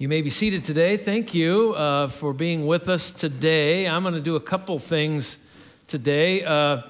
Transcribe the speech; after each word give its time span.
You 0.00 0.08
may 0.08 0.22
be 0.22 0.30
seated 0.30 0.64
today. 0.64 0.96
Thank 0.96 1.34
you 1.34 1.74
uh, 1.74 2.08
for 2.08 2.32
being 2.32 2.66
with 2.66 2.88
us 2.88 3.12
today. 3.12 3.86
I'm 3.86 4.00
going 4.00 4.14
to 4.14 4.20
do 4.22 4.34
a 4.34 4.40
couple 4.40 4.78
things 4.78 5.36
today. 5.88 6.42
Uh, 6.42 6.80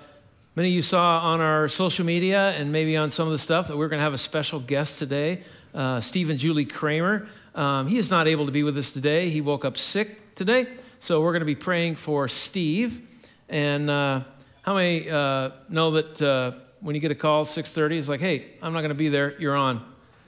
many 0.54 0.68
of 0.68 0.74
you 0.74 0.82
saw 0.82 1.18
on 1.18 1.40
our 1.40 1.68
social 1.68 2.06
media 2.06 2.50
and 2.50 2.70
maybe 2.70 2.96
on 2.96 3.10
some 3.10 3.26
of 3.26 3.32
the 3.32 3.38
stuff 3.38 3.66
that 3.66 3.76
we're 3.76 3.88
going 3.88 3.98
to 3.98 4.04
have 4.04 4.14
a 4.14 4.18
special 4.18 4.60
guest 4.60 5.00
today, 5.00 5.42
uh, 5.74 6.00
Steve 6.00 6.30
and 6.30 6.38
Julie 6.38 6.64
Kramer. 6.64 7.26
Um, 7.56 7.88
he 7.88 7.98
is 7.98 8.12
not 8.12 8.28
able 8.28 8.46
to 8.46 8.52
be 8.52 8.62
with 8.62 8.78
us 8.78 8.92
today. 8.92 9.28
He 9.28 9.40
woke 9.40 9.64
up 9.64 9.76
sick 9.76 10.36
today, 10.36 10.68
so 11.00 11.20
we're 11.20 11.32
going 11.32 11.40
to 11.40 11.46
be 11.46 11.56
praying 11.56 11.96
for 11.96 12.28
Steve. 12.28 13.08
And 13.48 13.90
uh, 13.90 14.20
how 14.62 14.76
many 14.76 15.10
uh, 15.10 15.50
know 15.68 15.90
that 15.90 16.22
uh, 16.22 16.52
when 16.78 16.94
you 16.94 17.00
get 17.00 17.10
a 17.10 17.16
call 17.16 17.44
6:30, 17.44 17.98
it's 17.98 18.08
like, 18.08 18.20
"Hey, 18.20 18.52
I'm 18.62 18.72
not 18.72 18.82
going 18.82 18.90
to 18.90 18.94
be 18.94 19.08
there. 19.08 19.36
You're 19.40 19.56
on." 19.56 19.84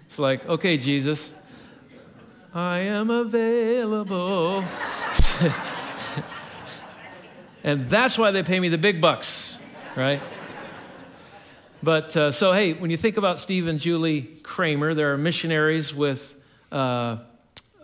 It's 0.07 0.19
like, 0.19 0.49
"Okay, 0.49 0.77
Jesus." 0.79 1.33
I 2.55 2.81
am 2.81 3.09
available. 3.09 4.59
and 7.65 7.89
that's 7.89 8.19
why 8.19 8.31
they 8.31 8.43
pay 8.43 8.61
me 8.61 8.69
the 8.69 8.77
big 8.77 9.01
bucks, 9.01 9.57
right? 9.97 10.21
But 11.83 12.15
uh, 12.15 12.31
so, 12.31 12.53
hey, 12.53 12.75
when 12.75 12.91
you 12.91 12.99
think 12.99 13.17
about 13.17 13.41
Steve 13.41 13.69
and 13.69 13.81
Julie 13.81 14.23
Kramer, 14.43 14.93
they're 14.93 15.17
missionaries 15.17 15.95
with 15.95 16.37
uh, 16.71 17.21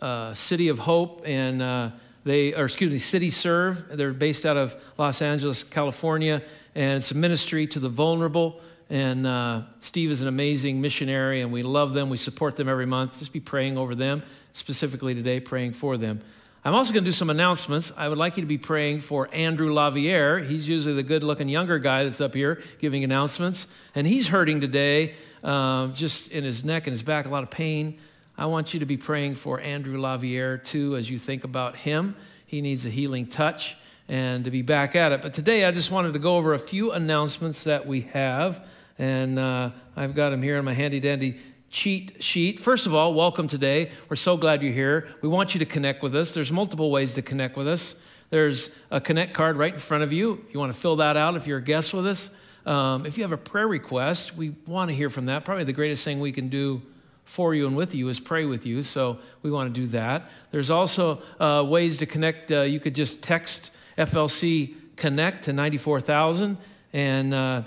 uh, 0.02 0.34
City 0.34 0.68
of 0.68 0.78
Hope, 0.78 1.22
and 1.24 1.62
uh, 1.62 1.90
they, 2.24 2.52
or 2.52 2.66
excuse 2.66 2.92
me, 2.92 2.98
City 2.98 3.30
Serve. 3.30 3.96
They're 3.96 4.12
based 4.12 4.44
out 4.44 4.58
of 4.58 4.76
Los 4.98 5.22
Angeles, 5.22 5.64
California, 5.64 6.42
and 6.74 6.98
it's 6.98 7.10
a 7.10 7.16
ministry 7.16 7.66
to 7.68 7.80
the 7.80 7.88
vulnerable. 7.88 8.60
And 8.90 9.26
uh, 9.26 9.62
Steve 9.80 10.10
is 10.10 10.20
an 10.20 10.28
amazing 10.28 10.82
missionary, 10.82 11.40
and 11.40 11.52
we 11.52 11.62
love 11.62 11.94
them. 11.94 12.10
We 12.10 12.18
support 12.18 12.56
them 12.56 12.68
every 12.68 12.86
month. 12.86 13.18
Just 13.18 13.32
be 13.32 13.40
praying 13.40 13.78
over 13.78 13.94
them 13.94 14.22
specifically 14.58 15.14
today, 15.14 15.40
praying 15.40 15.72
for 15.72 15.96
them. 15.96 16.20
I'm 16.64 16.74
also 16.74 16.92
going 16.92 17.04
to 17.04 17.08
do 17.08 17.14
some 17.14 17.30
announcements. 17.30 17.92
I 17.96 18.08
would 18.08 18.18
like 18.18 18.36
you 18.36 18.42
to 18.42 18.46
be 18.46 18.58
praying 18.58 19.00
for 19.00 19.28
Andrew 19.32 19.72
Laviere. 19.72 20.44
He's 20.44 20.68
usually 20.68 20.94
the 20.94 21.04
good 21.04 21.22
looking 21.22 21.48
younger 21.48 21.78
guy 21.78 22.04
that's 22.04 22.20
up 22.20 22.34
here 22.34 22.60
giving 22.80 23.04
announcements. 23.04 23.68
And 23.94 24.06
he's 24.06 24.28
hurting 24.28 24.60
today, 24.60 25.14
uh, 25.44 25.86
just 25.88 26.32
in 26.32 26.42
his 26.42 26.64
neck 26.64 26.86
and 26.86 26.92
his 26.92 27.02
back, 27.02 27.26
a 27.26 27.28
lot 27.28 27.44
of 27.44 27.50
pain. 27.50 27.98
I 28.36 28.46
want 28.46 28.74
you 28.74 28.80
to 28.80 28.86
be 28.86 28.96
praying 28.96 29.36
for 29.36 29.60
Andrew 29.60 29.98
Laviere 29.98 30.62
too 30.62 30.96
as 30.96 31.08
you 31.08 31.16
think 31.16 31.44
about 31.44 31.76
him. 31.76 32.16
He 32.44 32.60
needs 32.60 32.84
a 32.84 32.90
healing 32.90 33.26
touch 33.26 33.76
and 34.08 34.44
to 34.44 34.50
be 34.50 34.62
back 34.62 34.96
at 34.96 35.12
it. 35.12 35.22
But 35.22 35.34
today 35.34 35.64
I 35.64 35.70
just 35.70 35.92
wanted 35.92 36.12
to 36.14 36.18
go 36.18 36.36
over 36.36 36.54
a 36.54 36.58
few 36.58 36.90
announcements 36.90 37.64
that 37.64 37.86
we 37.86 38.02
have. 38.02 38.66
And 38.98 39.38
uh, 39.38 39.70
I've 39.96 40.14
got 40.14 40.30
them 40.30 40.42
here 40.42 40.56
in 40.56 40.64
my 40.64 40.74
handy 40.74 40.98
dandy 40.98 41.38
cheat 41.70 42.22
sheet. 42.22 42.60
First 42.60 42.86
of 42.86 42.94
all, 42.94 43.14
welcome 43.14 43.48
today. 43.48 43.90
We're 44.08 44.16
so 44.16 44.36
glad 44.36 44.62
you're 44.62 44.72
here. 44.72 45.08
We 45.22 45.28
want 45.28 45.54
you 45.54 45.58
to 45.60 45.66
connect 45.66 46.02
with 46.02 46.14
us. 46.14 46.32
There's 46.32 46.50
multiple 46.50 46.90
ways 46.90 47.14
to 47.14 47.22
connect 47.22 47.56
with 47.56 47.68
us. 47.68 47.94
There's 48.30 48.70
a 48.90 49.00
connect 49.00 49.34
card 49.34 49.56
right 49.56 49.72
in 49.72 49.78
front 49.78 50.02
of 50.02 50.12
you. 50.12 50.44
If 50.46 50.54
you 50.54 50.60
want 50.60 50.72
to 50.72 50.78
fill 50.78 50.96
that 50.96 51.16
out, 51.16 51.36
if 51.36 51.46
you're 51.46 51.58
a 51.58 51.62
guest 51.62 51.94
with 51.94 52.06
us, 52.06 52.30
um, 52.66 53.06
if 53.06 53.16
you 53.16 53.24
have 53.24 53.32
a 53.32 53.38
prayer 53.38 53.68
request, 53.68 54.36
we 54.36 54.54
want 54.66 54.90
to 54.90 54.94
hear 54.94 55.08
from 55.10 55.26
that. 55.26 55.44
Probably 55.44 55.64
the 55.64 55.72
greatest 55.72 56.04
thing 56.04 56.20
we 56.20 56.32
can 56.32 56.48
do 56.48 56.82
for 57.24 57.54
you 57.54 57.66
and 57.66 57.76
with 57.76 57.94
you 57.94 58.08
is 58.08 58.20
pray 58.20 58.44
with 58.44 58.66
you. 58.66 58.82
So 58.82 59.18
we 59.42 59.50
want 59.50 59.74
to 59.74 59.80
do 59.80 59.86
that. 59.88 60.30
There's 60.50 60.70
also 60.70 61.22
uh, 61.38 61.64
ways 61.66 61.98
to 61.98 62.06
connect. 62.06 62.50
Uh, 62.50 62.62
you 62.62 62.80
could 62.80 62.94
just 62.94 63.22
text 63.22 63.70
FLC 63.96 64.74
Connect 64.98 65.44
to 65.44 65.52
94,000 65.52 66.58
and 66.92 67.32
uh, 67.32 67.62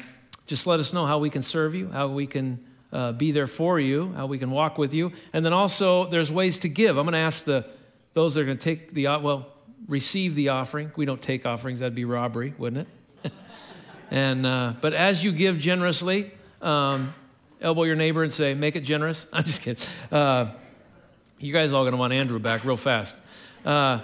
just 0.48 0.68
let 0.68 0.82
us 0.82 0.92
know 0.92 1.06
how 1.06 1.18
we 1.18 1.30
can 1.30 1.42
serve 1.42 1.74
you, 1.74 1.90
how 1.90 2.10
we 2.10 2.28
can 2.28 2.60
uh, 2.92 3.12
be 3.12 3.32
there 3.32 3.48
for 3.48 3.80
you, 3.80 4.14
how 4.14 4.26
we 4.26 4.38
can 4.38 4.52
walk 4.52 4.78
with 4.78 4.94
you. 4.94 5.12
And 5.34 5.46
then 5.46 5.54
also, 5.54 6.10
there's 6.10 6.32
ways 6.32 6.60
to 6.60 6.70
give. 6.70 6.98
I'm 6.98 7.06
going 7.06 7.14
to 7.14 7.20
ask 7.20 7.46
the, 7.46 7.66
those 8.14 8.36
that 8.36 8.42
are 8.42 8.46
going 8.46 8.58
to 8.58 8.64
take 8.64 8.94
the, 8.94 9.06
well, 9.06 9.48
receive 9.88 10.36
the 10.36 10.50
offering. 10.50 10.92
We 10.96 11.06
don't 11.06 11.22
take 11.22 11.46
offerings, 11.46 11.80
that'd 11.80 11.96
be 11.96 12.06
robbery, 12.06 12.54
wouldn't 12.58 12.88
it? 13.24 13.32
and, 14.12 14.46
uh, 14.46 14.74
but 14.82 14.94
as 14.94 15.24
you 15.24 15.32
give 15.32 15.58
generously, 15.58 16.32
um, 16.62 17.14
elbow 17.62 17.84
your 17.84 17.96
neighbor 17.96 18.24
and 18.24 18.34
say, 18.34 18.54
make 18.54 18.76
it 18.76 18.82
generous. 18.82 19.28
I'm 19.34 19.44
just 19.44 19.62
kidding. 19.62 19.88
Uh, 20.12 20.52
you 21.40 21.54
guys 21.54 21.74
all 21.74 21.84
going 21.84 21.94
to 21.94 21.98
want 21.98 22.14
Andrew 22.14 22.40
back 22.40 22.64
real 22.64 22.78
fast. 22.78 23.18
Uh, 23.66 24.00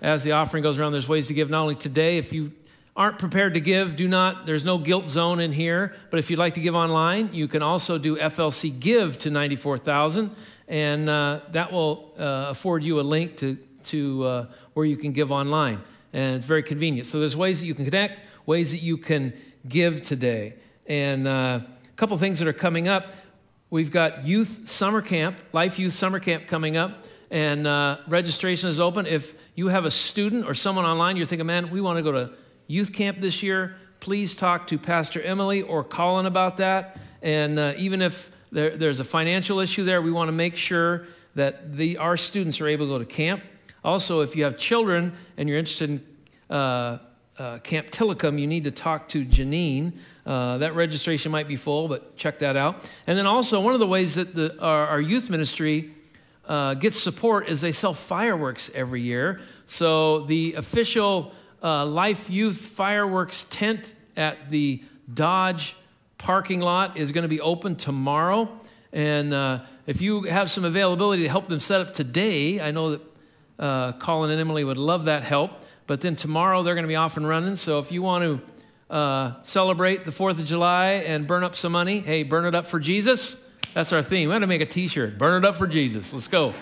as 0.00 0.22
the 0.24 0.32
offering 0.32 0.62
goes 0.62 0.78
around, 0.78 0.92
there's 0.92 1.08
ways 1.08 1.26
to 1.28 1.34
give 1.34 1.50
not 1.50 1.62
only 1.62 1.74
today, 1.74 2.18
if 2.18 2.32
you 2.32 2.52
aren't 2.96 3.18
prepared 3.18 3.54
to 3.54 3.60
give, 3.60 3.94
do 3.94 4.08
not, 4.08 4.46
there's 4.46 4.64
no 4.64 4.78
guilt 4.78 5.06
zone 5.06 5.38
in 5.38 5.52
here. 5.52 5.94
But 6.10 6.18
if 6.18 6.30
you'd 6.30 6.38
like 6.38 6.54
to 6.54 6.60
give 6.60 6.74
online, 6.74 7.30
you 7.32 7.46
can 7.46 7.62
also 7.62 7.98
do 7.98 8.16
FLC 8.16 8.78
Give 8.78 9.18
to 9.18 9.30
94,000, 9.30 10.34
and 10.68 11.08
uh, 11.08 11.40
that 11.50 11.70
will 11.72 12.14
uh, 12.18 12.46
afford 12.48 12.82
you 12.82 12.98
a 12.98 13.02
link 13.02 13.36
to, 13.38 13.56
to 13.84 14.24
uh, 14.24 14.46
where 14.72 14.86
you 14.86 14.96
can 14.96 15.12
give 15.12 15.30
online. 15.30 15.82
And 16.12 16.36
it's 16.36 16.46
very 16.46 16.62
convenient. 16.62 17.06
So 17.06 17.20
there's 17.20 17.36
ways 17.36 17.60
that 17.60 17.66
you 17.66 17.74
can 17.74 17.84
connect, 17.84 18.22
ways 18.46 18.70
that 18.70 18.80
you 18.80 18.96
can 18.96 19.34
give 19.68 20.00
today. 20.00 20.54
And 20.86 21.28
uh, 21.28 21.60
a 21.60 21.96
couple 21.96 22.16
things 22.16 22.38
that 22.38 22.48
are 22.48 22.54
coming 22.54 22.88
up. 22.88 23.12
We've 23.68 23.90
got 23.90 24.24
youth 24.24 24.68
summer 24.68 25.02
camp, 25.02 25.40
Life 25.52 25.78
Youth 25.78 25.92
Summer 25.92 26.20
Camp 26.20 26.46
coming 26.46 26.76
up 26.76 27.04
and 27.30 27.66
uh, 27.66 27.98
registration 28.06 28.68
is 28.68 28.80
open. 28.80 29.06
If 29.06 29.34
you 29.56 29.66
have 29.66 29.84
a 29.84 29.90
student 29.90 30.46
or 30.46 30.54
someone 30.54 30.84
online, 30.84 31.16
you're 31.16 31.26
thinking, 31.26 31.46
man, 31.46 31.70
we 31.70 31.80
want 31.80 31.96
to 31.98 32.02
go 32.02 32.12
to 32.12 32.30
youth 32.66 32.92
camp 32.92 33.20
this 33.20 33.42
year, 33.42 33.76
please 34.00 34.34
talk 34.34 34.66
to 34.68 34.78
Pastor 34.78 35.20
Emily 35.22 35.62
or 35.62 35.84
Colin 35.84 36.26
about 36.26 36.56
that. 36.58 37.00
And 37.22 37.58
uh, 37.58 37.74
even 37.76 38.02
if 38.02 38.30
there, 38.52 38.76
there's 38.76 39.00
a 39.00 39.04
financial 39.04 39.60
issue 39.60 39.84
there, 39.84 40.00
we 40.02 40.12
want 40.12 40.28
to 40.28 40.32
make 40.32 40.56
sure 40.56 41.06
that 41.34 41.76
the, 41.76 41.98
our 41.98 42.16
students 42.16 42.60
are 42.60 42.68
able 42.68 42.86
to 42.86 42.92
go 42.92 42.98
to 42.98 43.04
camp. 43.04 43.42
Also, 43.84 44.20
if 44.20 44.34
you 44.34 44.44
have 44.44 44.58
children 44.58 45.12
and 45.36 45.48
you're 45.48 45.58
interested 45.58 45.90
in 45.90 46.06
uh, 46.50 46.98
uh, 47.38 47.58
Camp 47.58 47.90
Tilikum, 47.90 48.38
you 48.38 48.46
need 48.46 48.64
to 48.64 48.70
talk 48.70 49.08
to 49.08 49.24
Janine. 49.24 49.92
Uh, 50.24 50.58
that 50.58 50.74
registration 50.74 51.30
might 51.30 51.46
be 51.46 51.56
full, 51.56 51.86
but 51.86 52.16
check 52.16 52.38
that 52.40 52.56
out. 52.56 52.90
And 53.06 53.16
then 53.16 53.26
also, 53.26 53.60
one 53.60 53.74
of 53.74 53.80
the 53.80 53.86
ways 53.86 54.14
that 54.16 54.34
the, 54.34 54.60
our, 54.60 54.88
our 54.88 55.00
youth 55.00 55.30
ministry 55.30 55.90
uh, 56.46 56.74
gets 56.74 56.98
support 56.98 57.48
is 57.48 57.60
they 57.60 57.72
sell 57.72 57.94
fireworks 57.94 58.70
every 58.74 59.02
year. 59.02 59.40
So 59.66 60.20
the 60.24 60.54
official 60.54 61.32
uh, 61.66 61.84
Life 61.84 62.30
Youth 62.30 62.58
fireworks 62.58 63.44
tent 63.50 63.92
at 64.16 64.50
the 64.50 64.84
Dodge 65.12 65.76
parking 66.16 66.60
lot 66.60 66.96
is 66.96 67.10
going 67.10 67.22
to 67.22 67.28
be 67.28 67.40
open 67.40 67.74
tomorrow. 67.74 68.48
And 68.92 69.34
uh, 69.34 69.64
if 69.84 70.00
you 70.00 70.22
have 70.22 70.48
some 70.48 70.64
availability 70.64 71.24
to 71.24 71.28
help 71.28 71.48
them 71.48 71.58
set 71.58 71.80
up 71.80 71.92
today, 71.92 72.60
I 72.60 72.70
know 72.70 72.90
that 72.90 73.00
uh, 73.58 73.92
Colin 73.94 74.30
and 74.30 74.40
Emily 74.40 74.62
would 74.62 74.78
love 74.78 75.06
that 75.06 75.24
help. 75.24 75.50
But 75.88 76.00
then 76.00 76.14
tomorrow 76.14 76.62
they're 76.62 76.76
going 76.76 76.84
to 76.84 76.88
be 76.88 76.96
off 76.96 77.16
and 77.16 77.26
running. 77.26 77.56
So 77.56 77.80
if 77.80 77.90
you 77.90 78.00
want 78.00 78.22
to 78.22 78.94
uh, 78.94 79.42
celebrate 79.42 80.04
the 80.04 80.12
4th 80.12 80.38
of 80.38 80.44
July 80.44 81.02
and 81.06 81.26
burn 81.26 81.42
up 81.42 81.56
some 81.56 81.72
money, 81.72 81.98
hey, 81.98 82.22
burn 82.22 82.44
it 82.44 82.54
up 82.54 82.68
for 82.68 82.78
Jesus. 82.78 83.36
That's 83.74 83.92
our 83.92 84.04
theme. 84.04 84.28
We're 84.28 84.34
going 84.34 84.42
to 84.42 84.46
make 84.46 84.60
a 84.60 84.66
t 84.66 84.86
shirt. 84.86 85.18
Burn 85.18 85.42
it 85.42 85.46
up 85.46 85.56
for 85.56 85.66
Jesus. 85.66 86.12
Let's 86.12 86.28
go. 86.28 86.54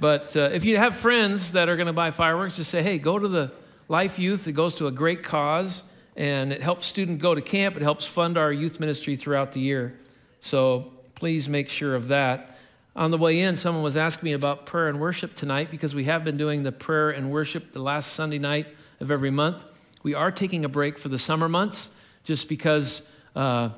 But 0.00 0.34
uh, 0.34 0.48
if 0.52 0.64
you 0.64 0.78
have 0.78 0.96
friends 0.96 1.52
that 1.52 1.68
are 1.68 1.76
going 1.76 1.86
to 1.86 1.92
buy 1.92 2.10
fireworks, 2.10 2.56
just 2.56 2.70
say, 2.70 2.82
hey, 2.82 2.98
go 2.98 3.18
to 3.18 3.28
the 3.28 3.52
Life 3.88 4.18
Youth. 4.18 4.48
It 4.48 4.52
goes 4.52 4.74
to 4.76 4.86
a 4.86 4.90
great 4.90 5.22
cause, 5.22 5.82
and 6.16 6.52
it 6.52 6.62
helps 6.62 6.86
students 6.86 7.20
go 7.20 7.34
to 7.34 7.42
camp. 7.42 7.76
It 7.76 7.82
helps 7.82 8.06
fund 8.06 8.38
our 8.38 8.50
youth 8.50 8.80
ministry 8.80 9.14
throughout 9.14 9.52
the 9.52 9.60
year. 9.60 9.98
So 10.40 10.92
please 11.16 11.48
make 11.48 11.68
sure 11.68 11.94
of 11.94 12.08
that. 12.08 12.56
On 12.96 13.10
the 13.10 13.18
way 13.18 13.40
in, 13.40 13.56
someone 13.56 13.84
was 13.84 13.96
asking 13.96 14.24
me 14.24 14.32
about 14.32 14.64
prayer 14.64 14.88
and 14.88 14.98
worship 14.98 15.36
tonight 15.36 15.70
because 15.70 15.94
we 15.94 16.04
have 16.04 16.24
been 16.24 16.38
doing 16.38 16.62
the 16.62 16.72
prayer 16.72 17.10
and 17.10 17.30
worship 17.30 17.72
the 17.72 17.80
last 17.80 18.14
Sunday 18.14 18.38
night 18.38 18.68
of 19.00 19.10
every 19.10 19.30
month. 19.30 19.64
We 20.02 20.14
are 20.14 20.30
taking 20.30 20.64
a 20.64 20.68
break 20.68 20.98
for 20.98 21.10
the 21.10 21.18
summer 21.18 21.48
months 21.48 21.90
just 22.24 22.48
because. 22.48 23.02
Uh, 23.36 23.70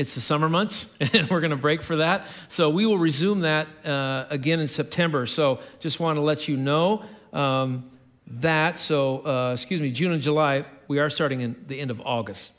it's 0.00 0.14
the 0.14 0.20
summer 0.20 0.48
months, 0.48 0.88
and 1.12 1.28
we're 1.28 1.40
going 1.40 1.50
to 1.50 1.56
break 1.56 1.82
for 1.82 1.96
that. 1.96 2.26
So 2.48 2.70
we 2.70 2.86
will 2.86 2.96
resume 2.96 3.40
that 3.40 3.68
uh, 3.84 4.24
again 4.30 4.58
in 4.58 4.66
September. 4.66 5.26
So 5.26 5.60
just 5.78 6.00
want 6.00 6.16
to 6.16 6.22
let 6.22 6.48
you 6.48 6.56
know 6.56 7.04
um, 7.34 7.90
that. 8.26 8.78
So, 8.78 9.18
uh, 9.26 9.52
excuse 9.52 9.80
me, 9.80 9.90
June 9.90 10.12
and 10.12 10.22
July, 10.22 10.64
we 10.88 11.00
are 11.00 11.10
starting 11.10 11.42
in 11.42 11.54
the 11.68 11.78
end 11.78 11.90
of 11.90 12.00
August. 12.00 12.50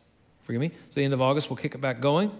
Forgive 0.43 0.61
me. 0.61 0.69
So 0.69 0.95
the 0.95 1.03
end 1.03 1.15
of 1.15 1.21
August, 1.21 1.49
we'll 1.49 1.57
kick 1.57 1.73
it 1.73 1.81
back 1.81 1.99
going. 1.99 2.31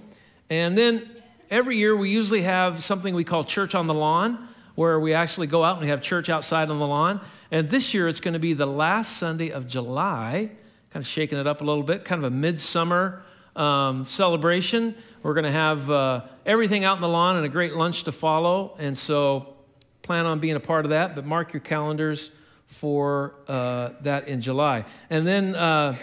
And 0.52 0.78
then 0.78 1.10
every 1.50 1.78
year, 1.78 1.96
we 1.96 2.12
usually 2.12 2.44
have 2.44 2.84
something 2.84 3.16
we 3.16 3.24
call 3.24 3.44
Church 3.44 3.74
on 3.74 3.88
the 3.88 3.96
Lawn, 3.96 4.48
where 4.76 5.00
we 5.00 5.14
actually 5.16 5.48
go 5.48 5.64
out 5.64 5.78
and 5.78 5.82
we 5.82 5.88
have 5.88 6.04
church 6.04 6.30
outside 6.30 6.70
on 6.70 6.78
the 6.78 6.88
lawn. 6.88 7.20
And 7.50 7.70
this 7.70 7.94
year, 7.94 8.08
it's 8.08 8.20
going 8.20 8.34
to 8.36 8.40
be 8.40 8.54
the 8.54 8.68
last 8.68 9.18
Sunday 9.18 9.50
of 9.50 9.68
July, 9.68 10.52
kind 10.92 11.04
of 11.04 11.08
shaking 11.08 11.40
it 11.40 11.48
up 11.48 11.62
a 11.62 11.64
little 11.64 11.84
bit, 11.84 12.06
kind 12.06 12.24
of 12.24 12.32
a 12.32 12.36
midsummer 12.36 13.24
um, 13.56 14.06
celebration. 14.06 14.96
We're 15.24 15.34
going 15.34 15.46
to 15.46 15.52
have 15.52 15.90
uh, 15.90 16.22
everything 16.46 16.84
out 16.84 16.96
in 16.98 17.02
the 17.02 17.10
lawn 17.10 17.36
and 17.36 17.46
a 17.46 17.50
great 17.50 17.74
lunch 17.74 18.04
to 18.06 18.12
follow. 18.12 18.76
And 18.80 18.98
so 18.98 19.56
plan 20.02 20.26
on 20.26 20.40
being 20.40 20.56
a 20.56 20.60
part 20.60 20.86
of 20.86 20.90
that, 20.90 21.16
but 21.16 21.26
mark 21.26 21.54
your 21.54 21.62
calendars 21.62 22.32
for 22.66 23.36
uh, 23.48 23.90
that 24.02 24.28
in 24.28 24.42
July. 24.42 24.86
And 25.10 25.28
then 25.28 25.56
uh, 25.56 25.96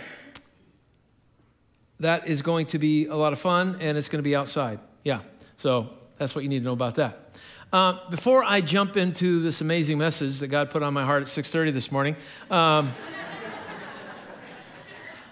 that 2.01 2.29
is 2.29 2.43
going 2.43 2.67
to 2.67 2.79
be 2.79 3.07
a 3.07 3.17
lot 3.17 3.33
of 3.33 3.39
fun 3.39 3.77
and 3.81 3.99
it's 3.99 4.09
going 4.09 4.21
to 4.21 4.29
be 4.29 4.37
outside. 4.37 4.79
Yeah, 5.03 5.21
so 5.57 5.91
that's 6.19 6.35
what 6.35 6.45
you 6.45 6.51
need 6.51 6.61
to 6.61 6.65
know 6.65 6.73
about 6.73 6.97
that. 6.97 7.41
Uh, 7.73 8.09
before 8.09 8.45
I 8.45 8.61
jump 8.61 8.97
into 8.97 9.43
this 9.43 9.61
amazing 9.61 9.99
message 9.99 10.39
that 10.39 10.49
God 10.49 10.71
put 10.71 10.83
on 10.83 10.95
my 10.95 11.05
heart 11.05 11.23
at 11.23 11.29
6:30 11.29 11.71
this 11.71 11.93
morning, 11.93 12.17
um, 12.51 12.91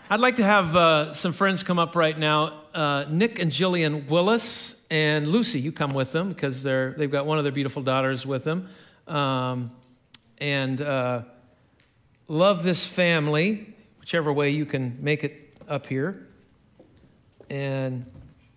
I'd 0.08 0.20
like 0.20 0.36
to 0.36 0.44
have 0.44 0.76
uh, 0.76 1.12
some 1.14 1.32
friends 1.32 1.64
come 1.64 1.80
up 1.80 1.96
right 1.96 2.16
now. 2.16 2.60
Uh, 2.72 3.06
Nick 3.08 3.40
and 3.40 3.50
Jillian 3.50 4.08
Willis 4.08 4.76
and 4.88 5.26
Lucy, 5.26 5.58
you 5.58 5.72
come 5.72 5.94
with 5.94 6.12
them 6.12 6.28
because 6.28 6.62
they're, 6.62 6.92
they've 6.92 7.10
got 7.10 7.26
one 7.26 7.38
of 7.38 7.44
their 7.44 7.52
beautiful 7.52 7.82
daughters 7.82 8.24
with 8.24 8.44
them. 8.44 8.68
Um, 9.08 9.72
and 10.38 10.80
uh, 10.80 11.22
love 12.28 12.62
this 12.62 12.86
family, 12.86 13.74
whichever 13.98 14.32
way 14.32 14.50
you 14.50 14.64
can 14.64 14.96
make 15.00 15.24
it 15.24 15.58
up 15.68 15.88
here. 15.88 16.28
And 17.50 18.06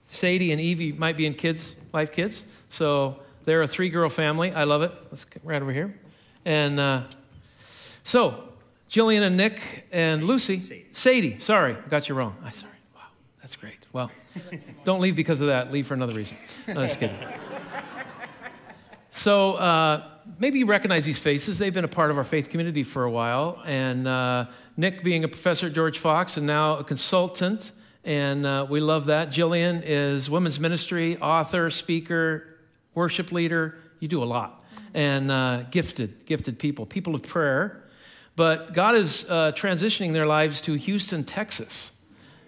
Sadie 0.08 0.52
and 0.52 0.62
Evie 0.62 0.92
might 0.92 1.18
be 1.18 1.26
in 1.26 1.34
kids, 1.34 1.76
life 1.92 2.12
kids. 2.12 2.46
So 2.70 3.22
they're 3.46 3.64
a 3.64 3.68
three 3.68 3.90
girl 3.90 4.10
family. 4.10 4.52
I 4.54 4.66
love 4.66 4.84
it. 4.84 4.92
Let's 5.10 5.26
get 5.26 5.44
right 5.44 5.60
over 5.60 5.74
here. 5.74 6.00
And 6.46 6.80
uh, 6.80 7.04
so, 8.04 8.49
Jillian 8.90 9.22
and 9.22 9.38
Nick 9.38 9.88
and 9.92 10.24
Lucy. 10.24 10.60
Sadie. 10.62 10.88
Sadie. 10.92 11.40
Sorry, 11.40 11.78
got 11.90 12.10
you 12.10 12.16
wrong. 12.16 12.36
I'm 12.44 12.52
sorry. 12.52 12.74
Wow, 12.96 13.02
that's 13.40 13.56
great. 13.56 13.78
Well, 13.94 14.10
don't 14.84 15.00
leave 15.00 15.16
because 15.16 15.42
of 15.42 15.48
that. 15.48 15.72
Leave 15.72 15.86
for 15.86 15.94
another 15.94 16.14
reason. 16.14 16.38
No, 16.68 16.74
just 16.76 17.00
kidding. 17.00 17.16
So 19.12 19.56
uh, 19.56 20.04
maybe 20.40 20.60
you 20.60 20.66
recognize 20.66 21.06
these 21.06 21.20
faces. 21.20 21.60
They've 21.60 21.74
been 21.74 21.84
a 21.84 21.90
part 21.90 22.10
of 22.10 22.18
our 22.18 22.24
faith 22.24 22.50
community 22.50 22.84
for 22.84 23.04
a 23.04 23.12
while. 23.12 23.62
And 23.66 24.08
uh, 24.08 24.46
Nick 24.78 25.04
being 25.04 25.24
a 25.24 25.28
professor 25.28 25.68
at 25.68 25.74
George 25.74 26.00
Fox 26.00 26.38
and 26.38 26.48
now 26.48 26.78
a 26.78 26.84
consultant. 26.84 27.74
And 28.04 28.46
uh, 28.46 28.66
we 28.70 28.80
love 28.80 29.06
that. 29.06 29.30
Jillian 29.30 29.82
is 29.84 30.30
women's 30.30 30.60
ministry, 30.60 31.18
author, 31.18 31.70
speaker, 31.70 32.56
worship 32.96 33.32
leader. 33.32 33.78
You 34.00 34.08
do 34.08 34.24
a 34.24 34.26
lot. 34.26 34.64
And 34.94 35.30
uh, 35.30 35.64
gifted, 35.70 36.26
gifted 36.26 36.58
people, 36.58 36.86
people 36.86 37.14
of 37.14 37.24
prayer. 37.24 37.84
But 38.40 38.72
God 38.72 38.96
is 38.96 39.26
uh, 39.28 39.52
transitioning 39.52 40.14
their 40.14 40.26
lives 40.26 40.62
to 40.62 40.76
Houston, 40.76 41.26
Texas. 41.26 41.92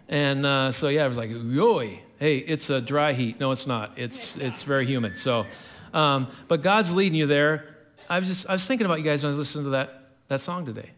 And 0.08 0.46
uh, 0.46 0.72
so, 0.72 0.88
yeah, 0.88 1.04
I 1.04 1.08
was 1.10 1.18
like, 1.18 1.32
yoy. 1.32 2.00
Hey, 2.18 2.38
it's 2.38 2.70
a 2.70 2.80
dry 2.80 3.12
heat. 3.12 3.42
No, 3.42 3.52
it's 3.52 3.68
not. 3.68 4.00
It's, 4.00 4.38
it's 4.38 4.64
very 4.64 4.86
humid. 4.86 5.18
So, 5.18 5.46
um, 5.94 6.30
but 6.48 6.62
God's 6.62 6.94
leading 6.94 7.20
you 7.20 7.28
there. 7.28 7.76
I 8.10 8.20
was 8.20 8.30
just, 8.30 8.48
I 8.48 8.54
was 8.54 8.66
thinking 8.66 8.86
about 8.86 9.00
you 9.00 9.04
guys 9.04 9.22
when 9.22 9.34
I 9.34 9.36
was 9.36 9.40
listening 9.40 9.66
to 9.66 9.72
that, 9.72 10.12
that 10.30 10.40
song 10.40 10.66
today. 10.66 10.92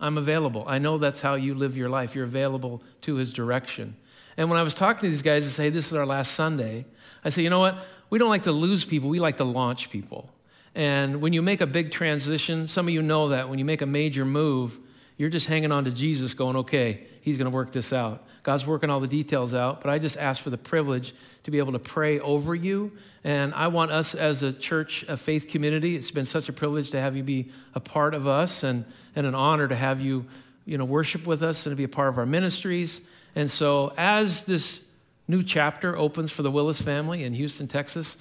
I'm 0.00 0.16
available. 0.16 0.64
I 0.66 0.78
know 0.78 0.96
that's 0.96 1.20
how 1.20 1.34
you 1.34 1.54
live 1.54 1.76
your 1.76 1.90
life. 1.90 2.14
You're 2.14 2.24
available 2.24 2.82
to 3.02 3.16
his 3.16 3.34
direction. 3.34 3.96
And 4.38 4.48
when 4.48 4.58
I 4.58 4.62
was 4.62 4.72
talking 4.72 5.02
to 5.02 5.10
these 5.10 5.20
guys 5.20 5.44
and 5.44 5.52
say, 5.52 5.64
hey, 5.64 5.70
this 5.70 5.88
is 5.88 5.92
our 5.92 6.06
last 6.06 6.32
Sunday, 6.32 6.86
I 7.22 7.28
say, 7.28 7.42
you 7.42 7.50
know 7.50 7.60
what? 7.60 7.84
We 8.08 8.18
don't 8.18 8.30
like 8.30 8.44
to 8.44 8.52
lose 8.52 8.86
people, 8.86 9.10
we 9.10 9.20
like 9.20 9.36
to 9.36 9.44
launch 9.44 9.90
people. 9.90 10.30
And 10.78 11.20
when 11.20 11.32
you 11.32 11.42
make 11.42 11.60
a 11.60 11.66
big 11.66 11.90
transition, 11.90 12.68
some 12.68 12.86
of 12.86 12.94
you 12.94 13.02
know 13.02 13.30
that 13.30 13.48
when 13.48 13.58
you 13.58 13.64
make 13.64 13.82
a 13.82 13.86
major 13.86 14.24
move, 14.24 14.78
you're 15.16 15.28
just 15.28 15.48
hanging 15.48 15.72
on 15.72 15.86
to 15.86 15.90
Jesus, 15.90 16.34
going, 16.34 16.54
okay, 16.54 17.04
he's 17.20 17.36
going 17.36 17.50
to 17.50 17.54
work 17.54 17.72
this 17.72 17.92
out. 17.92 18.24
God's 18.44 18.64
working 18.64 18.88
all 18.88 19.00
the 19.00 19.08
details 19.08 19.54
out, 19.54 19.80
but 19.80 19.90
I 19.90 19.98
just 19.98 20.16
ask 20.16 20.40
for 20.40 20.50
the 20.50 20.56
privilege 20.56 21.14
to 21.42 21.50
be 21.50 21.58
able 21.58 21.72
to 21.72 21.80
pray 21.80 22.20
over 22.20 22.54
you. 22.54 22.92
And 23.24 23.52
I 23.54 23.66
want 23.66 23.90
us 23.90 24.14
as 24.14 24.44
a 24.44 24.52
church, 24.52 25.04
a 25.08 25.16
faith 25.16 25.48
community, 25.48 25.96
it's 25.96 26.12
been 26.12 26.24
such 26.24 26.48
a 26.48 26.52
privilege 26.52 26.92
to 26.92 27.00
have 27.00 27.16
you 27.16 27.24
be 27.24 27.50
a 27.74 27.80
part 27.80 28.14
of 28.14 28.28
us 28.28 28.62
and, 28.62 28.84
and 29.16 29.26
an 29.26 29.34
honor 29.34 29.66
to 29.66 29.74
have 29.74 30.00
you, 30.00 30.26
you 30.64 30.78
know, 30.78 30.84
worship 30.84 31.26
with 31.26 31.42
us 31.42 31.66
and 31.66 31.72
to 31.72 31.76
be 31.76 31.82
a 31.82 31.88
part 31.88 32.08
of 32.08 32.18
our 32.18 32.26
ministries. 32.26 33.00
And 33.34 33.50
so 33.50 33.92
as 33.98 34.44
this 34.44 34.86
new 35.26 35.42
chapter 35.42 35.98
opens 35.98 36.30
for 36.30 36.42
the 36.42 36.52
Willis 36.52 36.80
family 36.80 37.24
in 37.24 37.34
Houston, 37.34 37.66
Texas, 37.66 38.16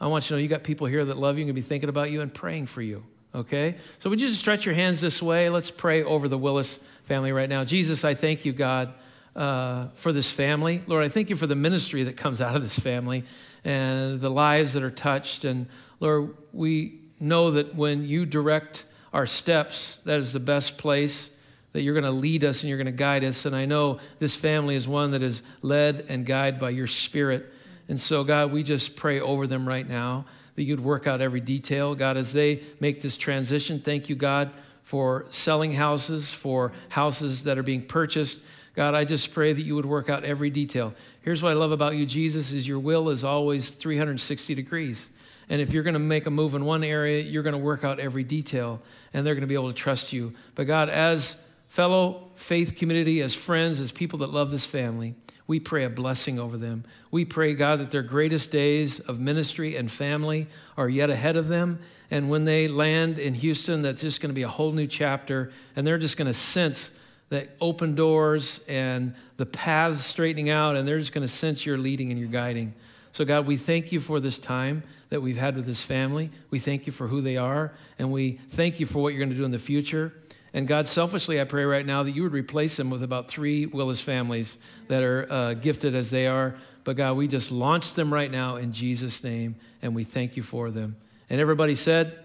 I 0.00 0.06
want 0.06 0.24
you 0.24 0.28
to 0.28 0.34
know 0.34 0.38
you 0.42 0.48
got 0.48 0.62
people 0.62 0.86
here 0.86 1.04
that 1.04 1.18
love 1.18 1.36
you 1.36 1.42
and 1.42 1.48
going 1.48 1.56
to 1.56 1.62
be 1.62 1.68
thinking 1.68 1.88
about 1.88 2.10
you 2.10 2.22
and 2.22 2.32
praying 2.32 2.66
for 2.66 2.80
you. 2.80 3.04
Okay? 3.34 3.76
So 3.98 4.10
would 4.10 4.20
you 4.20 4.28
just 4.28 4.40
stretch 4.40 4.64
your 4.64 4.74
hands 4.74 5.00
this 5.00 5.22
way? 5.22 5.50
Let's 5.50 5.70
pray 5.70 6.02
over 6.02 6.26
the 6.26 6.38
Willis 6.38 6.80
family 7.04 7.32
right 7.32 7.48
now. 7.48 7.64
Jesus, 7.64 8.04
I 8.04 8.14
thank 8.14 8.44
you, 8.44 8.52
God, 8.52 8.96
uh, 9.36 9.88
for 9.94 10.12
this 10.12 10.30
family. 10.30 10.82
Lord, 10.86 11.04
I 11.04 11.08
thank 11.08 11.30
you 11.30 11.36
for 11.36 11.46
the 11.46 11.54
ministry 11.54 12.04
that 12.04 12.16
comes 12.16 12.40
out 12.40 12.56
of 12.56 12.62
this 12.62 12.78
family 12.78 13.24
and 13.64 14.20
the 14.20 14.30
lives 14.30 14.72
that 14.72 14.82
are 14.82 14.90
touched. 14.90 15.44
And 15.44 15.66
Lord, 16.00 16.34
we 16.52 16.98
know 17.20 17.50
that 17.52 17.74
when 17.74 18.06
you 18.06 18.26
direct 18.26 18.86
our 19.12 19.26
steps, 19.26 19.98
that 20.04 20.20
is 20.20 20.32
the 20.32 20.40
best 20.40 20.78
place 20.78 21.30
that 21.72 21.82
you're 21.82 21.94
going 21.94 22.04
to 22.04 22.10
lead 22.10 22.42
us 22.42 22.62
and 22.62 22.68
you're 22.68 22.78
going 22.78 22.86
to 22.86 22.92
guide 22.92 23.22
us. 23.22 23.44
And 23.44 23.54
I 23.54 23.66
know 23.66 24.00
this 24.18 24.34
family 24.34 24.74
is 24.74 24.88
one 24.88 25.12
that 25.12 25.22
is 25.22 25.42
led 25.62 26.06
and 26.08 26.26
guided 26.26 26.58
by 26.58 26.70
your 26.70 26.86
spirit. 26.86 27.52
And 27.90 28.00
so, 28.00 28.22
God, 28.22 28.52
we 28.52 28.62
just 28.62 28.94
pray 28.94 29.18
over 29.18 29.48
them 29.48 29.66
right 29.66 29.86
now 29.86 30.24
that 30.54 30.62
you'd 30.62 30.78
work 30.78 31.08
out 31.08 31.20
every 31.20 31.40
detail. 31.40 31.96
God, 31.96 32.16
as 32.16 32.32
they 32.32 32.62
make 32.78 33.02
this 33.02 33.16
transition, 33.16 33.80
thank 33.80 34.08
you, 34.08 34.14
God, 34.14 34.52
for 34.84 35.26
selling 35.30 35.72
houses, 35.72 36.32
for 36.32 36.70
houses 36.88 37.42
that 37.44 37.58
are 37.58 37.64
being 37.64 37.82
purchased. 37.82 38.38
God, 38.76 38.94
I 38.94 39.04
just 39.04 39.34
pray 39.34 39.52
that 39.52 39.62
you 39.62 39.74
would 39.74 39.86
work 39.86 40.08
out 40.08 40.22
every 40.22 40.50
detail. 40.50 40.94
Here's 41.22 41.42
what 41.42 41.50
I 41.50 41.54
love 41.54 41.72
about 41.72 41.96
you, 41.96 42.06
Jesus, 42.06 42.52
is 42.52 42.68
your 42.68 42.78
will 42.78 43.08
is 43.08 43.24
always 43.24 43.70
360 43.70 44.54
degrees. 44.54 45.10
And 45.48 45.60
if 45.60 45.72
you're 45.72 45.82
going 45.82 45.94
to 45.94 45.98
make 45.98 46.26
a 46.26 46.30
move 46.30 46.54
in 46.54 46.64
one 46.64 46.84
area, 46.84 47.24
you're 47.24 47.42
going 47.42 47.54
to 47.54 47.58
work 47.58 47.82
out 47.82 47.98
every 47.98 48.22
detail, 48.22 48.80
and 49.12 49.26
they're 49.26 49.34
going 49.34 49.40
to 49.40 49.48
be 49.48 49.54
able 49.54 49.66
to 49.66 49.74
trust 49.74 50.12
you. 50.12 50.32
But 50.54 50.68
God, 50.68 50.90
as 50.90 51.34
fellow 51.70 52.28
faith 52.34 52.74
community, 52.74 53.22
as 53.22 53.34
friends, 53.34 53.80
as 53.80 53.92
people 53.92 54.18
that 54.18 54.30
love 54.30 54.50
this 54.50 54.66
family, 54.66 55.14
we 55.46 55.60
pray 55.60 55.84
a 55.84 55.90
blessing 55.90 56.38
over 56.38 56.56
them. 56.56 56.84
We 57.10 57.24
pray, 57.24 57.54
God, 57.54 57.78
that 57.78 57.90
their 57.90 58.02
greatest 58.02 58.50
days 58.50 58.98
of 59.00 59.18
ministry 59.18 59.76
and 59.76 59.90
family 59.90 60.48
are 60.76 60.88
yet 60.88 61.10
ahead 61.10 61.36
of 61.36 61.48
them. 61.48 61.78
And 62.10 62.28
when 62.28 62.44
they 62.44 62.66
land 62.66 63.18
in 63.18 63.34
Houston, 63.34 63.82
that's 63.82 64.02
just 64.02 64.20
going 64.20 64.30
to 64.30 64.34
be 64.34 64.42
a 64.42 64.48
whole 64.48 64.72
new 64.72 64.88
chapter. 64.88 65.52
And 65.76 65.86
they're 65.86 65.98
just 65.98 66.16
going 66.16 66.26
to 66.26 66.34
sense 66.34 66.90
that 67.28 67.56
open 67.60 67.94
doors 67.94 68.58
and 68.68 69.14
the 69.36 69.46
paths 69.46 70.04
straightening 70.04 70.50
out, 70.50 70.74
and 70.74 70.86
they're 70.86 70.98
just 70.98 71.12
going 71.12 71.26
to 71.26 71.32
sense 71.32 71.64
your 71.64 71.78
leading 71.78 72.10
and 72.10 72.18
your 72.18 72.28
guiding. 72.28 72.74
So, 73.12 73.24
God, 73.24 73.46
we 73.46 73.56
thank 73.56 73.92
you 73.92 74.00
for 74.00 74.18
this 74.18 74.40
time 74.40 74.82
that 75.10 75.20
we've 75.22 75.36
had 75.36 75.54
with 75.54 75.66
this 75.66 75.84
family. 75.84 76.30
We 76.50 76.58
thank 76.58 76.86
you 76.86 76.92
for 76.92 77.06
who 77.06 77.20
they 77.20 77.36
are, 77.36 77.72
and 77.98 78.10
we 78.10 78.40
thank 78.50 78.80
you 78.80 78.86
for 78.86 79.00
what 79.00 79.10
you're 79.10 79.20
going 79.20 79.30
to 79.30 79.36
do 79.36 79.44
in 79.44 79.52
the 79.52 79.58
future. 79.58 80.12
And 80.52 80.66
God, 80.66 80.86
selfishly, 80.86 81.40
I 81.40 81.44
pray 81.44 81.64
right 81.64 81.86
now 81.86 82.02
that 82.02 82.10
you 82.10 82.24
would 82.24 82.32
replace 82.32 82.76
them 82.76 82.90
with 82.90 83.02
about 83.02 83.28
three 83.28 83.66
Willis 83.66 84.00
families 84.00 84.58
that 84.88 85.02
are 85.02 85.30
uh, 85.30 85.54
gifted 85.54 85.94
as 85.94 86.10
they 86.10 86.26
are. 86.26 86.56
But 86.82 86.96
God, 86.96 87.16
we 87.16 87.28
just 87.28 87.52
launch 87.52 87.94
them 87.94 88.12
right 88.12 88.30
now 88.30 88.56
in 88.56 88.72
Jesus' 88.72 89.22
name, 89.22 89.54
and 89.80 89.94
we 89.94 90.02
thank 90.02 90.36
you 90.36 90.42
for 90.42 90.70
them. 90.70 90.96
And 91.28 91.40
everybody 91.40 91.76
said, 91.76 92.18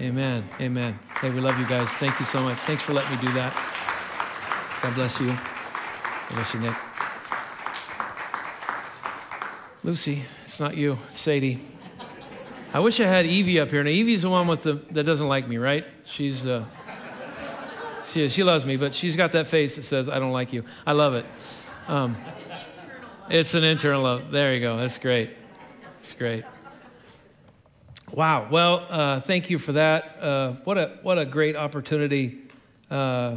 Amen. 0.00 0.48
Amen. 0.50 0.50
Amen. 0.60 0.98
Hey, 1.20 1.30
we 1.30 1.40
love 1.40 1.58
you 1.58 1.66
guys. 1.66 1.88
Thank 1.90 2.18
you 2.20 2.24
so 2.24 2.42
much. 2.42 2.56
Thanks 2.58 2.82
for 2.82 2.94
letting 2.94 3.10
me 3.16 3.26
do 3.26 3.32
that. 3.32 3.52
God 4.82 4.94
bless 4.94 5.20
you. 5.20 5.26
God 5.26 6.34
bless 6.34 6.54
you, 6.54 6.60
Nick. 6.60 6.74
Lucy, 9.84 10.22
it's 10.44 10.58
not 10.58 10.76
you, 10.76 10.98
it's 11.08 11.18
Sadie. 11.18 11.58
I 12.72 12.80
wish 12.80 13.00
I 13.00 13.06
had 13.06 13.26
Evie 13.26 13.60
up 13.60 13.70
here. 13.70 13.82
Now, 13.82 13.90
Evie's 13.90 14.22
the 14.22 14.30
one 14.30 14.46
with 14.46 14.62
the, 14.62 14.74
that 14.92 15.04
doesn't 15.04 15.26
like 15.26 15.46
me, 15.46 15.58
right? 15.58 15.84
She's. 16.06 16.46
Uh, 16.46 16.64
she, 18.10 18.28
she 18.28 18.42
loves 18.42 18.64
me, 18.64 18.76
but 18.76 18.94
she's 18.94 19.16
got 19.16 19.32
that 19.32 19.46
face 19.46 19.76
that 19.76 19.82
says, 19.82 20.08
I 20.08 20.18
don't 20.18 20.32
like 20.32 20.52
you. 20.52 20.64
I 20.86 20.92
love 20.92 21.14
it. 21.14 21.26
Um, 21.86 22.16
it's 23.28 23.54
an 23.54 23.64
internal 23.64 24.02
love. 24.02 24.30
There 24.30 24.54
you 24.54 24.60
go. 24.60 24.76
That's 24.76 24.98
great. 24.98 25.30
That's 25.98 26.14
great. 26.14 26.44
Wow. 28.12 28.48
Well, 28.50 28.86
uh, 28.88 29.20
thank 29.20 29.50
you 29.50 29.58
for 29.58 29.72
that. 29.72 30.22
Uh, 30.22 30.52
what, 30.64 30.78
a, 30.78 30.98
what 31.02 31.18
a 31.18 31.26
great 31.26 31.56
opportunity 31.56 32.38
uh, 32.90 33.36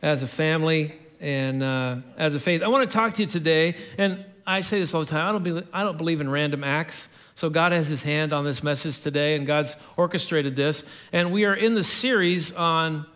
as 0.00 0.22
a 0.22 0.28
family 0.28 0.94
and 1.20 1.62
uh, 1.62 1.96
as 2.16 2.34
a 2.34 2.38
faith. 2.38 2.62
I 2.62 2.68
want 2.68 2.88
to 2.88 2.92
talk 2.92 3.14
to 3.14 3.22
you 3.22 3.28
today, 3.28 3.76
and 3.98 4.24
I 4.46 4.60
say 4.60 4.78
this 4.78 4.94
all 4.94 5.00
the 5.00 5.06
time 5.06 5.28
I 5.28 5.32
don't, 5.32 5.42
be, 5.42 5.66
I 5.72 5.82
don't 5.82 5.98
believe 5.98 6.20
in 6.20 6.30
random 6.30 6.62
acts. 6.62 7.08
So 7.34 7.50
God 7.50 7.72
has 7.72 7.88
his 7.88 8.02
hand 8.02 8.32
on 8.32 8.44
this 8.44 8.62
message 8.62 9.00
today, 9.00 9.34
and 9.34 9.46
God's 9.46 9.76
orchestrated 9.96 10.54
this. 10.54 10.84
And 11.12 11.32
we 11.32 11.44
are 11.44 11.54
in 11.54 11.74
the 11.74 11.84
series 11.84 12.52
on 12.52 13.06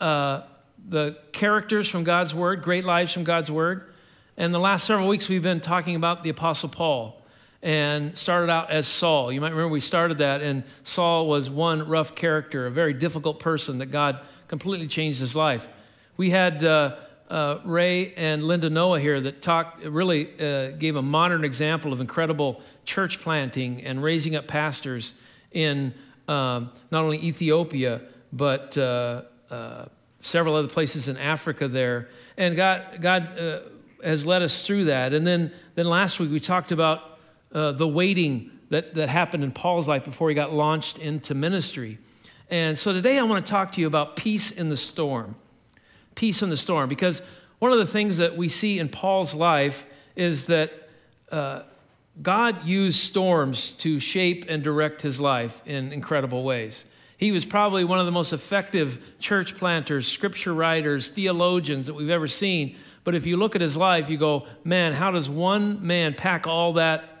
uh, 0.00 0.42
the 0.88 1.18
characters 1.32 1.88
from 1.88 2.04
God's 2.04 2.34
Word, 2.34 2.62
great 2.62 2.84
lives 2.84 3.12
from 3.12 3.24
God's 3.24 3.50
Word. 3.50 3.92
And 4.36 4.54
the 4.54 4.58
last 4.58 4.86
several 4.86 5.08
weeks, 5.08 5.28
we've 5.28 5.42
been 5.42 5.60
talking 5.60 5.96
about 5.96 6.22
the 6.22 6.30
Apostle 6.30 6.68
Paul 6.68 7.20
and 7.62 8.16
started 8.16 8.50
out 8.50 8.70
as 8.70 8.86
Saul. 8.86 9.32
You 9.32 9.40
might 9.40 9.50
remember 9.50 9.72
we 9.72 9.80
started 9.80 10.18
that, 10.18 10.42
and 10.42 10.62
Saul 10.84 11.26
was 11.26 11.50
one 11.50 11.88
rough 11.88 12.14
character, 12.14 12.66
a 12.66 12.70
very 12.70 12.92
difficult 12.92 13.40
person 13.40 13.78
that 13.78 13.86
God 13.86 14.20
completely 14.46 14.86
changed 14.86 15.18
his 15.18 15.34
life. 15.34 15.66
We 16.16 16.30
had 16.30 16.62
uh, 16.62 16.96
uh, 17.28 17.58
Ray 17.64 18.14
and 18.14 18.44
Linda 18.44 18.70
Noah 18.70 19.00
here 19.00 19.20
that 19.20 19.42
talked, 19.42 19.84
really 19.84 20.28
uh, 20.40 20.70
gave 20.72 20.96
a 20.96 21.02
modern 21.02 21.44
example 21.44 21.92
of 21.92 22.00
incredible 22.00 22.60
church 22.84 23.20
planting 23.20 23.84
and 23.84 24.02
raising 24.02 24.36
up 24.36 24.46
pastors 24.46 25.14
in 25.52 25.92
um, 26.28 26.70
not 26.90 27.04
only 27.04 27.18
Ethiopia, 27.18 28.00
but 28.32 28.76
uh, 29.50 29.86
several 30.20 30.54
other 30.54 30.68
places 30.68 31.08
in 31.08 31.16
Africa 31.16 31.68
there. 31.68 32.08
And 32.36 32.56
God, 32.56 33.00
God 33.00 33.38
uh, 33.38 33.60
has 34.02 34.26
led 34.26 34.42
us 34.42 34.66
through 34.66 34.84
that. 34.84 35.12
And 35.12 35.26
then, 35.26 35.52
then 35.74 35.86
last 35.86 36.20
week 36.20 36.30
we 36.30 36.40
talked 36.40 36.72
about 36.72 37.18
uh, 37.52 37.72
the 37.72 37.88
waiting 37.88 38.50
that, 38.70 38.94
that 38.94 39.08
happened 39.08 39.44
in 39.44 39.52
Paul's 39.52 39.88
life 39.88 40.04
before 40.04 40.28
he 40.28 40.34
got 40.34 40.52
launched 40.52 40.98
into 40.98 41.34
ministry. 41.34 41.98
And 42.50 42.78
so 42.78 42.92
today 42.92 43.18
I 43.18 43.22
want 43.22 43.44
to 43.44 43.50
talk 43.50 43.72
to 43.72 43.80
you 43.80 43.86
about 43.86 44.16
peace 44.16 44.50
in 44.50 44.68
the 44.68 44.76
storm. 44.76 45.36
Peace 46.14 46.42
in 46.42 46.50
the 46.50 46.56
storm. 46.56 46.88
Because 46.88 47.22
one 47.58 47.72
of 47.72 47.78
the 47.78 47.86
things 47.86 48.18
that 48.18 48.36
we 48.36 48.48
see 48.48 48.78
in 48.78 48.88
Paul's 48.88 49.34
life 49.34 49.86
is 50.16 50.46
that 50.46 50.72
uh, 51.30 51.62
God 52.20 52.64
used 52.64 53.00
storms 53.00 53.72
to 53.72 54.00
shape 54.00 54.46
and 54.48 54.62
direct 54.62 55.02
his 55.02 55.20
life 55.20 55.62
in 55.66 55.92
incredible 55.92 56.42
ways. 56.42 56.84
He 57.18 57.32
was 57.32 57.44
probably 57.44 57.84
one 57.84 57.98
of 57.98 58.06
the 58.06 58.12
most 58.12 58.32
effective 58.32 59.02
church 59.18 59.56
planters, 59.56 60.06
scripture 60.06 60.54
writers, 60.54 61.10
theologians 61.10 61.86
that 61.86 61.94
we've 61.94 62.10
ever 62.10 62.28
seen. 62.28 62.76
But 63.02 63.16
if 63.16 63.26
you 63.26 63.36
look 63.36 63.56
at 63.56 63.60
his 63.60 63.76
life, 63.76 64.08
you 64.08 64.16
go, 64.16 64.46
man, 64.62 64.92
how 64.92 65.10
does 65.10 65.28
one 65.28 65.84
man 65.84 66.14
pack 66.14 66.46
all 66.46 66.74
that 66.74 67.18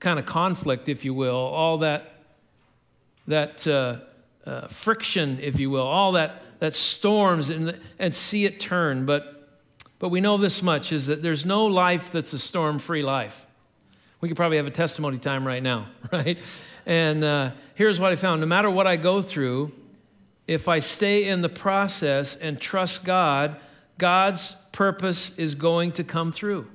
kind 0.00 0.18
of 0.18 0.26
conflict, 0.26 0.88
if 0.88 1.04
you 1.04 1.14
will, 1.14 1.36
all 1.36 1.78
that, 1.78 2.12
that 3.28 3.66
uh, 3.68 3.98
uh, 4.44 4.66
friction, 4.66 5.38
if 5.40 5.60
you 5.60 5.70
will, 5.70 5.86
all 5.86 6.12
that, 6.12 6.42
that 6.58 6.74
storms 6.74 7.50
and, 7.50 7.78
and 8.00 8.14
see 8.14 8.44
it 8.44 8.58
turn. 8.58 9.06
But, 9.06 9.48
but 10.00 10.08
we 10.08 10.20
know 10.20 10.36
this 10.36 10.62
much 10.62 10.92
is 10.92 11.06
that 11.06 11.22
there's 11.22 11.46
no 11.46 11.66
life 11.66 12.10
that's 12.10 12.32
a 12.32 12.38
storm 12.38 12.80
free 12.80 13.02
life. 13.02 13.46
We 14.20 14.28
could 14.28 14.36
probably 14.36 14.56
have 14.58 14.66
a 14.66 14.70
testimony 14.70 15.18
time 15.18 15.46
right 15.46 15.62
now, 15.62 15.86
right? 16.12 16.38
And 16.86 17.24
uh, 17.24 17.52
here's 17.74 17.98
what 17.98 18.12
I 18.12 18.16
found 18.16 18.40
no 18.40 18.46
matter 18.46 18.70
what 18.70 18.86
I 18.86 18.96
go 18.96 19.22
through, 19.22 19.72
if 20.46 20.68
I 20.68 20.78
stay 20.78 21.28
in 21.28 21.42
the 21.42 21.48
process 21.48 22.36
and 22.36 22.60
trust 22.60 23.04
God, 23.04 23.56
God's 23.98 24.56
purpose 24.72 25.36
is 25.38 25.54
going 25.54 25.92
to 25.92 26.04
come 26.04 26.32
through. 26.32 26.66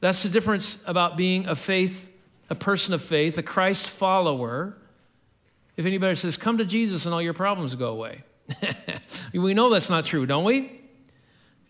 That's 0.00 0.22
the 0.22 0.28
difference 0.28 0.78
about 0.86 1.16
being 1.16 1.46
a 1.46 1.54
faith, 1.54 2.10
a 2.48 2.54
person 2.54 2.94
of 2.94 3.02
faith, 3.02 3.38
a 3.38 3.42
Christ 3.42 3.88
follower. 3.88 4.76
If 5.76 5.86
anybody 5.86 6.16
says, 6.16 6.36
Come 6.36 6.58
to 6.58 6.64
Jesus 6.64 7.04
and 7.04 7.14
all 7.14 7.22
your 7.22 7.34
problems 7.34 7.74
go 7.74 7.90
away. 7.90 8.24
we 9.34 9.54
know 9.54 9.70
that's 9.70 9.90
not 9.90 10.04
true, 10.04 10.26
don't 10.26 10.44
we? 10.44 10.81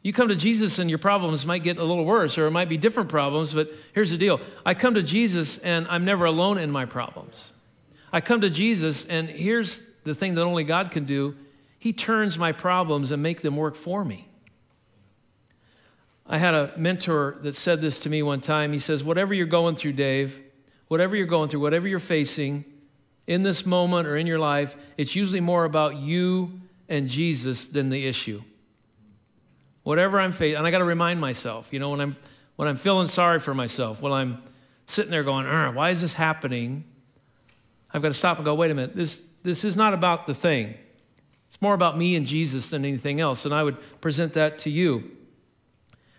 You 0.03 0.13
come 0.13 0.29
to 0.29 0.37
Jesus 0.37 0.79
and 0.81 0.91
your 0.91 0.99
problems 0.99 1.47
might 1.47 1.63
get 1.63 1.79
a 1.79 1.85
little 1.85 2.05
worse, 2.05 2.37
or 2.37 2.47
it 2.47 2.51
might 2.51 2.69
be 2.69 2.77
different 2.77 3.09
problems, 3.09 3.55
but 3.55 3.71
here's 3.93 4.11
the 4.11 4.19
deal 4.19 4.41
I 4.67 4.75
come 4.75 4.95
to 4.95 5.03
Jesus 5.03 5.59
and 5.59 5.87
I'm 5.89 6.05
never 6.05 6.25
alone 6.25 6.59
in 6.59 6.71
my 6.71 6.85
problems. 6.85 7.53
I 8.13 8.21
come 8.21 8.43
to 8.43 8.51
Jesus, 8.51 9.07
and 9.07 9.29
here's 9.29 9.81
the 10.05 10.15
thing 10.15 10.35
that 10.35 10.43
only 10.43 10.65
God 10.65 10.91
can 10.91 11.05
do 11.05 11.37
He 11.79 11.93
turns 11.93 12.37
my 12.37 12.53
problems 12.53 13.11
and 13.11 13.23
make 13.23 13.41
them 13.41 13.57
work 13.57 13.77
for 13.77 14.05
me. 14.05 14.29
I 16.27 16.39
had 16.39 16.55
a 16.55 16.73
mentor 16.77 17.37
that 17.43 17.57
said 17.57 17.81
this 17.81 18.01
to 18.01 18.11
me 18.11 18.23
one 18.23 18.41
time. 18.41 18.73
He 18.73 18.79
says, 18.79 19.05
Whatever 19.05 19.35
you're 19.35 19.47
going 19.47 19.77
through, 19.77 19.95
Dave, 19.95 20.47
whatever 20.89 21.17
you're 21.17 21.27
going 21.27 21.49
through, 21.49 21.61
whatever 21.61 21.87
you're 21.87 21.99
facing 21.99 22.65
in 23.27 23.43
this 23.43 23.65
moment 23.65 24.09
or 24.09 24.17
in 24.17 24.27
your 24.27 24.39
life, 24.39 24.77
it's 24.99 25.15
usually 25.15 25.41
more 25.41 25.65
about 25.65 25.97
you 25.97 26.61
and 26.89 27.09
Jesus 27.09 27.67
than 27.67 27.89
the 27.89 28.07
issue. 28.07 28.43
Whatever 29.83 30.21
I'm 30.21 30.33
facing, 30.33 30.59
and 30.59 30.67
I 30.67 30.71
got 30.71 30.79
to 30.79 30.85
remind 30.85 31.21
myself, 31.21 31.73
you 31.73 31.79
know, 31.79 31.91
when 31.91 32.01
I'm 32.01 32.17
when 32.57 32.69
I'm 32.69 32.77
feeling 32.77 33.09
sorry 33.09 33.39
for 33.39 33.55
myself, 33.55 34.01
when 34.03 34.13
I'm 34.13 34.43
sitting 34.87 35.11
there 35.11 35.25
going, 35.25 35.47
why 35.75 35.91
is 35.91 36.01
this 36.01 36.13
happening? 36.13 36.85
I've 37.93 38.03
got 38.03 38.09
to 38.09 38.15
stop 38.15 38.39
and 38.39 38.45
go, 38.45 38.55
wait 38.55 38.71
a 38.71 38.75
minute, 38.75 38.95
this, 38.95 39.21
this 39.43 39.65
is 39.65 39.77
not 39.77 39.95
about 39.95 40.27
the 40.27 40.35
thing. 40.35 40.75
It's 41.49 41.61
more 41.61 41.75
about 41.75 41.99
me 41.99 42.17
and 42.17 42.27
Jesus 42.27 42.71
than 42.71 42.85
anything 42.85 43.21
else. 43.21 43.45
And 43.45 43.55
I 43.55 43.63
would 43.63 43.77
present 44.01 44.35
that 44.35 44.59
to 44.61 44.71
you. 44.71 45.17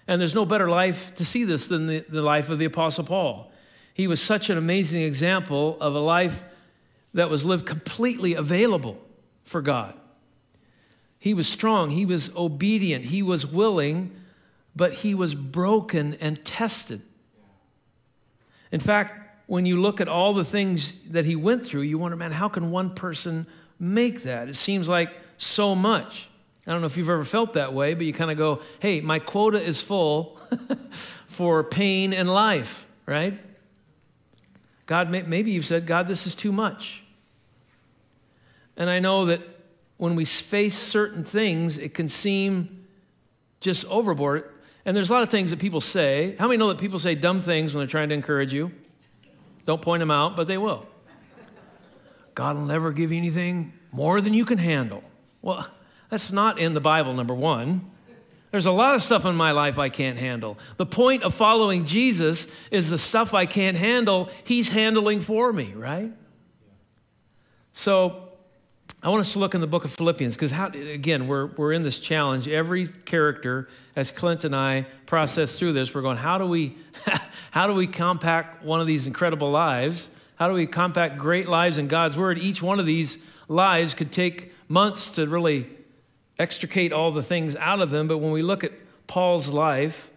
And 0.08 0.20
there's 0.20 0.36
no 0.36 0.46
better 0.46 0.70
life 0.70 1.16
to 1.16 1.26
see 1.26 1.44
this 1.44 1.68
than 1.68 1.88
the, 1.88 2.00
the 2.00 2.22
life 2.22 2.50
of 2.50 2.60
the 2.60 2.66
Apostle 2.66 3.06
Paul. 3.06 3.52
He 3.94 4.08
was 4.08 4.22
such 4.22 4.50
an 4.50 4.58
amazing 4.58 5.02
example 5.02 5.78
of 5.80 5.96
a 5.96 6.00
life 6.00 6.44
that 7.14 7.30
was 7.30 7.46
lived 7.46 7.66
completely 7.66 8.34
available 8.34 9.00
for 9.44 9.62
God. 9.62 9.98
He 11.24 11.34
was 11.34 11.48
strong, 11.48 11.90
he 11.90 12.06
was 12.06 12.36
obedient, 12.36 13.06
he 13.06 13.24
was 13.24 13.48
willing, 13.48 14.12
but 14.76 14.92
he 14.94 15.16
was 15.16 15.34
broken 15.34 16.16
and 16.16 16.44
tested. 16.44 17.02
In 18.74 18.82
fact, 18.82 19.40
when 19.48 19.66
you 19.66 19.80
look 19.80 20.02
at 20.02 20.10
all 20.10 20.34
the 20.34 20.44
things 20.44 20.92
that 21.12 21.24
he 21.24 21.38
went 21.38 21.66
through, 21.66 21.84
you 21.84 21.98
wonder, 21.98 22.18
man, 22.18 22.34
how 22.34 22.50
can 22.50 22.72
one 22.72 22.94
person 22.94 23.48
make 23.80 24.24
that? 24.24 24.50
It 24.50 24.58
seems 24.58 24.90
like 24.90 25.12
so 25.38 25.76
much. 25.76 26.28
I 26.68 26.74
don't 26.74 26.82
know 26.82 26.88
if 26.88 26.98
you've 26.98 27.10
ever 27.10 27.24
felt 27.24 27.54
that 27.54 27.72
way, 27.72 27.94
but 27.94 28.06
you 28.06 28.12
kind 28.12 28.30
of 28.30 28.38
go, 28.38 28.60
hey, 28.82 29.00
my 29.00 29.20
quota 29.20 29.64
is 29.64 29.82
full 29.82 30.38
for 31.28 31.64
pain 31.64 32.12
and 32.12 32.30
life, 32.30 32.86
right? 33.06 33.40
God, 34.88 35.10
maybe 35.10 35.52
you've 35.52 35.66
said, 35.66 35.88
God, 35.88 36.10
this 36.10 36.28
is 36.28 36.36
too 36.36 36.52
much. 36.52 37.02
And 38.76 38.90
I 38.90 39.00
know 39.00 39.28
that 39.28 39.53
when 40.04 40.16
we 40.16 40.26
face 40.26 40.78
certain 40.78 41.24
things, 41.24 41.78
it 41.78 41.94
can 41.94 42.10
seem 42.10 42.86
just 43.62 43.86
overboard. 43.86 44.52
And 44.84 44.98
there's 44.98 45.10
a 45.10 45.14
lot 45.14 45.24
of 45.24 45.30
things 45.30 45.52
that 45.52 45.60
people 45.60 45.80
say. 45.80 46.36
How 46.38 46.50
many 46.50 46.58
know 46.58 46.68
that 46.68 46.78
people 46.78 47.00
say 47.00 47.16
dumb 47.16 47.40
things 47.40 47.74
when 47.74 47.80
they're 47.80 47.88
trying 47.88 48.10
to 48.10 48.14
encourage 48.14 48.54
you? 48.54 48.70
Don't 49.66 49.82
point 49.82 50.02
them 50.02 50.12
out, 50.12 50.36
but 50.36 50.46
they 50.46 50.58
will. 50.58 50.86
God 52.36 52.58
will 52.58 52.66
never 52.66 52.92
give 52.92 53.14
you 53.14 53.18
anything 53.18 53.72
more 53.94 54.20
than 54.20 54.34
you 54.34 54.44
can 54.44 54.58
handle. 54.58 55.06
Well, 55.42 55.66
that's 56.10 56.34
not 56.34 56.60
in 56.60 56.74
the 56.74 56.82
Bible, 56.82 57.14
number 57.14 57.34
one. 57.34 57.90
There's 58.52 58.66
a 58.66 58.72
lot 58.74 58.96
of 58.96 59.02
stuff 59.02 59.24
in 59.24 59.38
my 59.38 59.52
life 59.52 59.80
I 59.80 59.88
can't 59.88 60.18
handle. 60.18 60.60
The 60.76 60.86
point 60.86 61.24
of 61.24 61.34
following 61.34 61.86
Jesus 61.86 62.48
is 62.72 62.90
the 62.90 62.98
stuff 62.98 63.34
I 63.34 63.46
can't 63.46 63.78
handle, 63.78 64.30
He's 64.44 64.68
handling 64.68 65.22
for 65.22 65.54
me, 65.54 65.72
right? 65.74 66.12
So 67.72 68.33
I 69.04 69.10
want 69.10 69.20
us 69.20 69.34
to 69.34 69.40
look 69.40 69.54
in 69.54 69.60
the 69.60 69.68
book 69.68 69.84
of 69.84 69.92
Philippians 69.92 70.34
because, 70.34 70.54
again, 70.54 71.28
we're, 71.28 71.48
we're 71.48 71.74
in 71.74 71.84
this 71.84 72.00
challenge. 72.00 72.48
Every 72.48 72.88
character, 72.88 73.68
as 73.98 74.12
Clint 74.12 74.46
and 74.46 74.56
I 74.56 74.86
process 75.06 75.60
through 75.60 75.74
this, 75.74 75.94
we're 75.94 76.02
going, 76.02 76.16
how 76.16 76.38
do 76.38 76.46
we, 76.46 76.78
how 77.52 77.68
do 77.68 77.74
we 77.74 77.86
compact 77.86 78.64
one 78.64 78.80
of 78.80 78.88
these 78.88 79.06
incredible 79.06 79.50
lives? 79.50 80.10
How 80.38 80.48
do 80.48 80.54
we 80.54 80.66
compact 80.66 81.18
great 81.18 81.50
lives 81.50 81.78
in 81.78 81.90
God's 81.90 82.16
Word? 82.16 82.38
Each 82.38 82.62
one 82.62 82.80
of 82.80 82.86
these 82.86 83.18
lives 83.50 83.94
could 83.94 84.14
take 84.14 84.54
months 84.70 85.10
to 85.12 85.26
really 85.26 85.70
extricate 86.40 86.94
all 86.94 87.12
the 87.12 87.24
things 87.24 87.58
out 87.58 87.82
of 87.82 87.92
them. 87.92 88.08
But 88.08 88.20
when 88.20 88.32
we 88.32 88.42
look 88.42 88.64
at 88.64 88.72
Paul's 89.08 89.50
life, 89.50 90.10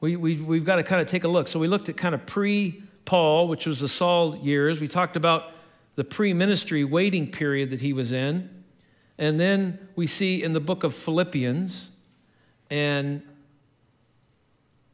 we, 0.00 0.16
we, 0.16 0.40
we've 0.40 0.64
got 0.64 0.76
to 0.76 0.82
kind 0.82 1.02
of 1.02 1.06
take 1.06 1.24
a 1.24 1.28
look. 1.28 1.48
So 1.48 1.60
we 1.60 1.68
looked 1.68 1.90
at 1.90 1.98
kind 1.98 2.14
of 2.14 2.24
pre 2.24 2.82
Paul, 3.04 3.46
which 3.46 3.66
was 3.66 3.80
the 3.80 3.88
Saul 3.88 4.38
years. 4.38 4.80
We 4.80 4.88
talked 4.88 5.16
about 5.18 5.52
the 5.96 6.04
pre 6.04 6.32
ministry 6.32 6.84
waiting 6.84 7.30
period 7.30 7.70
that 7.70 7.80
he 7.80 7.92
was 7.92 8.12
in. 8.12 8.48
And 9.18 9.38
then 9.38 9.88
we 9.96 10.06
see 10.06 10.42
in 10.42 10.52
the 10.52 10.60
book 10.60 10.82
of 10.82 10.94
Philippians 10.94 11.90
and 12.70 13.22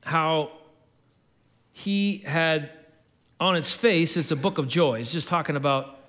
how 0.03 0.51
he 1.73 2.19
had 2.19 2.71
on 3.39 3.55
its 3.55 3.73
face, 3.73 4.17
it's 4.17 4.31
a 4.31 4.37
book 4.37 4.59
of 4.59 4.67
joy. 4.67 5.01
It's 5.01 5.13
just 5.13 5.29
talking 5.29 5.57
about 5.57 6.01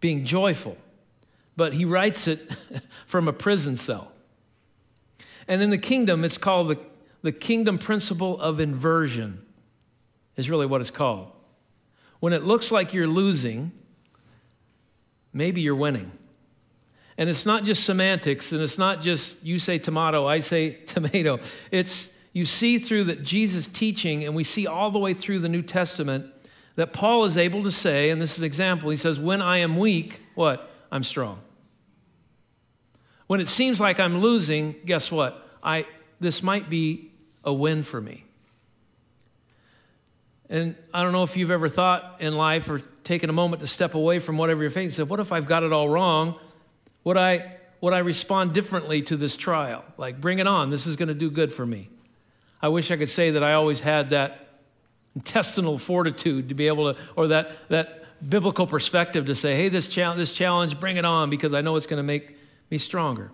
being 0.00 0.24
joyful. 0.24 0.76
But 1.56 1.72
he 1.72 1.84
writes 1.84 2.28
it 2.28 2.52
from 3.06 3.26
a 3.26 3.32
prison 3.32 3.76
cell. 3.76 4.12
And 5.48 5.62
in 5.62 5.70
the 5.70 5.78
kingdom, 5.78 6.24
it's 6.24 6.38
called 6.38 6.68
the, 6.68 6.78
the 7.22 7.32
kingdom 7.32 7.78
principle 7.78 8.38
of 8.40 8.60
inversion, 8.60 9.44
is 10.36 10.50
really 10.50 10.66
what 10.66 10.80
it's 10.80 10.90
called. 10.90 11.30
When 12.20 12.32
it 12.32 12.42
looks 12.42 12.70
like 12.70 12.92
you're 12.92 13.08
losing, 13.08 13.72
maybe 15.36 15.60
you're 15.60 15.76
winning. 15.76 16.10
And 17.18 17.30
it's 17.30 17.46
not 17.46 17.64
just 17.64 17.84
semantics, 17.84 18.52
and 18.52 18.60
it's 18.60 18.78
not 18.78 19.00
just 19.00 19.42
you 19.44 19.58
say 19.58 19.78
tomato, 19.78 20.26
I 20.26 20.40
say 20.40 20.70
tomato. 20.86 21.38
It's 21.70 22.08
you 22.32 22.44
see 22.44 22.78
through 22.78 23.04
that 23.04 23.22
Jesus' 23.22 23.66
teaching, 23.66 24.24
and 24.24 24.34
we 24.34 24.44
see 24.44 24.66
all 24.66 24.90
the 24.90 24.98
way 24.98 25.14
through 25.14 25.38
the 25.38 25.48
New 25.48 25.62
Testament 25.62 26.26
that 26.74 26.92
Paul 26.92 27.24
is 27.24 27.38
able 27.38 27.62
to 27.62 27.70
say, 27.70 28.10
and 28.10 28.20
this 28.20 28.32
is 28.34 28.40
an 28.40 28.44
example, 28.44 28.90
he 28.90 28.96
says, 28.96 29.18
When 29.18 29.40
I 29.40 29.58
am 29.58 29.78
weak, 29.78 30.20
what? 30.34 30.70
I'm 30.92 31.02
strong. 31.02 31.40
When 33.26 33.40
it 33.40 33.48
seems 33.48 33.80
like 33.80 33.98
I'm 33.98 34.18
losing, 34.18 34.76
guess 34.84 35.10
what? 35.10 35.42
I, 35.62 35.86
this 36.20 36.42
might 36.42 36.70
be 36.70 37.10
a 37.42 37.52
win 37.52 37.82
for 37.82 38.00
me. 38.00 38.25
And 40.48 40.76
I 40.94 41.02
don't 41.02 41.12
know 41.12 41.24
if 41.24 41.36
you've 41.36 41.50
ever 41.50 41.68
thought 41.68 42.16
in 42.20 42.36
life 42.36 42.68
or 42.68 42.78
taken 42.78 43.30
a 43.30 43.32
moment 43.32 43.60
to 43.60 43.66
step 43.66 43.94
away 43.94 44.18
from 44.18 44.38
whatever 44.38 44.62
you're 44.62 44.70
facing. 44.70 44.90
Said, 44.90 45.08
what 45.08 45.20
if 45.20 45.32
I've 45.32 45.46
got 45.46 45.64
it 45.64 45.72
all 45.72 45.88
wrong? 45.88 46.38
Would 47.04 47.16
I, 47.16 47.56
would 47.80 47.92
I 47.92 47.98
respond 47.98 48.52
differently 48.52 49.02
to 49.02 49.16
this 49.16 49.36
trial? 49.36 49.84
Like, 49.96 50.20
bring 50.20 50.38
it 50.38 50.46
on. 50.46 50.70
This 50.70 50.86
is 50.86 50.96
going 50.96 51.08
to 51.08 51.14
do 51.14 51.30
good 51.30 51.52
for 51.52 51.66
me. 51.66 51.88
I 52.62 52.68
wish 52.68 52.90
I 52.90 52.96
could 52.96 53.10
say 53.10 53.32
that 53.32 53.42
I 53.42 53.54
always 53.54 53.80
had 53.80 54.10
that 54.10 54.48
intestinal 55.14 55.78
fortitude 55.78 56.48
to 56.50 56.54
be 56.54 56.68
able 56.68 56.94
to, 56.94 57.00
or 57.16 57.28
that, 57.28 57.68
that 57.68 58.04
biblical 58.28 58.66
perspective 58.66 59.26
to 59.26 59.34
say, 59.34 59.56
hey, 59.56 59.68
this, 59.68 59.88
challenge, 59.88 60.18
this 60.18 60.34
challenge, 60.34 60.78
bring 60.78 60.96
it 60.96 61.04
on 61.04 61.28
because 61.28 61.54
I 61.54 61.60
know 61.60 61.76
it's 61.76 61.86
going 61.86 61.98
to 61.98 62.04
make 62.04 62.36
me 62.70 62.78
stronger. 62.78 63.30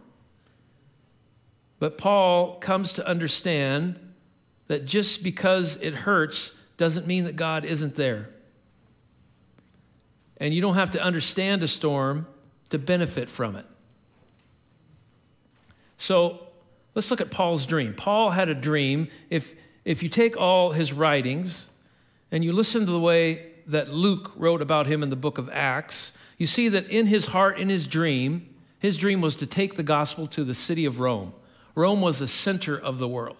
But 1.78 1.98
Paul 1.98 2.56
comes 2.56 2.94
to 2.94 3.06
understand 3.06 3.98
that 4.68 4.86
just 4.86 5.22
because 5.22 5.76
it 5.76 5.94
hurts 5.94 6.52
doesn't 6.82 7.06
mean 7.06 7.22
that 7.26 7.36
God 7.36 7.64
isn't 7.64 7.94
there. 7.94 8.24
and 10.38 10.52
you 10.52 10.60
don't 10.60 10.74
have 10.74 10.90
to 10.90 11.00
understand 11.00 11.62
a 11.62 11.68
storm 11.68 12.26
to 12.70 12.76
benefit 12.76 13.30
from 13.30 13.54
it. 13.54 13.64
So 15.96 16.48
let's 16.96 17.08
look 17.12 17.20
at 17.20 17.30
Paul's 17.30 17.64
dream. 17.66 17.94
Paul 17.94 18.30
had 18.30 18.48
a 18.48 18.54
dream. 18.56 19.06
If, 19.30 19.54
if 19.84 20.02
you 20.02 20.08
take 20.08 20.36
all 20.36 20.72
his 20.72 20.92
writings 20.92 21.66
and 22.32 22.42
you 22.42 22.52
listen 22.52 22.84
to 22.84 22.90
the 22.90 22.98
way 22.98 23.52
that 23.68 23.94
Luke 23.94 24.32
wrote 24.34 24.60
about 24.60 24.88
him 24.88 25.04
in 25.04 25.10
the 25.10 25.14
book 25.14 25.38
of 25.38 25.48
Acts, 25.50 26.12
you 26.36 26.48
see 26.48 26.68
that 26.70 26.88
in 26.88 27.06
his 27.06 27.26
heart, 27.26 27.60
in 27.60 27.68
his 27.68 27.86
dream, 27.86 28.52
his 28.80 28.96
dream 28.96 29.20
was 29.20 29.36
to 29.36 29.46
take 29.46 29.76
the 29.76 29.84
gospel 29.84 30.26
to 30.26 30.42
the 30.42 30.54
city 30.54 30.84
of 30.84 30.98
Rome. 30.98 31.32
Rome 31.76 32.00
was 32.00 32.18
the 32.18 32.26
center 32.26 32.76
of 32.76 32.98
the 32.98 33.06
world. 33.06 33.36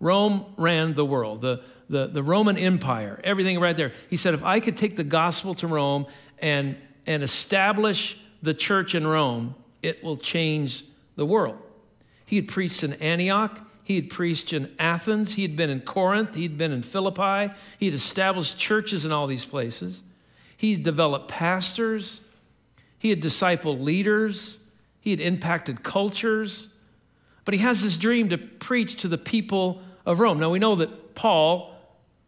Rome 0.00 0.46
ran 0.56 0.94
the 0.94 1.04
world, 1.04 1.42
the, 1.42 1.60
the, 1.88 2.06
the 2.06 2.22
Roman 2.22 2.56
Empire, 2.56 3.20
everything 3.22 3.60
right 3.60 3.76
there. 3.76 3.92
He 4.10 4.16
said, 4.16 4.34
if 4.34 4.44
I 4.44 4.60
could 4.60 4.76
take 4.76 4.96
the 4.96 5.04
gospel 5.04 5.54
to 5.54 5.66
Rome 5.66 6.06
and, 6.38 6.76
and 7.06 7.22
establish 7.22 8.18
the 8.42 8.54
church 8.54 8.94
in 8.94 9.06
Rome, 9.06 9.54
it 9.82 10.02
will 10.02 10.16
change 10.16 10.84
the 11.14 11.24
world. 11.24 11.58
He 12.26 12.36
had 12.36 12.48
preached 12.48 12.82
in 12.82 12.94
Antioch. 12.94 13.60
He 13.84 13.94
had 13.94 14.10
preached 14.10 14.52
in 14.52 14.74
Athens. 14.80 15.34
He 15.34 15.42
had 15.42 15.54
been 15.54 15.70
in 15.70 15.80
Corinth. 15.80 16.34
He 16.34 16.42
had 16.42 16.58
been 16.58 16.72
in 16.72 16.82
Philippi. 16.82 17.54
He 17.78 17.86
had 17.86 17.94
established 17.94 18.58
churches 18.58 19.04
in 19.04 19.12
all 19.12 19.28
these 19.28 19.44
places. 19.44 20.02
He 20.56 20.72
had 20.72 20.82
developed 20.82 21.28
pastors. 21.28 22.20
He 22.98 23.10
had 23.10 23.20
discipled 23.20 23.80
leaders. 23.80 24.58
He 25.00 25.10
had 25.10 25.20
impacted 25.20 25.84
cultures. 25.84 26.66
But 27.44 27.54
he 27.54 27.60
has 27.60 27.80
this 27.80 27.96
dream 27.96 28.30
to 28.30 28.38
preach 28.38 29.02
to 29.02 29.08
the 29.08 29.18
people 29.18 29.80
of 30.04 30.18
Rome. 30.18 30.40
Now 30.40 30.50
we 30.50 30.58
know 30.58 30.74
that 30.76 31.14
Paul 31.14 31.75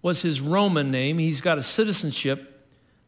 was 0.03 0.23
his 0.23 0.41
Roman 0.41 0.91
name. 0.91 1.19
He's 1.19 1.41
got 1.41 1.59
a 1.59 1.63
citizenship 1.63 2.55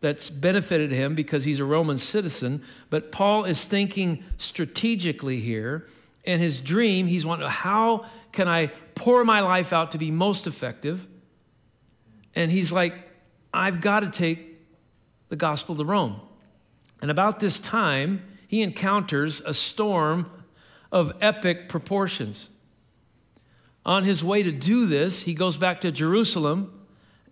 that's 0.00 0.30
benefited 0.30 0.90
him 0.90 1.14
because 1.14 1.44
he's 1.44 1.60
a 1.60 1.64
Roman 1.64 1.98
citizen. 1.98 2.62
But 2.88 3.12
Paul 3.12 3.44
is 3.44 3.64
thinking 3.64 4.24
strategically 4.38 5.40
here. 5.40 5.86
And 6.24 6.40
his 6.40 6.60
dream, 6.60 7.06
he's 7.06 7.24
wondering, 7.24 7.50
how 7.50 8.06
can 8.32 8.48
I 8.48 8.68
pour 8.94 9.24
my 9.24 9.40
life 9.40 9.72
out 9.72 9.92
to 9.92 9.98
be 9.98 10.10
most 10.10 10.46
effective? 10.46 11.06
And 12.34 12.50
he's 12.50 12.72
like, 12.72 12.94
I've 13.52 13.80
got 13.80 14.00
to 14.00 14.10
take 14.10 14.58
the 15.28 15.36
gospel 15.36 15.74
to 15.76 15.84
Rome. 15.84 16.20
And 17.02 17.10
about 17.10 17.40
this 17.40 17.58
time, 17.58 18.22
he 18.46 18.62
encounters 18.62 19.40
a 19.40 19.54
storm 19.54 20.30
of 20.92 21.12
epic 21.20 21.68
proportions. 21.68 22.50
On 23.86 24.04
his 24.04 24.22
way 24.22 24.42
to 24.42 24.52
do 24.52 24.86
this, 24.86 25.22
he 25.22 25.34
goes 25.34 25.56
back 25.56 25.80
to 25.82 25.90
Jerusalem, 25.90 26.79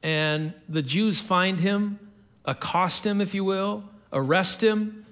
and 0.03 0.53
the 0.69 0.83
Jews 0.83 1.21
find 1.21 1.61
him, 1.61 1.99
accost 2.45 3.05
him, 3.05 3.21
if 3.21 3.35
you 3.35 3.45
will, 3.45 3.85
arrest 4.13 4.63
him, 4.63 5.05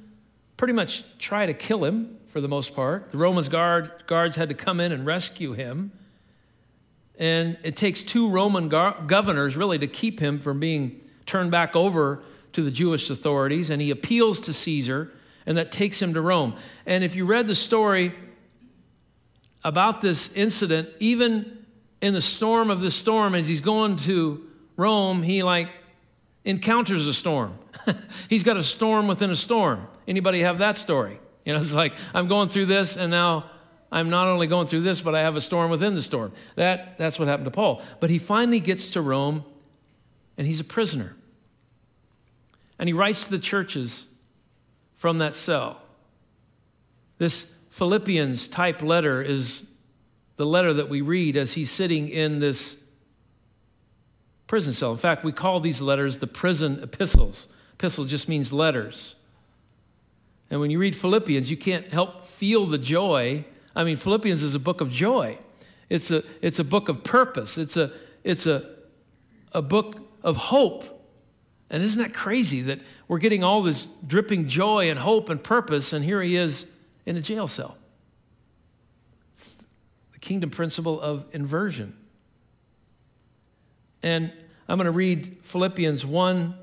pretty 0.57 0.73
much 0.73 1.05
try 1.19 1.47
to 1.47 1.55
kill 1.55 1.85
him 1.85 2.19
for 2.29 2.41
the 2.41 2.49
most 2.49 2.75
part. 2.75 3.11
The 3.13 3.19
Romans 3.19 3.49
guard, 3.49 4.05
guards 4.07 4.37
had 4.37 4.49
to 4.49 4.55
come 4.55 4.81
in 4.81 4.93
and 4.93 5.05
rescue 5.07 5.53
him. 5.53 5.93
And 7.19 7.57
it 7.63 7.77
takes 7.77 8.03
two 8.03 8.29
Roman 8.29 8.69
governors 8.69 9.57
really 9.57 9.79
to 9.79 9.87
keep 9.87 10.21
him 10.21 10.39
from 10.39 10.61
being 10.61 11.01
turned 11.25 11.51
back 11.51 11.75
over 11.75 12.23
to 12.53 12.63
the 12.63 12.71
Jewish 12.71 13.09
authorities. 13.11 13.71
And 13.71 13.81
he 13.81 13.91
appeals 13.91 14.41
to 14.41 14.53
Caesar, 14.53 15.13
and 15.47 15.57
that 15.57 15.73
takes 15.73 16.01
him 16.01 16.15
to 16.15 16.21
Rome. 16.21 16.57
And 16.85 17.03
if 17.03 17.17
you 17.17 17.25
read 17.25 17.47
the 17.47 17.55
story 17.55 18.15
about 19.65 20.03
this 20.03 20.31
incident, 20.35 20.91
even 21.01 21.65
in 22.03 22.13
the 22.13 22.21
storm 22.21 22.71
of 22.71 22.81
the 22.81 22.91
storm, 22.91 23.35
as 23.35 23.49
he's 23.49 23.63
going 23.63 23.97
to 23.97 24.46
Rome, 24.77 25.23
he 25.23 25.43
like 25.43 25.69
encounters 26.45 27.07
a 27.07 27.15
storm. 27.15 27.59
he's 28.29 28.43
got 28.43 28.57
a 28.57 28.63
storm 28.63 29.09
within 29.09 29.31
a 29.31 29.37
storm. 29.37 29.87
Anybody 30.07 30.41
have 30.41 30.59
that 30.59 30.77
story? 30.77 31.19
You 31.45 31.53
know, 31.53 31.61
it's 31.61 31.73
like 31.73 31.95
I'm 32.15 32.29
going 32.29 32.49
through 32.49 32.67
this, 32.67 32.97
and 32.97 33.11
now 33.11 33.51
I'm 33.91 34.11
not 34.11 34.29
only 34.29 34.47
going 34.47 34.67
through 34.67 34.83
this, 34.83 35.01
but 35.01 35.15
I 35.15 35.21
have 35.21 35.37
a 35.37 35.41
storm 35.41 35.71
within 35.71 35.95
the 35.95 36.03
storm. 36.03 36.33
That, 36.57 36.99
that's 36.99 37.19
what 37.19 37.29
happened 37.29 37.47
to 37.47 37.51
Paul. 37.51 37.83
But 38.01 38.11
he 38.11 38.19
finally 38.19 38.61
gets 38.61 38.91
to 38.91 39.01
Rome, 39.01 39.45
and 40.37 40.47
he's 40.47 40.61
a 40.61 40.65
prisoner. 40.65 41.15
And 42.79 42.89
he 42.89 42.93
writes 42.93 43.25
to 43.25 43.31
the 43.31 43.39
churches 43.39 44.07
from 44.95 45.19
that 45.19 45.35
cell. 45.35 45.81
This 47.19 47.51
Philippians 47.71 48.49
type 48.49 48.83
letter 48.83 49.23
is 49.23 49.63
the 50.37 50.47
letter 50.47 50.75
that 50.75 50.89
we 50.89 51.01
read 51.01 51.37
as 51.37 51.55
he's 51.55 51.71
sitting 51.71 52.09
in 52.09 52.41
this 52.41 52.77
prison 54.47 54.73
cell. 54.73 54.93
In 54.93 54.99
fact, 54.99 55.25
we 55.25 55.33
call 55.33 55.61
these 55.61 55.81
letters 55.81 56.19
the 56.19 56.27
prison 56.27 56.81
epistles. 56.83 57.49
Epistle 57.75 58.05
just 58.05 58.29
means 58.29 58.53
letters. 58.53 59.15
And 60.51 60.61
when 60.61 60.71
you 60.71 60.79
read 60.79 60.95
Philippians, 60.95 61.51
you 61.51 61.57
can't 61.57 61.89
help 61.89 62.25
feel 62.25 62.67
the 62.67 62.79
joy. 62.79 63.45
I 63.75 63.85
mean, 63.85 63.97
Philippians 63.97 64.43
is 64.43 64.55
a 64.55 64.61
book 64.61 64.81
of 64.81 64.91
joy. 64.91 65.39
It's 65.89 66.11
a, 66.11 66.23
it's 66.41 66.59
a 66.59 66.65
book 66.65 66.89
of 66.89 67.05
purpose. 67.05 67.59
It's, 67.59 67.77
a, 67.77 67.93
it's 68.23 68.47
a, 68.47 68.69
a 69.53 69.63
book 69.63 70.01
of 70.23 70.37
hope. 70.37 70.93
And 71.69 71.83
isn't 71.83 72.01
that 72.01 72.15
crazy 72.15 72.63
that 72.63 72.81
we're 73.09 73.19
getting 73.19 73.43
all 73.43 73.63
this 73.63 73.89
dripping 74.07 74.49
joy 74.49 74.89
and 74.89 74.99
hope 74.99 75.29
and 75.29 75.43
purpose, 75.43 75.93
and 75.93 76.05
here 76.05 76.23
he 76.23 76.37
is 76.37 76.67
in 77.05 77.17
a 77.17 77.21
jail 77.21 77.49
cell? 77.49 77.77
It's 79.37 79.57
the 80.13 80.21
kingdom 80.21 80.51
principle 80.51 81.01
of 81.01 81.27
inversion. 81.33 81.97
And 84.03 84.33
I'm 84.69 84.79
going 84.79 84.87
to 84.87 84.91
read 84.91 85.39
Philippians 85.43 86.05
1 86.05 86.55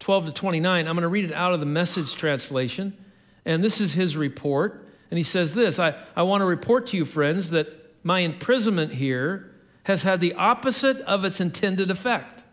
12 0.00 0.26
to 0.26 0.32
29. 0.32 0.86
I'm 0.86 0.94
going 0.94 1.02
to 1.02 1.08
read 1.08 1.24
it 1.24 1.32
out 1.32 1.52
of 1.52 1.60
the 1.60 1.66
message 1.66 2.14
translation. 2.14 2.96
And 3.44 3.64
this 3.64 3.80
is 3.80 3.94
his 3.94 4.16
report. 4.16 4.86
And 5.10 5.18
he 5.18 5.24
says 5.24 5.54
this 5.54 5.78
I, 5.78 5.94
I 6.14 6.22
want 6.22 6.42
to 6.42 6.44
report 6.44 6.88
to 6.88 6.96
you, 6.96 7.04
friends, 7.04 7.50
that 7.50 7.68
my 8.04 8.20
imprisonment 8.20 8.92
here 8.92 9.54
has 9.84 10.02
had 10.02 10.20
the 10.20 10.34
opposite 10.34 10.98
of 10.98 11.24
its 11.24 11.40
intended 11.40 11.90
effect. 11.90 12.44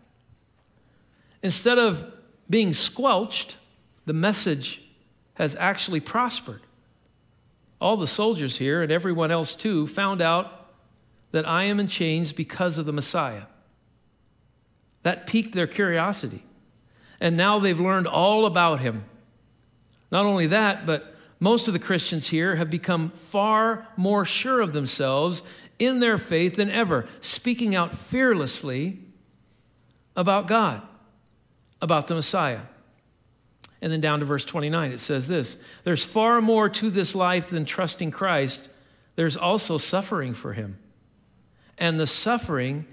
Instead 1.42 1.78
of 1.78 2.12
being 2.48 2.72
squelched, 2.72 3.58
the 4.06 4.12
message 4.12 4.82
has 5.34 5.54
actually 5.56 6.00
prospered. 6.00 6.62
All 7.80 7.96
the 7.96 8.06
soldiers 8.06 8.56
here 8.56 8.82
and 8.82 8.90
everyone 8.90 9.30
else 9.30 9.54
too 9.54 9.86
found 9.86 10.22
out 10.22 10.70
that 11.32 11.46
I 11.46 11.64
am 11.64 11.78
in 11.78 11.88
chains 11.88 12.32
because 12.32 12.78
of 12.78 12.86
the 12.86 12.92
Messiah. 12.92 13.42
That 15.06 15.28
piqued 15.28 15.54
their 15.54 15.68
curiosity 15.68 16.42
and 17.20 17.36
now 17.36 17.58
they've 17.58 17.78
learned 17.78 18.06
all 18.06 18.46
about 18.46 18.80
him. 18.80 19.04
Not 20.10 20.26
only 20.26 20.48
that, 20.48 20.86
but 20.86 21.14
most 21.40 21.68
of 21.68 21.72
the 21.72 21.80
Christians 21.80 22.28
here 22.28 22.56
have 22.56 22.70
become 22.70 23.10
far 23.10 23.86
more 23.96 24.24
sure 24.24 24.60
of 24.60 24.72
themselves 24.72 25.42
in 25.78 26.00
their 26.00 26.18
faith 26.18 26.56
than 26.56 26.70
ever, 26.70 27.06
speaking 27.20 27.74
out 27.74 27.94
fearlessly 27.94 28.98
about 30.14 30.46
God, 30.46 30.82
about 31.82 32.08
the 32.08 32.14
Messiah. 32.14 32.60
And 33.82 33.92
then 33.92 34.00
down 34.00 34.20
to 34.20 34.24
verse 34.24 34.44
29, 34.44 34.92
it 34.92 35.00
says 35.00 35.28
this 35.28 35.58
There's 35.84 36.04
far 36.04 36.40
more 36.40 36.68
to 36.70 36.90
this 36.90 37.14
life 37.14 37.50
than 37.50 37.64
trusting 37.64 38.10
Christ, 38.10 38.70
there's 39.16 39.36
also 39.36 39.76
suffering 39.78 40.32
for 40.32 40.52
him. 40.52 40.78
And 41.78 42.00
the 42.00 42.06
suffering 42.06 42.86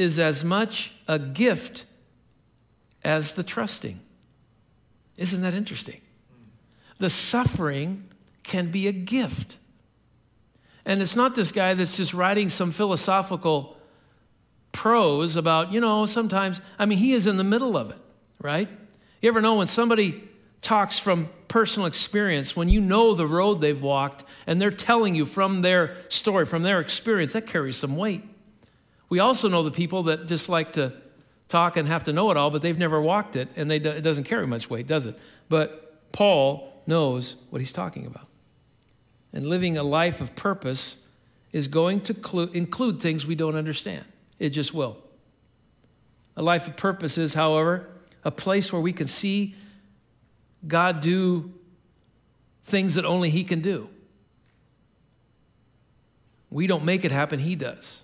is 0.00 0.18
as 0.18 0.44
much 0.44 0.92
a 1.06 1.18
gift 1.18 1.84
as 3.04 3.34
the 3.34 3.42
trusting. 3.42 4.00
Isn't 5.16 5.42
that 5.42 5.54
interesting? 5.54 6.00
The 6.98 7.10
suffering 7.10 8.08
can 8.42 8.70
be 8.70 8.88
a 8.88 8.92
gift. 8.92 9.58
And 10.86 11.02
it's 11.02 11.14
not 11.14 11.34
this 11.34 11.52
guy 11.52 11.74
that's 11.74 11.96
just 11.96 12.14
writing 12.14 12.48
some 12.48 12.70
philosophical 12.70 13.76
prose 14.72 15.36
about, 15.36 15.72
you 15.72 15.80
know, 15.80 16.06
sometimes, 16.06 16.60
I 16.78 16.86
mean, 16.86 16.98
he 16.98 17.12
is 17.12 17.26
in 17.26 17.36
the 17.36 17.44
middle 17.44 17.76
of 17.76 17.90
it, 17.90 17.98
right? 18.40 18.68
You 19.20 19.28
ever 19.28 19.42
know 19.42 19.56
when 19.56 19.66
somebody 19.66 20.24
talks 20.62 20.98
from 20.98 21.28
personal 21.48 21.86
experience, 21.86 22.56
when 22.56 22.68
you 22.68 22.80
know 22.80 23.14
the 23.14 23.26
road 23.26 23.60
they've 23.60 23.80
walked 23.80 24.24
and 24.46 24.60
they're 24.60 24.70
telling 24.70 25.14
you 25.14 25.26
from 25.26 25.60
their 25.60 25.96
story, 26.08 26.46
from 26.46 26.62
their 26.62 26.80
experience, 26.80 27.34
that 27.34 27.46
carries 27.46 27.76
some 27.76 27.96
weight. 27.96 28.24
We 29.10 29.18
also 29.18 29.48
know 29.48 29.62
the 29.62 29.70
people 29.70 30.04
that 30.04 30.26
just 30.26 30.48
like 30.48 30.72
to 30.74 30.94
talk 31.48 31.76
and 31.76 31.86
have 31.88 32.04
to 32.04 32.12
know 32.12 32.30
it 32.30 32.36
all, 32.36 32.50
but 32.50 32.62
they've 32.62 32.78
never 32.78 33.00
walked 33.02 33.36
it, 33.36 33.48
and 33.56 33.70
they, 33.70 33.76
it 33.76 34.02
doesn't 34.02 34.24
carry 34.24 34.46
much 34.46 34.70
weight, 34.70 34.86
does 34.86 35.04
it? 35.04 35.18
But 35.48 36.10
Paul 36.12 36.72
knows 36.86 37.34
what 37.50 37.60
he's 37.60 37.72
talking 37.72 38.06
about. 38.06 38.28
And 39.32 39.46
living 39.46 39.76
a 39.76 39.82
life 39.82 40.20
of 40.20 40.34
purpose 40.36 40.96
is 41.52 41.66
going 41.66 42.02
to 42.02 42.14
clu- 42.14 42.50
include 42.52 43.00
things 43.00 43.26
we 43.26 43.34
don't 43.34 43.56
understand. 43.56 44.04
It 44.38 44.50
just 44.50 44.72
will. 44.72 44.96
A 46.36 46.42
life 46.42 46.68
of 46.68 46.76
purpose 46.76 47.18
is, 47.18 47.34
however, 47.34 47.88
a 48.24 48.30
place 48.30 48.72
where 48.72 48.80
we 48.80 48.92
can 48.92 49.08
see 49.08 49.56
God 50.66 51.00
do 51.00 51.52
things 52.64 52.94
that 52.94 53.04
only 53.04 53.30
He 53.30 53.42
can 53.42 53.60
do. 53.60 53.88
We 56.48 56.68
don't 56.68 56.84
make 56.84 57.04
it 57.04 57.10
happen, 57.10 57.40
He 57.40 57.56
does. 57.56 57.99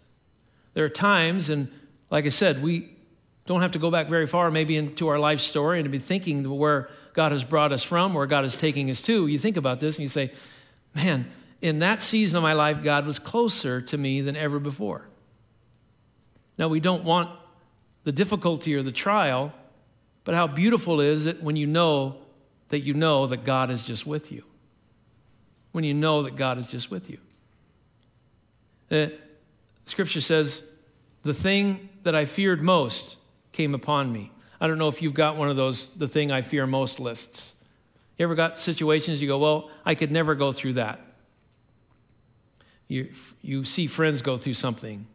There 0.76 0.84
are 0.84 0.90
times, 0.90 1.48
and 1.48 1.68
like 2.10 2.26
I 2.26 2.28
said, 2.28 2.62
we, 2.62 2.90
Don't 3.46 3.62
have 3.62 3.72
to 3.72 3.78
go 3.78 3.90
back 3.90 4.08
very 4.08 4.26
far, 4.26 4.50
maybe 4.50 4.76
into 4.76 5.08
our 5.08 5.18
life 5.18 5.40
story, 5.40 5.78
and 5.78 5.84
to 5.86 5.90
be 5.90 5.98
thinking 5.98 6.48
where 6.58 6.90
God 7.14 7.32
has 7.32 7.44
brought 7.44 7.72
us 7.72 7.82
from, 7.82 8.12
where 8.12 8.26
God 8.26 8.44
is 8.44 8.56
taking 8.56 8.90
us 8.90 9.00
to. 9.02 9.26
You 9.26 9.38
think 9.38 9.56
about 9.56 9.80
this 9.80 9.96
and 9.96 10.02
you 10.02 10.08
say, 10.08 10.32
man, 10.94 11.30
in 11.62 11.78
that 11.78 12.02
season 12.02 12.36
of 12.36 12.42
my 12.42 12.52
life, 12.52 12.82
God 12.82 13.06
was 13.06 13.18
closer 13.18 13.80
to 13.80 13.96
me 13.96 14.20
than 14.20 14.36
ever 14.36 14.58
before. 14.58 15.08
Now, 16.58 16.68
we 16.68 16.80
don't 16.80 17.04
want 17.04 17.30
the 18.04 18.12
difficulty 18.12 18.74
or 18.74 18.82
the 18.82 18.92
trial, 18.92 19.52
but 20.24 20.34
how 20.34 20.46
beautiful 20.46 21.00
is 21.00 21.24
it 21.24 21.42
when 21.42 21.56
you 21.56 21.66
know 21.66 22.16
that 22.68 22.80
you 22.80 22.92
know 22.92 23.26
that 23.28 23.44
God 23.44 23.70
is 23.70 23.82
just 23.82 24.06
with 24.06 24.30
you? 24.30 24.42
When 25.72 25.84
you 25.84 25.94
know 25.94 26.24
that 26.24 26.36
God 26.36 26.58
is 26.58 26.66
just 26.66 26.90
with 26.90 27.08
you. 27.08 27.18
The 28.88 29.14
scripture 29.86 30.20
says, 30.20 30.62
The 31.22 31.34
thing 31.34 31.88
that 32.02 32.14
I 32.14 32.24
feared 32.24 32.62
most 32.62 33.16
came 33.52 33.74
upon 33.74 34.12
me. 34.12 34.30
I 34.60 34.66
don't 34.66 34.78
know 34.78 34.88
if 34.88 35.02
you've 35.02 35.14
got 35.14 35.36
one 35.36 35.48
of 35.48 35.56
those, 35.56 35.88
the 35.96 36.08
thing 36.08 36.30
I 36.30 36.42
fear 36.42 36.66
most 36.66 37.00
lists. 37.00 37.54
You 38.18 38.24
ever 38.24 38.34
got 38.34 38.58
situations 38.58 39.20
you 39.20 39.28
go, 39.28 39.38
Well, 39.38 39.70
I 39.84 39.94
could 39.94 40.12
never 40.12 40.34
go 40.34 40.52
through 40.52 40.74
that? 40.74 41.00
You, 42.88 43.10
you 43.42 43.64
see 43.64 43.86
friends 43.86 44.22
go 44.22 44.36
through 44.36 44.54
something, 44.54 45.06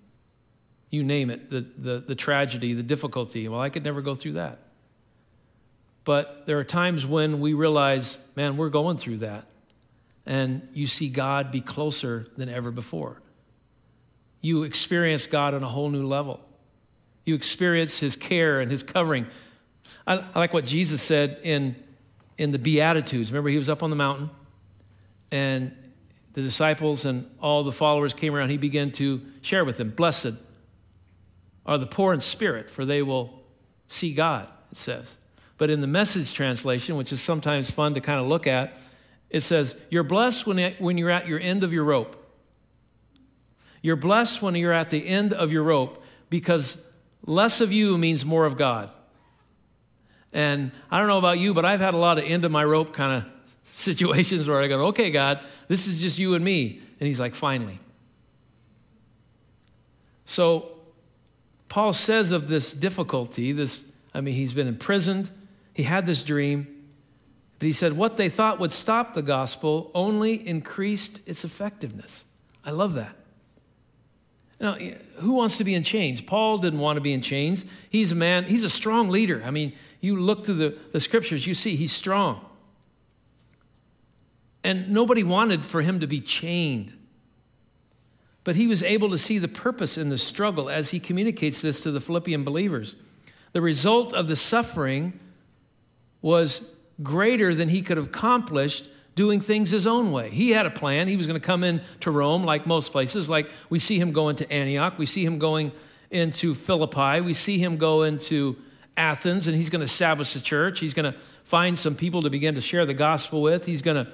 you 0.90 1.04
name 1.04 1.30
it, 1.30 1.50
the, 1.50 1.62
the, 1.62 2.00
the 2.00 2.16
tragedy, 2.16 2.74
the 2.74 2.84
difficulty. 2.84 3.48
Well, 3.48 3.62
I 3.62 3.70
could 3.70 3.84
never 3.84 4.02
go 4.02 4.14
through 4.14 4.34
that. 4.34 4.60
But 6.04 6.46
there 6.48 6.60
are 6.60 6.64
times 6.64 7.06
when 7.06 7.40
we 7.40 7.54
realize, 7.54 8.18
man, 8.36 8.58
we're 8.58 8.70
going 8.70 8.98
through 8.98 9.18
that. 9.18 9.48
And 10.26 10.68
you 10.74 10.88
see 10.88 11.10
God 11.10 11.52
be 11.52 11.62
closer 11.62 12.28
than 12.38 12.50
ever 12.50 12.72
before. 12.72 13.21
You 14.42 14.64
experience 14.64 15.28
God 15.28 15.54
on 15.54 15.64
a 15.64 15.70
whole 15.70 15.90
new 15.90 16.06
level. 16.06 16.40
You 17.26 17.36
experience 17.36 18.00
His 18.00 18.16
care 18.16 18.60
and 18.60 18.70
His 18.70 18.84
covering. 18.84 19.28
I, 20.06 20.18
I 20.18 20.40
like 20.40 20.54
what 20.54 20.66
Jesus 20.66 21.02
said 21.02 21.40
in, 21.44 21.76
in 22.38 22.52
the 22.52 22.60
Beatitudes. 22.60 23.32
Remember, 23.32 23.50
He 23.50 23.58
was 23.58 23.70
up 23.70 23.84
on 23.84 23.90
the 23.90 23.96
mountain, 23.96 24.30
and 25.32 25.76
the 26.34 26.42
disciples 26.42 27.06
and 27.06 27.30
all 27.42 27.64
the 27.64 27.72
followers 27.72 28.14
came 28.14 28.34
around. 28.34 28.50
He 28.50 28.58
began 28.58 28.92
to 28.94 29.22
share 29.42 29.66
with 29.66 29.78
them 29.78 29.90
Blessed 29.90 30.34
are 31.66 31.78
the 31.78 31.88
poor 31.88 32.14
in 32.14 32.22
spirit, 32.22 32.70
for 32.70 32.86
they 32.86 33.02
will 33.02 33.44
see 33.88 34.14
God, 34.14 34.48
it 34.72 34.78
says. 34.78 35.18
But 35.58 35.70
in 35.70 35.82
the 35.82 35.88
message 35.88 36.34
translation, 36.34 36.98
which 36.98 37.12
is 37.12 37.22
sometimes 37.22 37.70
fun 37.70 37.94
to 37.94 38.02
kind 38.02 38.20
of 38.20 38.28
look 38.28 38.48
at, 38.48 38.74
it 39.30 39.42
says, 39.42 39.76
You're 39.90 40.04
blessed 40.04 40.48
when, 40.48 40.74
when 40.80 40.98
you're 40.98 41.12
at 41.12 41.28
your 41.28 41.40
end 41.40 41.64
of 41.64 41.72
your 41.72 41.84
rope. 41.84 42.21
You're 43.82 43.96
blessed 43.96 44.42
when 44.42 44.56
you're 44.56 44.72
at 44.72 44.90
the 44.90 45.08
end 45.08 45.34
of 45.34 45.52
your 45.52 45.64
rope 45.64 46.04
because 46.30 46.78
less 47.26 47.62
of 47.62 47.72
you 47.72 47.98
means 47.98 48.26
more 48.26 48.46
of 48.46 48.58
God. 48.58 48.90
And 50.34 50.72
I 50.90 51.00
don't 51.00 51.08
know 51.08 51.18
about 51.18 51.40
you, 51.40 51.54
but 51.54 51.66
I've 51.66 51.80
had 51.80 51.94
a 51.94 51.98
lot 51.98 52.18
of 52.18 52.24
end 52.24 52.46
of 52.46 52.52
my 52.52 52.64
rope 52.64 52.94
kind 52.94 53.24
of 53.24 53.32
situations 53.74 54.48
where 54.48 54.62
I 54.62 54.68
go, 54.68 54.88
Okay, 54.88 55.12
God, 55.12 55.40
this 55.68 55.88
is 55.88 56.00
just 56.00 56.20
you 56.20 56.36
and 56.36 56.44
me. 56.46 56.82
And 57.00 57.08
He's 57.08 57.20
like, 57.20 57.36
Finally. 57.36 57.80
So 60.26 60.72
Paul 61.68 61.94
says 61.94 62.32
of 62.32 62.48
this 62.48 62.74
difficulty, 62.74 63.52
this, 63.52 63.84
I 64.14 64.22
mean, 64.22 64.36
he's 64.36 64.54
been 64.54 64.68
imprisoned, 64.68 65.30
he 65.74 65.84
had 65.84 66.06
this 66.06 66.24
dream, 66.24 66.68
but 67.60 67.66
he 67.66 67.74
said 67.74 67.94
what 67.94 68.18
they 68.18 68.28
thought 68.28 68.60
would 68.60 68.72
stop 68.72 69.14
the 69.14 69.22
gospel 69.22 69.90
only 69.94 70.48
increased 70.48 71.20
its 71.26 71.44
effectiveness. 71.44 72.26
I 72.64 72.72
love 72.72 72.94
that. 72.96 73.16
Now, 74.62 74.76
who 74.76 75.34
wants 75.34 75.58
to 75.58 75.64
be 75.64 75.74
in 75.74 75.82
chains? 75.82 76.22
Paul 76.22 76.60
didn't 76.60 76.80
want 76.80 76.98
to 76.98 77.02
be 77.02 77.14
in 77.14 77.22
chains. 77.22 77.66
He's 77.90 78.12
a 78.12 78.16
man, 78.16 78.44
he's 78.44 78.64
a 78.64 78.70
strong 78.70 79.10
leader. 79.10 79.42
I 79.44 79.50
mean, 79.50 79.74
you 80.02 80.16
look 80.18 80.46
through 80.46 80.56
the, 80.56 80.78
the 80.92 81.00
scriptures, 81.00 81.48
you 81.48 81.56
see 81.56 81.76
he's 81.76 81.92
strong. 81.92 82.46
And 84.64 84.92
nobody 84.92 85.24
wanted 85.24 85.66
for 85.66 85.82
him 85.82 86.00
to 86.02 86.08
be 86.08 86.22
chained. 86.22 86.96
But 88.44 88.56
he 88.56 88.68
was 88.68 88.84
able 88.84 89.10
to 89.10 89.18
see 89.18 89.40
the 89.40 89.48
purpose 89.48 89.98
in 89.98 90.10
the 90.10 90.18
struggle 90.18 90.70
as 90.70 90.92
he 90.92 91.00
communicates 91.00 91.62
this 91.62 91.82
to 91.82 91.92
the 91.92 92.00
Philippian 92.00 92.44
believers. 92.44 92.96
The 93.54 93.62
result 93.62 94.14
of 94.14 94.28
the 94.28 94.36
suffering 94.36 95.20
was 96.22 96.62
greater 97.02 97.56
than 97.56 97.70
he 97.70 97.82
could 97.82 97.98
have 97.98 98.08
accomplished 98.08 98.86
doing 99.16 99.40
things 99.40 99.72
his 99.72 99.88
own 99.88 100.12
way. 100.12 100.30
He 100.30 100.52
had 100.52 100.66
a 100.66 100.72
plan. 100.72 101.08
He 101.08 101.18
was 101.18 101.28
going 101.28 101.40
to 101.40 101.46
come 101.46 101.64
in 101.64 101.82
to 102.02 102.12
Rome, 102.12 102.44
like 102.44 102.66
most 102.66 102.92
places. 102.92 103.30
Like 103.30 103.50
we 103.70 103.80
see 103.80 104.00
him 104.00 104.12
go 104.12 104.30
into 104.30 104.52
Antioch, 104.52 104.98
we 104.98 105.06
see 105.06 105.26
him 105.26 105.40
going 105.40 105.72
into 106.10 106.54
Philippi, 106.54 107.22
we 107.22 107.34
see 107.34 107.58
him 107.58 107.78
go 107.78 108.04
into 108.04 108.58
Athens, 108.98 109.48
and 109.48 109.56
he's 109.56 109.70
going 109.70 109.80
to 109.80 109.86
establish 109.86 110.36
a 110.36 110.42
church. 110.42 110.80
He's 110.80 110.94
going 110.94 111.12
to 111.12 111.18
find 111.44 111.78
some 111.78 111.96
people 111.96 112.24
to 112.24 112.30
begin 112.30 112.56
to 112.56 112.62
share 112.62 112.86
the 112.86 112.94
gospel 112.94 113.42
with. 113.42 113.66
He's 113.66 113.82
going 113.82 114.06
to 114.06 114.12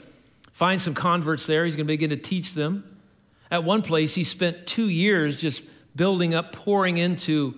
find 0.51 0.81
some 0.81 0.93
converts 0.93 1.45
there. 1.45 1.65
He's 1.65 1.75
going 1.75 1.87
to 1.87 1.93
begin 1.93 2.11
to 2.11 2.17
teach 2.17 2.53
them. 2.53 2.97
At 3.49 3.63
one 3.63 3.81
place, 3.81 4.13
he 4.13 4.23
spent 4.23 4.67
two 4.67 4.89
years 4.89 5.37
just 5.37 5.63
building 5.95 6.33
up, 6.33 6.51
pouring 6.51 6.97
into 6.97 7.55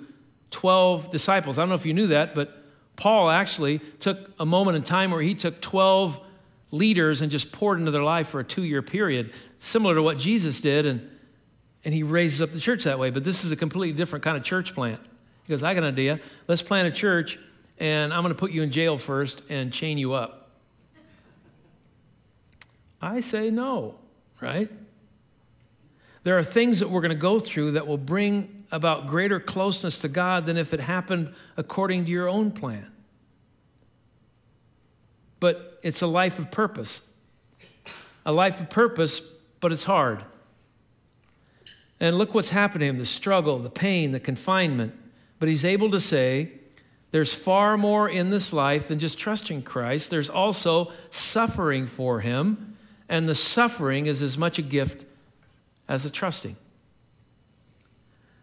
12 0.51 1.11
disciples. 1.11 1.57
I 1.57 1.61
don't 1.61 1.69
know 1.69 1.75
if 1.75 1.85
you 1.85 1.93
knew 1.93 2.07
that, 2.07 2.35
but 2.35 2.55
Paul 2.95 3.29
actually 3.29 3.79
took 3.99 4.31
a 4.39 4.45
moment 4.45 4.77
in 4.77 4.83
time 4.83 5.11
where 5.11 5.21
he 5.21 5.35
took 5.35 5.61
12 5.61 6.19
leaders 6.71 7.21
and 7.21 7.31
just 7.31 7.51
poured 7.51 7.79
into 7.79 7.91
their 7.91 8.03
life 8.03 8.29
for 8.29 8.39
a 8.39 8.43
two 8.43 8.63
year 8.63 8.81
period, 8.81 9.33
similar 9.59 9.95
to 9.95 10.01
what 10.01 10.17
Jesus 10.17 10.61
did, 10.61 10.85
and, 10.85 11.09
and 11.85 11.93
he 11.93 12.03
raises 12.03 12.41
up 12.41 12.51
the 12.51 12.59
church 12.59 12.83
that 12.83 12.99
way. 12.99 13.09
But 13.09 13.23
this 13.23 13.43
is 13.43 13.51
a 13.51 13.55
completely 13.55 13.95
different 13.95 14.23
kind 14.23 14.37
of 14.37 14.43
church 14.43 14.73
plant. 14.73 14.99
He 15.43 15.51
goes, 15.51 15.63
I 15.63 15.73
got 15.73 15.83
an 15.83 15.89
idea. 15.89 16.19
Let's 16.47 16.61
plant 16.61 16.87
a 16.87 16.91
church, 16.91 17.39
and 17.79 18.13
I'm 18.13 18.21
going 18.21 18.33
to 18.33 18.39
put 18.39 18.51
you 18.51 18.61
in 18.61 18.71
jail 18.71 18.97
first 18.97 19.41
and 19.49 19.73
chain 19.73 19.97
you 19.97 20.13
up. 20.13 20.51
I 23.01 23.21
say 23.21 23.49
no, 23.49 23.95
right? 24.41 24.69
There 26.23 26.37
are 26.37 26.43
things 26.43 26.79
that 26.79 26.89
we're 26.89 27.01
going 27.01 27.09
to 27.09 27.15
go 27.15 27.39
through 27.39 27.71
that 27.71 27.87
will 27.87 27.97
bring 27.97 28.63
about 28.71 29.07
greater 29.07 29.39
closeness 29.39 29.99
to 29.99 30.09
God 30.09 30.45
than 30.45 30.57
if 30.57 30.73
it 30.73 30.79
happened 30.79 31.33
according 31.57 32.05
to 32.05 32.11
your 32.11 32.27
own 32.27 32.51
plan. 32.51 32.85
But 35.39 35.68
it's 35.83 36.01
a 36.01 36.07
life 36.07 36.39
of 36.39 36.51
purpose. 36.51 37.01
A 38.25 38.31
life 38.31 38.59
of 38.59 38.69
purpose, 38.69 39.21
but 39.59 39.71
it's 39.71 39.85
hard. 39.85 40.23
And 41.99 42.17
look 42.17 42.33
what's 42.33 42.49
happened 42.49 42.81
to 42.81 42.85
him 42.85 42.97
the 42.97 43.05
struggle, 43.05 43.59
the 43.59 43.69
pain, 43.69 44.11
the 44.11 44.19
confinement. 44.19 44.93
But 45.39 45.49
he's 45.49 45.65
able 45.65 45.91
to 45.91 45.99
say, 45.99 46.51
there's 47.11 47.33
far 47.33 47.77
more 47.77 48.07
in 48.07 48.29
this 48.29 48.53
life 48.53 48.87
than 48.87 48.99
just 48.99 49.17
trusting 49.17 49.63
Christ. 49.63 50.09
There's 50.09 50.29
also 50.29 50.91
suffering 51.09 51.87
for 51.87 52.19
him, 52.19 52.77
and 53.07 53.27
the 53.27 53.35
suffering 53.35 54.05
is 54.05 54.21
as 54.21 54.37
much 54.37 54.59
a 54.59 54.61
gift 54.61 55.05
as 55.87 56.05
a 56.05 56.09
trusting. 56.09 56.55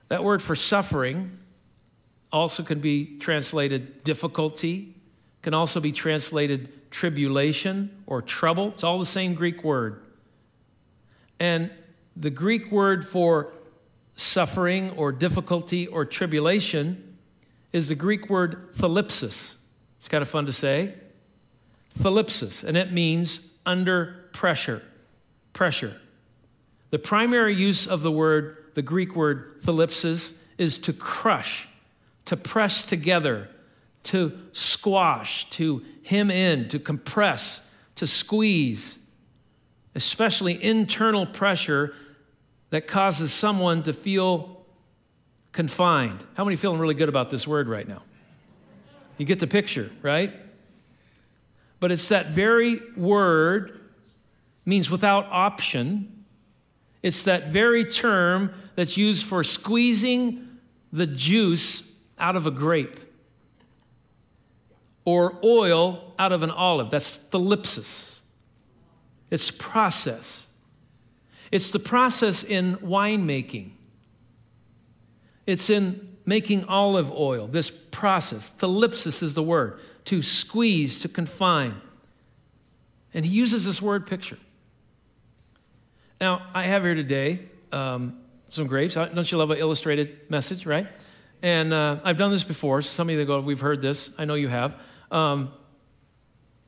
That 0.09 0.25
word 0.25 0.43
for 0.43 0.57
suffering 0.57 1.39
also 2.33 2.63
can 2.63 2.81
be 2.81 3.19
translated 3.19 4.03
difficulty, 4.03 4.95
can 5.43 5.55
also 5.55 5.79
be 5.79 5.93
translated 5.93 6.73
tribulation 6.91 8.03
or 8.07 8.23
trouble. 8.23 8.69
It's 8.69 8.85
all 8.85 8.99
the 8.99 9.07
same 9.07 9.35
Greek 9.35 9.65
word. 9.65 10.03
And 11.39 11.71
the 12.17 12.31
Greek 12.31 12.73
word 12.73 13.07
for 13.07 13.53
suffering 14.17 14.91
or 14.93 15.13
difficulty 15.13 15.87
or 15.87 16.05
tribulation 16.05 17.19
is 17.73 17.89
the 17.89 17.95
Greek 17.95 18.31
word 18.31 18.73
thalipsis. 18.75 19.57
It's 19.99 20.09
kind 20.09 20.23
of 20.23 20.29
fun 20.29 20.47
to 20.47 20.53
say. 20.53 20.95
Thalipsis, 21.99 22.65
and 22.65 22.77
it 22.77 22.93
means 22.93 23.41
under 23.65 24.29
pressure. 24.33 24.83
Pressure. 25.53 26.01
The 26.91 26.99
primary 26.99 27.55
use 27.55 27.87
of 27.87 28.03
the 28.03 28.13
word, 28.13 28.57
the 28.75 28.83
Greek 28.83 29.15
word 29.17 29.63
thalipsis, 29.63 30.35
is 30.57 30.79
to 30.79 30.93
crush, 30.93 31.69
to 32.27 32.37
press 32.37 32.85
together, 32.85 33.51
to 34.07 34.33
squash, 34.53 35.49
to 35.51 35.85
hem 36.05 36.31
in, 36.31 36.69
to 36.71 36.79
compress, 36.79 37.61
to 37.97 38.07
squeeze, 38.07 38.99
especially 39.95 40.63
internal 40.63 41.27
pressure 41.27 41.95
that 42.71 42.87
causes 42.87 43.33
someone 43.33 43.83
to 43.85 43.93
feel 43.93 44.65
confined. 45.53 46.19
How 46.37 46.45
many 46.45 46.57
feeling 46.57 46.81
really 46.81 46.95
good 46.95 47.09
about 47.09 47.31
this 47.31 47.47
word 47.47 47.69
right 47.69 47.87
now? 47.87 48.03
You 49.19 49.25
get 49.25 49.39
the 49.39 49.47
picture, 49.47 49.91
right? 50.03 50.33
But 51.81 51.93
it's 51.93 52.09
that 52.09 52.31
very 52.31 52.81
word 52.97 53.81
means 54.65 54.91
without 54.91 55.27
option 55.31 56.17
it's 57.07 57.23
that 57.23 57.47
very 57.47 57.85
term 57.85 58.53
that's 58.75 58.97
used 58.97 59.27
for 59.27 59.45
squeezing 59.45 60.59
the 60.93 61.07
juice 61.07 61.85
out 62.19 62.35
of 62.35 62.47
a 62.47 62.51
grape 62.51 62.97
or 65.07 65.39
oil 65.43 66.13
out 66.19 66.33
of 66.33 66.43
an 66.43 66.51
olive. 66.51 66.91
That's 66.91 67.19
thalipsis. 67.19 68.21
It's 69.31 69.51
process. 69.51 70.47
It's 71.51 71.71
the 71.71 71.79
process 71.79 72.43
in 72.43 72.77
winemaking. 72.77 73.71
It's 75.47 75.71
in 75.71 76.17
making 76.27 76.65
olive 76.65 77.13
oil, 77.13 77.47
this 77.47 77.71
process. 77.71 78.53
Thlipsis 78.59 79.23
is 79.23 79.35
the 79.35 79.43
word, 79.43 79.79
to 80.07 80.23
squeeze, 80.23 81.01
to 81.01 81.09
confine. 81.09 81.81
And 83.15 83.25
he 83.25 83.33
uses 83.33 83.65
this 83.65 83.81
word 83.81 84.07
picture. 84.07 84.39
Now, 86.21 86.43
I 86.53 86.65
have 86.65 86.83
here 86.83 86.97
today 86.97 87.41
um, 87.71 88.19
some 88.49 88.67
grapes. 88.67 88.95
Don't 88.95 89.31
you 89.31 89.39
love 89.39 89.51
an 89.51 89.59
illustrated 89.59 90.29
message, 90.29 90.67
right? 90.67 90.89
And 91.43 91.73
uh, 91.73 92.01
I've 92.03 92.17
done 92.17 92.33
this 92.33 92.43
before. 92.43 92.83
Some 92.83 93.09
of 93.09 93.15
you 93.15 93.25
go, 93.25 93.41
we've 93.41 93.61
heard 93.61 93.81
this. 93.81 94.11
I 94.19 94.25
know 94.25 94.35
you 94.35 94.49
have. 94.49 94.75
Um, 95.11 95.53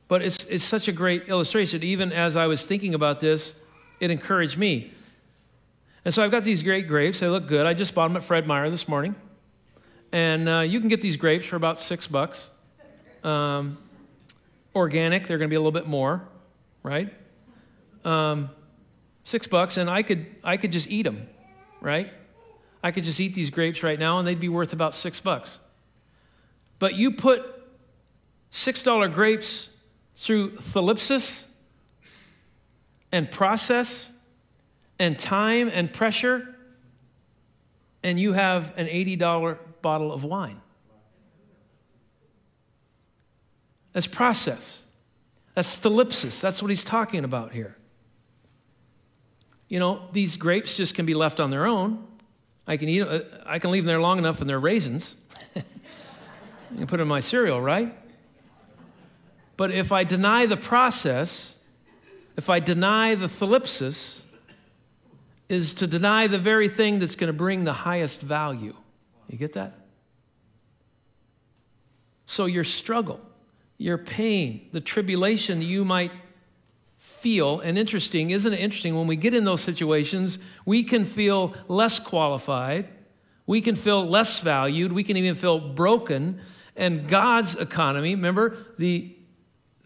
but 0.07 0.21
it's, 0.21 0.43
it's 0.45 0.63
such 0.63 0.87
a 0.87 0.91
great 0.91 1.27
illustration. 1.29 1.83
Even 1.83 2.11
as 2.11 2.35
I 2.35 2.47
was 2.47 2.65
thinking 2.65 2.95
about 2.95 3.19
this, 3.19 3.53
it 3.99 4.11
encouraged 4.11 4.57
me. 4.57 4.91
And 6.05 6.13
so 6.13 6.23
I've 6.23 6.31
got 6.31 6.43
these 6.43 6.63
great 6.63 6.87
grapes. 6.87 7.19
They 7.19 7.27
look 7.27 7.47
good. 7.47 7.65
I 7.67 7.73
just 7.73 7.93
bought 7.93 8.07
them 8.07 8.17
at 8.17 8.23
Fred 8.23 8.47
Meyer 8.47 8.69
this 8.69 8.87
morning. 8.87 9.15
And 10.11 10.49
uh, 10.49 10.59
you 10.61 10.79
can 10.79 10.89
get 10.89 11.01
these 11.01 11.17
grapes 11.17 11.45
for 11.45 11.55
about 11.55 11.77
six 11.79 12.07
bucks. 12.07 12.49
Um, 13.23 13.77
organic, 14.73 15.27
they're 15.27 15.37
going 15.37 15.49
to 15.49 15.51
be 15.51 15.57
a 15.57 15.59
little 15.59 15.71
bit 15.71 15.87
more, 15.87 16.23
right? 16.81 17.13
Um, 18.03 18.49
six 19.23 19.45
bucks, 19.45 19.77
and 19.77 19.89
I 19.89 20.01
could, 20.01 20.25
I 20.43 20.57
could 20.57 20.71
just 20.71 20.87
eat 20.87 21.03
them, 21.03 21.27
right? 21.81 22.11
I 22.81 22.91
could 22.91 23.03
just 23.03 23.19
eat 23.19 23.33
these 23.35 23.49
grapes 23.49 23.83
right 23.83 23.99
now, 23.99 24.17
and 24.17 24.27
they'd 24.27 24.39
be 24.39 24.49
worth 24.49 24.73
about 24.73 24.95
six 24.95 25.19
bucks. 25.19 25.59
But 26.79 26.95
you 26.95 27.11
put 27.11 27.45
$6 28.51 29.13
grapes 29.13 29.69
through 30.15 30.51
thlipsis 30.51 31.45
and 33.11 33.29
process 33.29 34.11
and 34.99 35.17
time 35.17 35.69
and 35.73 35.91
pressure, 35.91 36.55
and 38.03 38.19
you 38.19 38.33
have 38.33 38.77
an 38.77 38.87
$80 38.87 39.57
bottle 39.81 40.11
of 40.11 40.23
wine. 40.23 40.61
That's 43.93 44.07
process. 44.07 44.83
That's 45.55 45.79
thlipsis. 45.79 46.41
That's 46.41 46.61
what 46.61 46.69
he's 46.69 46.83
talking 46.83 47.23
about 47.23 47.53
here. 47.53 47.75
You 49.67 49.79
know, 49.79 50.07
these 50.11 50.37
grapes 50.37 50.77
just 50.77 50.95
can 50.95 51.05
be 51.05 51.13
left 51.13 51.39
on 51.39 51.51
their 51.51 51.67
own. 51.67 52.05
I 52.67 52.77
can 52.77 52.89
eat. 52.89 53.01
Uh, 53.01 53.21
I 53.45 53.59
can 53.59 53.71
leave 53.71 53.83
them 53.83 53.87
there 53.87 54.01
long 54.01 54.17
enough, 54.17 54.41
and 54.41 54.49
they're 54.49 54.59
raisins. 54.59 55.15
you 55.55 55.63
can 56.77 56.87
put 56.87 56.97
them 56.97 57.01
in 57.01 57.07
my 57.07 57.19
cereal, 57.19 57.59
right? 57.59 57.95
But 59.59 59.71
if 59.71 59.91
I 59.91 60.05
deny 60.05 60.45
the 60.45 60.55
process, 60.55 61.53
if 62.37 62.49
I 62.49 62.61
deny 62.61 63.15
the 63.15 63.25
thlipsis, 63.25 64.21
is 65.49 65.73
to 65.73 65.85
deny 65.85 66.27
the 66.27 66.39
very 66.39 66.69
thing 66.69 66.99
that's 66.99 67.15
going 67.15 67.27
to 67.27 67.37
bring 67.37 67.65
the 67.65 67.73
highest 67.73 68.21
value. 68.21 68.73
You 69.27 69.37
get 69.37 69.51
that? 69.53 69.75
So 72.25 72.45
your 72.45 72.63
struggle, 72.63 73.19
your 73.77 73.97
pain, 73.97 74.69
the 74.71 74.79
tribulation 74.79 75.61
you 75.61 75.83
might 75.83 76.13
feel, 76.95 77.59
and 77.59 77.77
interesting, 77.77 78.29
isn't 78.29 78.53
it 78.53 78.61
interesting? 78.61 78.95
When 78.95 79.07
we 79.07 79.17
get 79.17 79.33
in 79.33 79.43
those 79.43 79.59
situations, 79.59 80.39
we 80.65 80.83
can 80.83 81.03
feel 81.03 81.53
less 81.67 81.99
qualified, 81.99 82.87
we 83.45 83.59
can 83.59 83.75
feel 83.75 84.07
less 84.07 84.39
valued, 84.39 84.93
we 84.93 85.03
can 85.03 85.17
even 85.17 85.35
feel 85.35 85.59
broken. 85.59 86.39
And 86.77 87.09
God's 87.09 87.55
economy, 87.55 88.15
remember, 88.15 88.55
the 88.77 89.17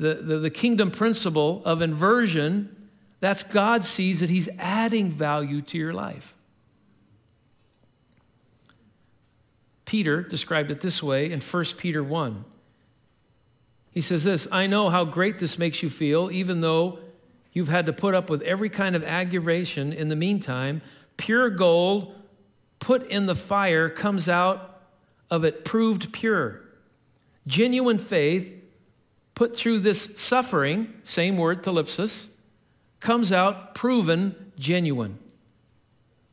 the, 0.04 0.16
the, 0.16 0.38
the 0.38 0.50
kingdom 0.50 0.92
principle 0.92 1.62
of 1.64 1.82
inversion, 1.82 2.90
that's 3.22 3.42
God 3.42 3.86
sees 3.86 4.20
that 4.20 4.30
He's 4.30 4.50
adding 4.60 5.10
value 5.10 5.62
to 5.62 5.78
your 5.78 5.94
life. 5.94 6.36
Peter 9.86 10.22
described 10.22 10.72
it 10.72 10.82
this 10.82 11.02
way 11.02 11.32
in 11.32 11.40
1 11.40 11.64
Peter 11.78 12.04
1. 12.04 12.44
He 13.92 14.02
says 14.02 14.26
this 14.26 14.46
I 14.52 14.68
know 14.68 14.90
how 14.90 15.06
great 15.06 15.40
this 15.40 15.58
makes 15.58 15.82
you 15.82 15.90
feel, 15.90 16.30
even 16.32 16.60
though 16.60 17.00
you've 17.54 17.70
had 17.70 17.86
to 17.86 17.94
put 17.94 18.14
up 18.14 18.30
with 18.30 18.42
every 18.42 18.70
kind 18.70 18.98
of 18.98 19.06
aggravation 19.06 19.94
in 19.94 20.10
the 20.10 20.16
meantime. 20.18 20.82
Pure 21.16 21.52
gold 21.52 22.14
put 22.80 23.08
in 23.08 23.26
the 23.26 23.36
fire 23.36 23.88
comes 23.88 24.28
out 24.28 24.82
of 25.32 25.46
it 25.46 25.64
proved 25.64 26.12
pure. 26.12 26.60
Genuine 27.48 28.00
faith 28.00 28.63
put 29.36 29.56
through 29.56 29.80
this 29.80 30.10
suffering, 30.16 30.94
same 31.04 31.38
word, 31.38 31.64
thlipsis, 31.64 32.28
comes 33.00 33.32
out 33.32 33.76
proven 33.76 34.52
genuine. 34.58 35.20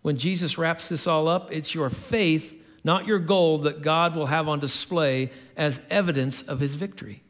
When 0.02 0.16
Jesus 0.16 0.56
wraps 0.56 0.88
this 0.88 1.06
all 1.06 1.28
up, 1.28 1.52
it's 1.52 1.74
your 1.74 1.90
faith, 1.90 2.62
not 2.84 3.06
your 3.06 3.18
gold, 3.18 3.64
that 3.64 3.82
God 3.82 4.16
will 4.16 4.26
have 4.26 4.48
on 4.48 4.60
display 4.60 5.30
as 5.56 5.80
evidence 5.90 6.42
of 6.42 6.60
his 6.60 6.74
victory. 6.74 7.22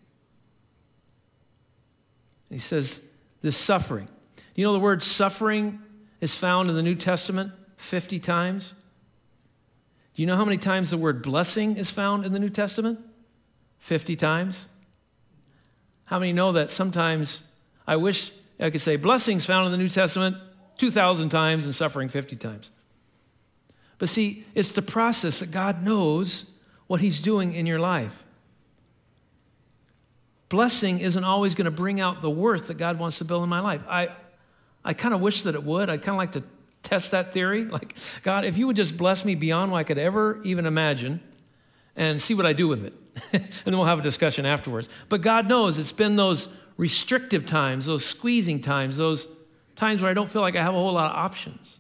He 2.49 2.59
says, 2.59 3.01
this 3.43 3.57
suffering. 3.57 4.09
You 4.55 4.67
know, 4.67 4.73
the 4.73 4.81
word 4.81 5.03
suffering 5.03 5.81
is 6.21 6.35
found 6.35 6.69
in 6.69 6.77
the 6.77 6.83
New 6.83 6.97
Testament 6.97 7.53
50 7.77 8.19
times. 8.19 8.75
Do 10.15 10.23
you 10.23 10.27
know 10.27 10.37
how 10.37 10.45
many 10.45 10.59
times 10.59 10.91
the 10.91 10.99
word 10.99 11.23
blessing 11.23 11.77
is 11.77 11.91
found 11.91 12.27
in 12.27 12.33
the 12.33 12.39
New 12.39 12.51
Testament? 12.51 12.99
50 13.79 14.17
times. 14.17 14.69
How 16.11 16.19
many 16.19 16.33
know 16.33 16.51
that 16.53 16.73
sometimes 16.73 17.45
I 17.87 17.95
wish 17.95 18.33
I 18.59 18.71
could 18.71 18.81
say 18.81 18.97
blessings 18.97 19.47
found 19.47 19.67
in 19.67 19.73
the 19.73 19.79
New 19.79 19.89
Testament 19.89 20.37
2,000 20.77 21.29
times 21.29 21.67
and 21.67 21.73
suffering 21.73 22.09
50 22.09 22.35
times? 22.35 22.69
But 23.97 24.09
see, 24.09 24.45
it's 24.57 24.73
the 24.73 24.83
process 24.83 25.39
that 25.39 25.53
God 25.53 25.85
knows 25.85 26.47
what 26.89 27.01
He's 27.01 27.21
doing 27.21 27.53
in 27.53 27.65
your 27.65 27.79
life. 27.79 28.25
Blessing 30.49 30.99
isn't 30.99 31.23
always 31.23 31.55
going 31.55 31.67
to 31.67 31.71
bring 31.71 32.01
out 32.01 32.23
the 32.23 32.31
worth 32.31 32.67
that 32.67 32.75
God 32.77 32.99
wants 32.99 33.19
to 33.19 33.25
build 33.25 33.45
in 33.45 33.49
my 33.49 33.61
life. 33.61 33.83
I, 33.89 34.09
I 34.85 34.95
kind 34.95 35.15
of 35.15 35.21
wish 35.21 35.43
that 35.43 35.55
it 35.55 35.63
would. 35.63 35.89
I'd 35.89 36.03
kind 36.03 36.17
of 36.17 36.19
like 36.19 36.33
to 36.33 36.43
test 36.83 37.13
that 37.13 37.33
theory. 37.33 37.65
Like, 37.71 37.95
God, 38.25 38.45
if 38.45 38.59
you 38.59 38.67
would 38.67 38.75
just 38.75 38.97
bless 38.97 39.25
me 39.25 39.37
beyond 39.37 39.71
what 39.71 39.79
I 39.79 39.85
could 39.85 39.99
ever 39.99 40.41
even 40.43 40.67
imagine 40.67 41.21
and 41.95 42.21
see 42.21 42.35
what 42.35 42.47
I 42.47 42.53
do 42.53 42.67
with 42.67 42.85
it. 42.85 42.95
and 43.33 43.49
then 43.65 43.77
we'll 43.77 43.85
have 43.85 43.99
a 43.99 44.03
discussion 44.03 44.47
afterwards. 44.47 44.89
But 45.09 45.21
God 45.23 45.49
knows 45.49 45.79
it's 45.79 45.93
been 45.93 46.17
those 46.17 46.49
restrictive 46.77 47.47
times, 47.47 47.87
those 47.87 48.05
squeezing 48.05 48.61
times, 48.61 48.97
those 48.97 49.29
times 49.77 50.03
where 50.03 50.11
I 50.11 50.15
don't 50.15 50.29
feel 50.29 50.43
like 50.43 50.57
I 50.57 50.63
have 50.63 50.75
a 50.75 50.79
whole 50.79 50.93
lot 50.93 51.11
of 51.11 51.17
options. 51.17 51.79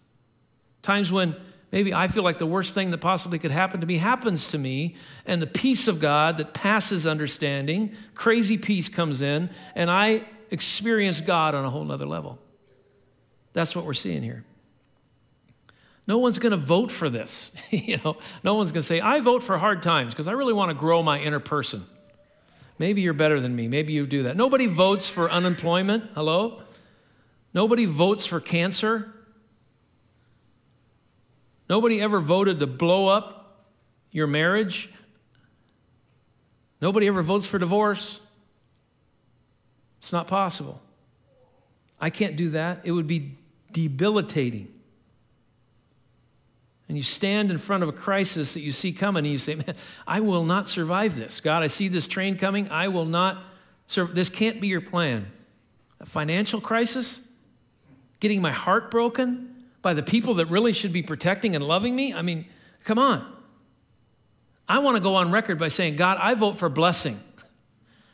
Times 0.83 1.12
when 1.12 1.35
maybe 1.73 1.95
I 1.95 2.09
feel 2.09 2.23
like 2.23 2.38
the 2.38 2.47
worst 2.47 2.75
thing 2.75 2.90
that 2.90 2.99
possibly 2.99 3.38
could 3.38 3.51
happen 3.51 3.81
to 3.81 3.87
me 3.87 3.99
happens 3.99 4.51
to 4.51 4.59
me, 4.59 4.97
and 5.27 5.40
the 5.40 5.47
peace 5.47 5.88
of 5.88 6.01
God 6.01 6.38
that 6.38 6.55
passes 6.55 7.07
understanding, 7.07 7.95
crazy 8.14 8.59
peace 8.59 8.88
comes 8.88 9.21
in, 9.21 9.51
and 9.75 9.90
I 9.90 10.25
experience 10.51 11.21
God 11.21 11.55
on 11.55 11.64
a 11.64 11.71
whole 11.71 11.85
nother 11.85 12.07
level. 12.07 12.38
That's 13.53 13.75
what 13.75 13.85
we're 13.85 13.95
seeing 13.95 14.23
here. 14.23 14.45
No 16.07 16.19
one's 16.19 16.39
going 16.39 16.51
to 16.51 16.57
vote 16.57 16.91
for 16.91 17.09
this. 17.09 17.53
you 17.71 17.99
know, 18.05 18.17
no 18.43 18.55
one's 18.55 18.73
going 18.73 18.83
to 18.83 18.87
say, 18.87 19.01
I 19.01 19.21
vote 19.21 19.43
for 19.43 19.59
hard 19.59 19.83
times 19.83 20.13
because 20.13 20.29
I 20.29 20.33
really 20.33 20.53
want 20.53 20.71
to 20.71 20.75
grow 20.75 21.03
my 21.03 21.21
inner 21.21 21.41
person. 21.41 21.85
Maybe 22.79 23.03
you're 23.03 23.13
better 23.13 23.41
than 23.41 23.55
me. 23.55 23.69
Maybe 23.69 23.93
you 23.93 24.07
do 24.07 24.25
that. 24.25 24.37
Nobody 24.37 24.67
votes 24.67 25.11
for 25.11 25.31
unemployment. 25.31 26.11
Hello? 26.15 26.63
Nobody 27.53 27.85
votes 27.85 28.27
for 28.27 28.41
cancer. 28.41 29.13
Nobody 31.69 32.01
ever 32.01 32.19
voted 32.19 32.59
to 32.61 32.67
blow 32.67 33.07
up 33.07 33.67
your 34.11 34.27
marriage. 34.27 34.89
Nobody 36.81 37.07
ever 37.07 37.23
votes 37.23 37.47
for 37.47 37.59
divorce. 37.59 38.19
It's 39.99 40.13
not 40.13 40.27
possible. 40.27 40.81
I 42.01 42.09
can't 42.09 42.37
do 42.37 42.51
that. 42.51 42.81
It 42.85 42.93
would 42.93 43.07
be 43.07 43.37
debilitating 43.73 44.73
and 46.90 46.96
you 46.96 47.05
stand 47.05 47.53
in 47.53 47.59
front 47.59 47.85
of 47.85 47.88
a 47.88 47.92
crisis 47.92 48.55
that 48.55 48.62
you 48.62 48.72
see 48.72 48.90
coming 48.90 49.24
and 49.24 49.31
you 49.31 49.38
say, 49.38 49.55
Man, 49.55 49.76
I 50.09 50.18
will 50.18 50.44
not 50.44 50.66
survive 50.66 51.14
this. 51.14 51.40
God, 51.40 51.62
I 51.62 51.68
see 51.68 51.87
this 51.87 52.09
train 52.09 52.37
coming. 52.37 52.68
I 52.68 52.88
will 52.88 53.05
not 53.05 53.40
serve. 53.87 54.12
This 54.12 54.29
can't 54.29 54.61
be 54.61 54.66
your 54.66 54.81
plan. 54.81 55.31
A 56.00 56.07
financial 56.07 56.61
crisis? 56.61 57.20
Getting 58.18 58.42
my 58.42 58.50
heart 58.50 58.90
broken 58.90 59.66
by 59.83 59.94
the 59.94 60.03
people 60.03 60.35
that 60.35 60.46
really 60.46 60.72
should 60.72 60.92
be 60.92 61.00
protecting 61.00 61.55
and 61.55 61.64
loving 61.64 61.94
me? 61.94 62.12
I 62.12 62.22
mean, 62.22 62.46
come 62.83 62.98
on. 62.98 63.24
I 64.68 64.81
want 64.81 64.96
to 64.96 65.00
go 65.00 65.14
on 65.14 65.31
record 65.31 65.61
by 65.61 65.68
saying, 65.68 65.94
God, 65.94 66.18
I 66.20 66.35
vote 66.35 66.59
for 66.59 66.68
blessing. 66.68 67.20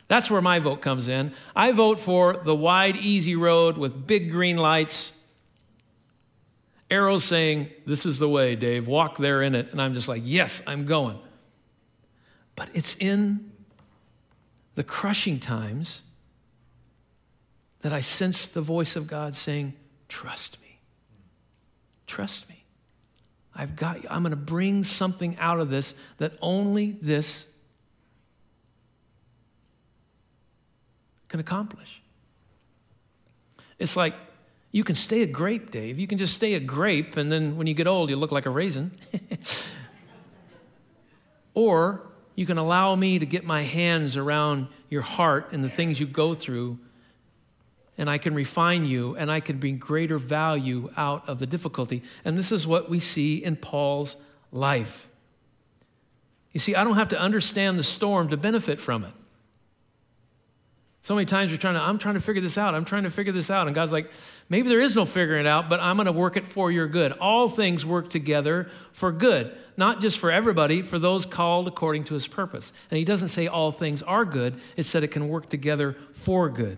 That's 0.07 0.29
where 0.29 0.39
my 0.39 0.59
vote 0.59 0.83
comes 0.83 1.07
in. 1.07 1.33
I 1.55 1.71
vote 1.71 1.99
for 1.99 2.33
the 2.37 2.55
wide, 2.55 2.95
easy 2.95 3.35
road 3.35 3.75
with 3.75 4.05
big 4.05 4.29
green 4.29 4.57
lights 4.57 5.13
arrows 6.89 7.23
saying, 7.23 7.69
This 7.85 8.05
is 8.05 8.19
the 8.19 8.29
way, 8.29 8.55
Dave, 8.55 8.87
walk 8.87 9.17
there 9.17 9.41
in 9.41 9.55
it. 9.55 9.71
And 9.71 9.81
I'm 9.81 9.93
just 9.93 10.07
like, 10.07 10.21
Yes, 10.25 10.61
I'm 10.67 10.85
going. 10.85 11.19
But 12.55 12.69
it's 12.73 12.95
in 12.95 13.51
the 14.75 14.83
crushing 14.83 15.39
times 15.39 16.01
that 17.81 17.93
I 17.93 18.01
sense 18.01 18.47
the 18.47 18.61
voice 18.61 18.95
of 18.95 19.07
God 19.07 19.35
saying, 19.35 19.73
Trust 20.07 20.59
me. 20.61 20.79
Trust 22.07 22.49
me. 22.49 22.63
I've 23.55 23.75
got 23.75 24.03
you. 24.03 24.09
I'm 24.09 24.21
going 24.21 24.31
to 24.31 24.35
bring 24.35 24.83
something 24.83 25.37
out 25.39 25.59
of 25.59 25.69
this 25.69 25.95
that 26.19 26.33
only 26.41 26.91
this 27.01 27.45
can 31.27 31.39
accomplish. 31.39 32.01
It's 33.79 33.95
like 33.95 34.13
you 34.77 34.83
can 34.83 34.93
stay 34.93 35.23
a 35.23 35.25
grape, 35.25 35.71
Dave. 35.71 35.97
You 35.97 36.05
can 36.05 36.19
just 36.19 36.35
stay 36.35 36.53
a 36.53 36.59
grape, 36.59 37.17
and 37.17 37.31
then 37.31 37.57
when 37.57 37.65
you 37.65 37.73
get 37.73 37.87
old, 37.87 38.11
you 38.11 38.15
look 38.15 38.31
like 38.31 38.45
a 38.45 38.51
raisin. 38.51 38.91
or 41.55 42.03
you 42.35 42.45
can 42.45 42.59
allow 42.59 42.95
me 42.95 43.17
to 43.17 43.25
get 43.25 43.43
my 43.43 43.63
hands 43.63 44.15
around 44.15 44.67
your 44.87 45.01
heart 45.01 45.51
and 45.51 45.63
the 45.63 45.69
things 45.69 45.99
you 45.99 46.05
go 46.05 46.35
through, 46.35 46.77
and 47.97 48.07
I 48.07 48.19
can 48.19 48.35
refine 48.35 48.85
you, 48.85 49.15
and 49.15 49.31
I 49.31 49.39
can 49.39 49.57
bring 49.57 49.79
greater 49.79 50.19
value 50.19 50.91
out 50.95 51.27
of 51.27 51.39
the 51.39 51.47
difficulty. 51.47 52.03
And 52.23 52.37
this 52.37 52.51
is 52.51 52.67
what 52.67 52.87
we 52.87 52.99
see 52.99 53.43
in 53.43 53.55
Paul's 53.55 54.15
life. 54.51 55.09
You 56.51 56.59
see, 56.59 56.75
I 56.75 56.83
don't 56.83 56.97
have 56.97 57.09
to 57.09 57.19
understand 57.19 57.79
the 57.79 57.83
storm 57.83 58.29
to 58.29 58.37
benefit 58.37 58.79
from 58.79 59.05
it. 59.05 59.13
So 61.07 61.15
many 61.15 61.25
times 61.25 61.51
you're 61.51 61.57
trying 61.57 61.75
to, 61.75 61.81
I'm 61.81 61.99
trying 61.99 62.15
to 62.15 62.19
figure 62.19 62.41
this 62.41 62.57
out. 62.57 62.75
I'm 62.75 62.83
trying 62.83 63.03
to 63.03 63.09
figure 63.09 63.31
this 63.31 63.49
out. 63.49 63.67
And 63.67 63.73
God's 63.73 63.93
like, 63.93 64.11
maybe 64.49 64.67
there 64.67 64.81
is 64.81 64.93
no 64.93 65.05
figuring 65.05 65.45
it 65.45 65.47
out, 65.47 65.69
but 65.69 65.79
I'm 65.79 65.95
going 65.95 66.07
to 66.07 66.11
work 66.11 66.35
it 66.35 66.45
for 66.45 66.69
your 66.69 66.85
good. 66.85 67.13
All 67.13 67.47
things 67.47 67.85
work 67.85 68.09
together 68.09 68.69
for 68.91 69.13
good, 69.13 69.55
not 69.77 70.01
just 70.01 70.19
for 70.19 70.29
everybody, 70.29 70.81
for 70.81 70.99
those 70.99 71.25
called 71.25 71.65
according 71.65 72.03
to 72.03 72.13
his 72.13 72.27
purpose. 72.27 72.73
And 72.91 72.97
he 72.97 73.05
doesn't 73.05 73.29
say 73.29 73.47
all 73.47 73.71
things 73.71 74.03
are 74.03 74.25
good, 74.25 74.59
it 74.75 74.83
said 74.83 75.01
it 75.01 75.11
can 75.11 75.29
work 75.29 75.47
together 75.47 75.95
for 76.11 76.49
good. 76.49 76.77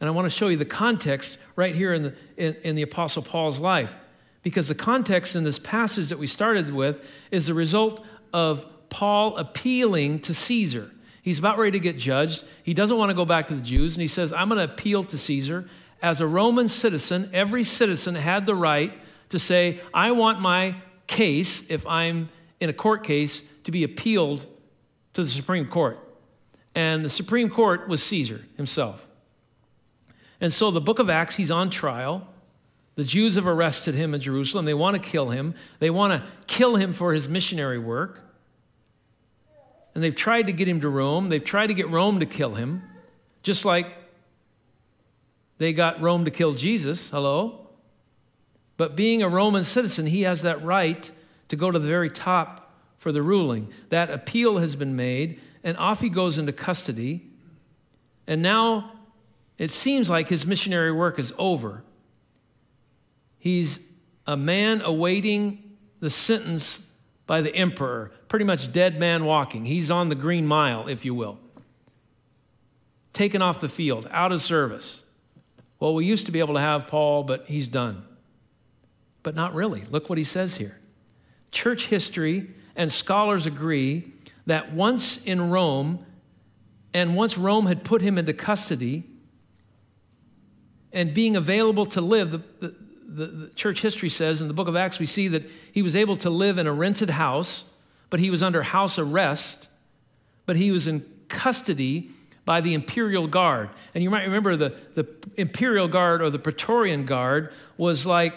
And 0.00 0.08
I 0.08 0.10
want 0.10 0.26
to 0.26 0.30
show 0.30 0.48
you 0.48 0.56
the 0.56 0.64
context 0.64 1.38
right 1.54 1.72
here 1.72 1.94
in 1.94 2.02
the, 2.02 2.14
in, 2.36 2.56
in 2.64 2.74
the 2.74 2.82
Apostle 2.82 3.22
Paul's 3.22 3.60
life. 3.60 3.94
Because 4.42 4.66
the 4.66 4.74
context 4.74 5.36
in 5.36 5.44
this 5.44 5.60
passage 5.60 6.08
that 6.08 6.18
we 6.18 6.26
started 6.26 6.74
with 6.74 7.08
is 7.30 7.46
the 7.46 7.54
result 7.54 8.04
of 8.32 8.66
Paul 8.88 9.36
appealing 9.36 10.18
to 10.22 10.34
Caesar. 10.34 10.90
He's 11.22 11.38
about 11.38 11.56
ready 11.56 11.72
to 11.72 11.80
get 11.80 11.96
judged. 11.96 12.44
He 12.64 12.74
doesn't 12.74 12.98
want 12.98 13.10
to 13.10 13.14
go 13.14 13.24
back 13.24 13.48
to 13.48 13.54
the 13.54 13.62
Jews, 13.62 13.94
and 13.94 14.02
he 14.02 14.08
says, 14.08 14.32
I'm 14.32 14.48
going 14.48 14.58
to 14.58 14.72
appeal 14.72 15.04
to 15.04 15.16
Caesar. 15.16 15.68
As 16.02 16.20
a 16.20 16.26
Roman 16.26 16.68
citizen, 16.68 17.30
every 17.32 17.62
citizen 17.62 18.16
had 18.16 18.44
the 18.44 18.56
right 18.56 18.92
to 19.30 19.38
say, 19.38 19.80
I 19.94 20.10
want 20.10 20.40
my 20.40 20.74
case, 21.06 21.62
if 21.68 21.86
I'm 21.86 22.28
in 22.58 22.68
a 22.68 22.72
court 22.72 23.04
case, 23.04 23.42
to 23.64 23.70
be 23.70 23.84
appealed 23.84 24.46
to 25.14 25.22
the 25.22 25.30
Supreme 25.30 25.66
Court. 25.66 25.98
And 26.74 27.04
the 27.04 27.10
Supreme 27.10 27.48
Court 27.48 27.88
was 27.88 28.02
Caesar 28.02 28.44
himself. 28.56 29.06
And 30.40 30.52
so 30.52 30.72
the 30.72 30.80
book 30.80 30.98
of 30.98 31.08
Acts, 31.08 31.36
he's 31.36 31.52
on 31.52 31.70
trial. 31.70 32.26
The 32.96 33.04
Jews 33.04 33.36
have 33.36 33.46
arrested 33.46 33.94
him 33.94 34.12
in 34.12 34.20
Jerusalem. 34.20 34.64
They 34.64 34.74
want 34.74 35.00
to 35.00 35.10
kill 35.10 35.30
him. 35.30 35.54
They 35.78 35.90
want 35.90 36.12
to 36.14 36.28
kill 36.48 36.74
him 36.76 36.92
for 36.92 37.12
his 37.14 37.28
missionary 37.28 37.78
work. 37.78 38.21
And 39.94 40.02
they've 40.02 40.14
tried 40.14 40.46
to 40.46 40.52
get 40.52 40.68
him 40.68 40.80
to 40.80 40.88
Rome. 40.88 41.28
They've 41.28 41.44
tried 41.44 41.68
to 41.68 41.74
get 41.74 41.90
Rome 41.90 42.20
to 42.20 42.26
kill 42.26 42.54
him, 42.54 42.82
just 43.42 43.64
like 43.64 43.86
they 45.58 45.72
got 45.72 46.00
Rome 46.00 46.24
to 46.24 46.30
kill 46.30 46.52
Jesus. 46.52 47.10
Hello? 47.10 47.68
But 48.76 48.96
being 48.96 49.22
a 49.22 49.28
Roman 49.28 49.64
citizen, 49.64 50.06
he 50.06 50.22
has 50.22 50.42
that 50.42 50.64
right 50.64 51.10
to 51.48 51.56
go 51.56 51.70
to 51.70 51.78
the 51.78 51.86
very 51.86 52.10
top 52.10 52.74
for 52.96 53.12
the 53.12 53.22
ruling. 53.22 53.68
That 53.90 54.10
appeal 54.10 54.58
has 54.58 54.76
been 54.76 54.96
made, 54.96 55.40
and 55.62 55.76
off 55.76 56.00
he 56.00 56.08
goes 56.08 56.38
into 56.38 56.52
custody. 56.52 57.28
And 58.26 58.42
now 58.42 58.92
it 59.58 59.70
seems 59.70 60.08
like 60.08 60.28
his 60.28 60.46
missionary 60.46 60.92
work 60.92 61.18
is 61.18 61.32
over. 61.36 61.84
He's 63.38 63.80
a 64.26 64.36
man 64.36 64.80
awaiting 64.80 65.76
the 66.00 66.10
sentence 66.10 66.80
by 67.26 67.40
the 67.40 67.54
emperor, 67.54 68.10
pretty 68.28 68.44
much 68.44 68.72
dead 68.72 68.98
man 68.98 69.24
walking. 69.24 69.64
He's 69.64 69.90
on 69.90 70.08
the 70.08 70.14
green 70.14 70.46
mile, 70.46 70.88
if 70.88 71.04
you 71.04 71.14
will. 71.14 71.38
Taken 73.12 73.42
off 73.42 73.60
the 73.60 73.68
field, 73.68 74.08
out 74.10 74.32
of 74.32 74.42
service. 74.42 75.02
Well, 75.78 75.94
we 75.94 76.04
used 76.04 76.26
to 76.26 76.32
be 76.32 76.40
able 76.40 76.54
to 76.54 76.60
have 76.60 76.86
Paul, 76.86 77.24
but 77.24 77.48
he's 77.48 77.68
done. 77.68 78.04
But 79.22 79.34
not 79.34 79.54
really. 79.54 79.82
Look 79.90 80.08
what 80.08 80.18
he 80.18 80.24
says 80.24 80.56
here. 80.56 80.78
Church 81.50 81.86
history 81.86 82.50
and 82.74 82.90
scholars 82.90 83.46
agree 83.46 84.12
that 84.46 84.72
once 84.72 85.18
in 85.24 85.50
Rome, 85.50 86.04
and 86.94 87.14
once 87.14 87.38
Rome 87.38 87.66
had 87.66 87.84
put 87.84 88.02
him 88.02 88.18
into 88.18 88.32
custody, 88.32 89.04
and 90.92 91.14
being 91.14 91.36
available 91.36 91.86
to 91.86 92.00
live, 92.00 92.42
the, 92.60 92.74
the, 93.14 93.26
the, 93.26 93.48
church 93.50 93.82
history 93.82 94.08
says 94.08 94.40
in 94.40 94.48
the 94.48 94.54
book 94.54 94.68
of 94.68 94.76
Acts, 94.76 94.98
we 94.98 95.06
see 95.06 95.28
that 95.28 95.44
he 95.72 95.82
was 95.82 95.94
able 95.94 96.16
to 96.16 96.30
live 96.30 96.58
in 96.58 96.66
a 96.66 96.72
rented 96.72 97.10
house, 97.10 97.64
but 98.10 98.20
he 98.20 98.30
was 98.30 98.42
under 98.42 98.62
house 98.62 98.98
arrest, 98.98 99.68
but 100.46 100.56
he 100.56 100.70
was 100.70 100.86
in 100.86 101.04
custody 101.28 102.10
by 102.44 102.60
the 102.60 102.74
imperial 102.74 103.26
guard. 103.26 103.70
And 103.94 104.02
you 104.02 104.10
might 104.10 104.24
remember 104.24 104.56
the, 104.56 104.74
the 104.94 105.06
imperial 105.36 105.88
guard 105.88 106.22
or 106.22 106.30
the 106.30 106.38
Praetorian 106.38 107.06
guard 107.06 107.52
was 107.76 108.04
like 108.04 108.34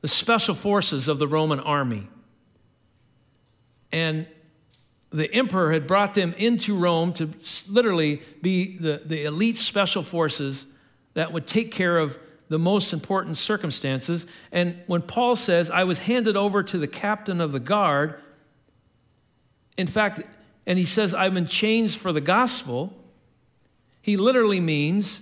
the 0.00 0.08
special 0.08 0.54
forces 0.54 1.08
of 1.08 1.18
the 1.18 1.26
Roman 1.26 1.60
army. 1.60 2.08
And 3.90 4.26
the 5.10 5.32
emperor 5.32 5.72
had 5.72 5.86
brought 5.86 6.14
them 6.14 6.34
into 6.36 6.78
Rome 6.78 7.12
to 7.14 7.30
literally 7.68 8.22
be 8.42 8.76
the, 8.76 9.02
the 9.04 9.24
elite 9.24 9.56
special 9.56 10.02
forces 10.02 10.66
that 11.14 11.32
would 11.32 11.46
take 11.46 11.72
care 11.72 11.98
of 11.98 12.18
the 12.48 12.58
most 12.58 12.92
important 12.92 13.36
circumstances. 13.36 14.26
And 14.52 14.80
when 14.86 15.02
Paul 15.02 15.36
says, 15.36 15.70
I 15.70 15.84
was 15.84 15.98
handed 16.00 16.36
over 16.36 16.62
to 16.62 16.78
the 16.78 16.86
captain 16.86 17.40
of 17.40 17.52
the 17.52 17.60
guard, 17.60 18.22
in 19.76 19.86
fact, 19.86 20.22
and 20.66 20.78
he 20.78 20.84
says, 20.84 21.14
I've 21.14 21.34
been 21.34 21.46
chained 21.46 21.92
for 21.92 22.12
the 22.12 22.20
gospel, 22.20 22.92
he 24.02 24.16
literally 24.16 24.60
means 24.60 25.20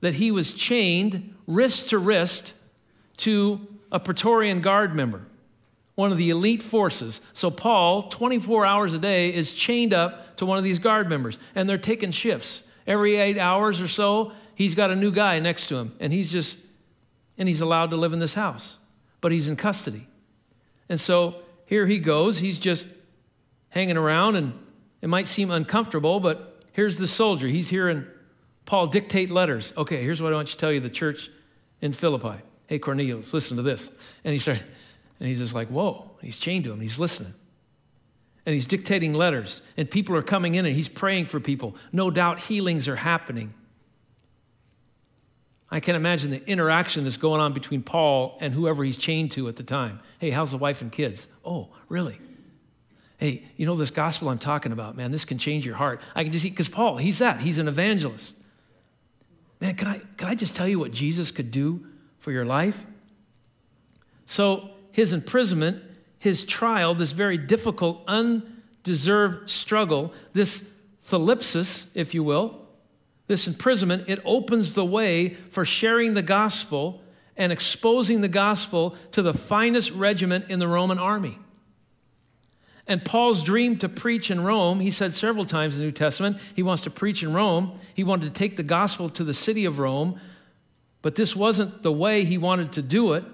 that 0.00 0.14
he 0.14 0.30
was 0.30 0.52
chained 0.52 1.34
wrist 1.46 1.90
to 1.90 1.98
wrist 1.98 2.54
to 3.18 3.66
a 3.90 3.98
Praetorian 3.98 4.60
Guard 4.60 4.94
member, 4.94 5.22
one 5.94 6.12
of 6.12 6.18
the 6.18 6.30
elite 6.30 6.62
forces. 6.62 7.20
So 7.32 7.50
Paul, 7.50 8.02
24 8.02 8.66
hours 8.66 8.92
a 8.92 8.98
day, 8.98 9.34
is 9.34 9.52
chained 9.52 9.92
up 9.92 10.36
to 10.36 10.46
one 10.46 10.58
of 10.58 10.64
these 10.64 10.78
guard 10.78 11.08
members, 11.08 11.38
and 11.54 11.68
they're 11.68 11.78
taking 11.78 12.12
shifts. 12.12 12.62
Every 12.86 13.16
eight 13.16 13.38
hours 13.38 13.80
or 13.80 13.88
so, 13.88 14.32
he's 14.58 14.74
got 14.74 14.90
a 14.90 14.96
new 14.96 15.12
guy 15.12 15.38
next 15.38 15.68
to 15.68 15.76
him, 15.76 15.94
and 16.00 16.12
he's 16.12 16.32
just, 16.32 16.58
and 17.38 17.48
he's 17.48 17.60
allowed 17.60 17.90
to 17.90 17.96
live 17.96 18.12
in 18.12 18.18
this 18.18 18.34
house, 18.34 18.76
but 19.20 19.30
he's 19.30 19.46
in 19.46 19.54
custody. 19.54 20.08
And 20.88 21.00
so 21.00 21.36
here 21.66 21.86
he 21.86 22.00
goes. 22.00 22.40
He's 22.40 22.58
just 22.58 22.84
hanging 23.68 23.96
around, 23.96 24.34
and 24.34 24.52
it 25.00 25.08
might 25.08 25.28
seem 25.28 25.52
uncomfortable, 25.52 26.18
but 26.18 26.64
here's 26.72 26.98
the 26.98 27.06
soldier. 27.06 27.46
He's 27.46 27.68
hearing 27.68 28.04
Paul 28.64 28.88
dictate 28.88 29.30
letters. 29.30 29.72
Okay, 29.76 30.02
here's 30.02 30.20
what 30.20 30.32
I 30.32 30.36
want 30.36 30.48
you 30.48 30.52
to 30.54 30.58
tell 30.58 30.72
you 30.72 30.80
the 30.80 30.90
church 30.90 31.30
in 31.80 31.92
Philippi. 31.92 32.42
Hey, 32.66 32.80
Cornelius, 32.80 33.32
listen 33.32 33.58
to 33.58 33.62
this. 33.62 33.92
And 34.24 34.32
he 34.32 34.40
started, 34.40 34.64
and 35.20 35.28
he's 35.28 35.38
just 35.38 35.54
like, 35.54 35.68
whoa. 35.68 36.10
He's 36.20 36.36
chained 36.36 36.64
to 36.64 36.72
him. 36.72 36.80
He's 36.80 36.98
listening. 36.98 37.32
And 38.44 38.54
he's 38.54 38.66
dictating 38.66 39.14
letters, 39.14 39.62
and 39.76 39.88
people 39.88 40.16
are 40.16 40.22
coming 40.22 40.56
in, 40.56 40.66
and 40.66 40.74
he's 40.74 40.88
praying 40.88 41.26
for 41.26 41.38
people. 41.38 41.76
No 41.92 42.10
doubt 42.10 42.40
healings 42.40 42.88
are 42.88 42.96
happening. 42.96 43.54
I 45.70 45.80
can 45.80 45.96
imagine 45.96 46.30
the 46.30 46.46
interaction 46.48 47.04
that's 47.04 47.18
going 47.18 47.40
on 47.40 47.52
between 47.52 47.82
Paul 47.82 48.38
and 48.40 48.54
whoever 48.54 48.82
he's 48.82 48.96
chained 48.96 49.32
to 49.32 49.48
at 49.48 49.56
the 49.56 49.62
time. 49.62 50.00
Hey, 50.18 50.30
how's 50.30 50.50
the 50.50 50.56
wife 50.56 50.80
and 50.80 50.90
kids? 50.90 51.28
Oh, 51.44 51.68
really? 51.88 52.18
Hey, 53.18 53.42
you 53.56 53.66
know 53.66 53.74
this 53.74 53.90
gospel 53.90 54.28
I'm 54.28 54.38
talking 54.38 54.72
about, 54.72 54.96
man, 54.96 55.10
this 55.10 55.24
can 55.24 55.38
change 55.38 55.66
your 55.66 55.74
heart. 55.74 56.00
I 56.14 56.22
can 56.22 56.32
just 56.32 56.42
see, 56.42 56.50
because 56.50 56.68
Paul, 56.68 56.96
he's 56.96 57.18
that, 57.18 57.40
he's 57.40 57.58
an 57.58 57.68
evangelist. 57.68 58.34
Man, 59.60 59.74
can 59.74 59.88
I, 59.88 60.00
can 60.16 60.28
I 60.28 60.34
just 60.34 60.56
tell 60.56 60.68
you 60.68 60.78
what 60.78 60.92
Jesus 60.92 61.30
could 61.30 61.50
do 61.50 61.84
for 62.18 62.32
your 62.32 62.44
life? 62.44 62.86
So, 64.26 64.70
his 64.92 65.12
imprisonment, 65.12 65.82
his 66.18 66.44
trial, 66.44 66.94
this 66.94 67.12
very 67.12 67.36
difficult, 67.36 68.02
undeserved 68.06 69.50
struggle, 69.50 70.12
this 70.32 70.64
thlipsis, 71.06 71.86
if 71.94 72.14
you 72.14 72.22
will, 72.22 72.67
this 73.28 73.46
imprisonment, 73.46 74.08
it 74.08 74.20
opens 74.24 74.74
the 74.74 74.84
way 74.84 75.28
for 75.28 75.64
sharing 75.64 76.14
the 76.14 76.22
gospel 76.22 77.02
and 77.36 77.52
exposing 77.52 78.20
the 78.20 78.28
gospel 78.28 78.96
to 79.12 79.22
the 79.22 79.32
finest 79.32 79.92
regiment 79.92 80.50
in 80.50 80.58
the 80.58 80.66
Roman 80.66 80.98
army. 80.98 81.38
And 82.88 83.04
Paul's 83.04 83.42
dream 83.42 83.76
to 83.78 83.88
preach 83.88 84.30
in 84.30 84.42
Rome, 84.42 84.80
he 84.80 84.90
said 84.90 85.12
several 85.12 85.44
times 85.44 85.74
in 85.74 85.80
the 85.80 85.86
New 85.86 85.92
Testament, 85.92 86.38
he 86.56 86.62
wants 86.62 86.82
to 86.84 86.90
preach 86.90 87.22
in 87.22 87.34
Rome. 87.34 87.78
He 87.94 88.02
wanted 88.02 88.24
to 88.24 88.38
take 88.38 88.56
the 88.56 88.62
gospel 88.62 89.10
to 89.10 89.24
the 89.24 89.34
city 89.34 89.66
of 89.66 89.78
Rome, 89.78 90.18
but 91.02 91.14
this 91.14 91.36
wasn't 91.36 91.82
the 91.82 91.92
way 91.92 92.24
he 92.24 92.38
wanted 92.38 92.72
to 92.72 92.82
do 92.82 93.12
it. 93.12 93.24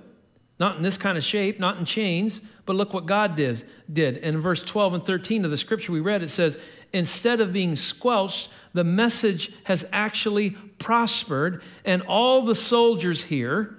Not 0.59 0.77
in 0.77 0.83
this 0.83 0.99
kind 0.99 1.17
of 1.17 1.25
shape, 1.25 1.59
not 1.59 1.79
in 1.79 1.85
chains, 1.85 2.41
but 2.67 2.77
look 2.77 2.93
what 2.93 3.07
God 3.07 3.37
did. 3.37 3.65
did. 3.93 4.19
In 4.19 4.39
verse 4.39 4.63
12 4.63 4.95
and 4.95 5.05
13 5.05 5.45
of 5.45 5.51
the 5.51 5.57
scripture 5.57 5.93
we 5.93 6.01
read, 6.01 6.23
it 6.23 6.31
says, 6.31 6.59
Instead 6.93 7.41
of 7.41 7.53
being 7.53 7.75
squelched, 7.75 8.51
the 8.75 8.85
message 8.85 9.53
has 9.65 9.87
actually 9.93 10.51
prospered, 10.51 11.63
and 11.85 12.03
all 12.03 12.43
the 12.43 12.57
soldiers 12.57 13.25
here, 13.25 13.75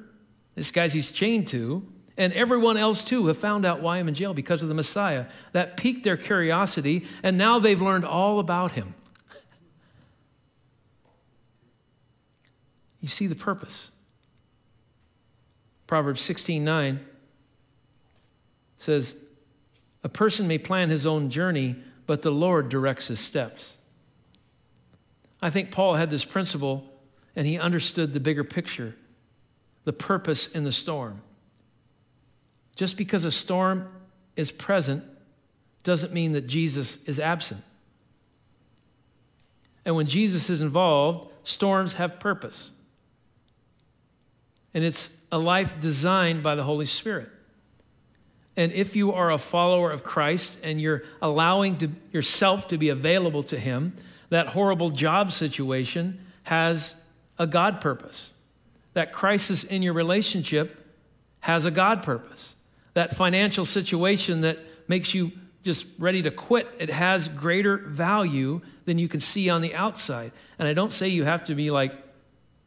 this 0.55 0.71
guy's 0.71 0.93
he's 0.93 1.11
chained 1.11 1.49
to, 1.49 1.85
And 2.17 2.31
everyone 2.31 2.77
else 2.77 3.03
too 3.03 3.27
have 3.27 3.37
found 3.37 3.65
out 3.65 3.81
why 3.81 3.97
I'm 3.97 4.07
in 4.07 4.13
jail 4.13 4.33
because 4.33 4.63
of 4.63 4.69
the 4.69 4.73
Messiah. 4.73 5.25
That 5.51 5.75
piqued 5.75 6.05
their 6.05 6.15
curiosity, 6.15 7.05
and 7.21 7.37
now 7.37 7.59
they've 7.59 7.81
learned 7.81 8.05
all 8.05 8.39
about 8.39 8.71
him. 8.71 8.95
You 13.01 13.09
see 13.09 13.27
the 13.27 13.35
purpose. 13.35 13.91
Proverbs 15.87 16.21
16 16.21 16.63
9 16.63 17.05
says, 18.77 19.15
A 20.03 20.09
person 20.09 20.47
may 20.47 20.57
plan 20.57 20.89
his 20.89 21.05
own 21.05 21.29
journey, 21.29 21.75
but 22.07 22.21
the 22.21 22.31
Lord 22.31 22.69
directs 22.69 23.07
his 23.07 23.19
steps. 23.19 23.74
I 25.41 25.49
think 25.49 25.71
Paul 25.71 25.95
had 25.95 26.09
this 26.09 26.25
principle 26.25 26.89
and 27.35 27.45
he 27.45 27.59
understood 27.59 28.13
the 28.13 28.19
bigger 28.19 28.43
picture, 28.43 28.95
the 29.83 29.93
purpose 29.93 30.47
in 30.47 30.63
the 30.63 30.71
storm. 30.71 31.21
Just 32.75 32.97
because 32.97 33.23
a 33.23 33.31
storm 33.31 33.87
is 34.35 34.51
present 34.51 35.03
doesn't 35.83 36.13
mean 36.13 36.33
that 36.33 36.47
Jesus 36.47 36.97
is 37.05 37.19
absent. 37.19 37.63
And 39.85 39.95
when 39.95 40.07
Jesus 40.07 40.49
is 40.49 40.61
involved, 40.61 41.31
storms 41.43 41.93
have 41.93 42.19
purpose. 42.19 42.71
And 44.73 44.83
it's 44.83 45.09
a 45.31 45.37
life 45.37 45.79
designed 45.79 46.43
by 46.43 46.55
the 46.55 46.63
Holy 46.63 46.85
Spirit. 46.85 47.29
And 48.57 48.71
if 48.71 48.95
you 48.95 49.13
are 49.13 49.31
a 49.31 49.37
follower 49.37 49.91
of 49.91 50.03
Christ 50.03 50.57
and 50.63 50.81
you're 50.81 51.03
allowing 51.21 51.77
to, 51.79 51.91
yourself 52.11 52.69
to 52.69 52.77
be 52.77 52.89
available 52.89 53.43
to 53.43 53.59
Him, 53.59 53.93
that 54.29 54.47
horrible 54.47 54.89
job 54.89 55.31
situation 55.31 56.25
has 56.43 56.95
a 57.37 57.47
God 57.47 57.81
purpose. 57.81 58.31
That 58.93 59.13
crisis 59.13 59.63
in 59.63 59.81
your 59.81 59.93
relationship 59.93 60.77
has 61.41 61.65
a 61.65 61.71
God 61.71 62.03
purpose. 62.03 62.55
That 62.93 63.15
financial 63.15 63.65
situation 63.65 64.41
that 64.41 64.59
makes 64.87 65.13
you 65.13 65.31
just 65.63 65.85
ready 65.97 66.21
to 66.21 66.31
quit, 66.31 66.67
it 66.79 66.89
has 66.89 67.27
greater 67.27 67.77
value 67.77 68.61
than 68.85 68.99
you 68.99 69.07
can 69.07 69.19
see 69.19 69.49
on 69.49 69.61
the 69.61 69.73
outside. 69.73 70.31
And 70.59 70.67
I 70.67 70.73
don't 70.73 70.93
say 70.93 71.07
you 71.07 71.23
have 71.23 71.45
to 71.45 71.55
be 71.55 71.71
like 71.71 71.91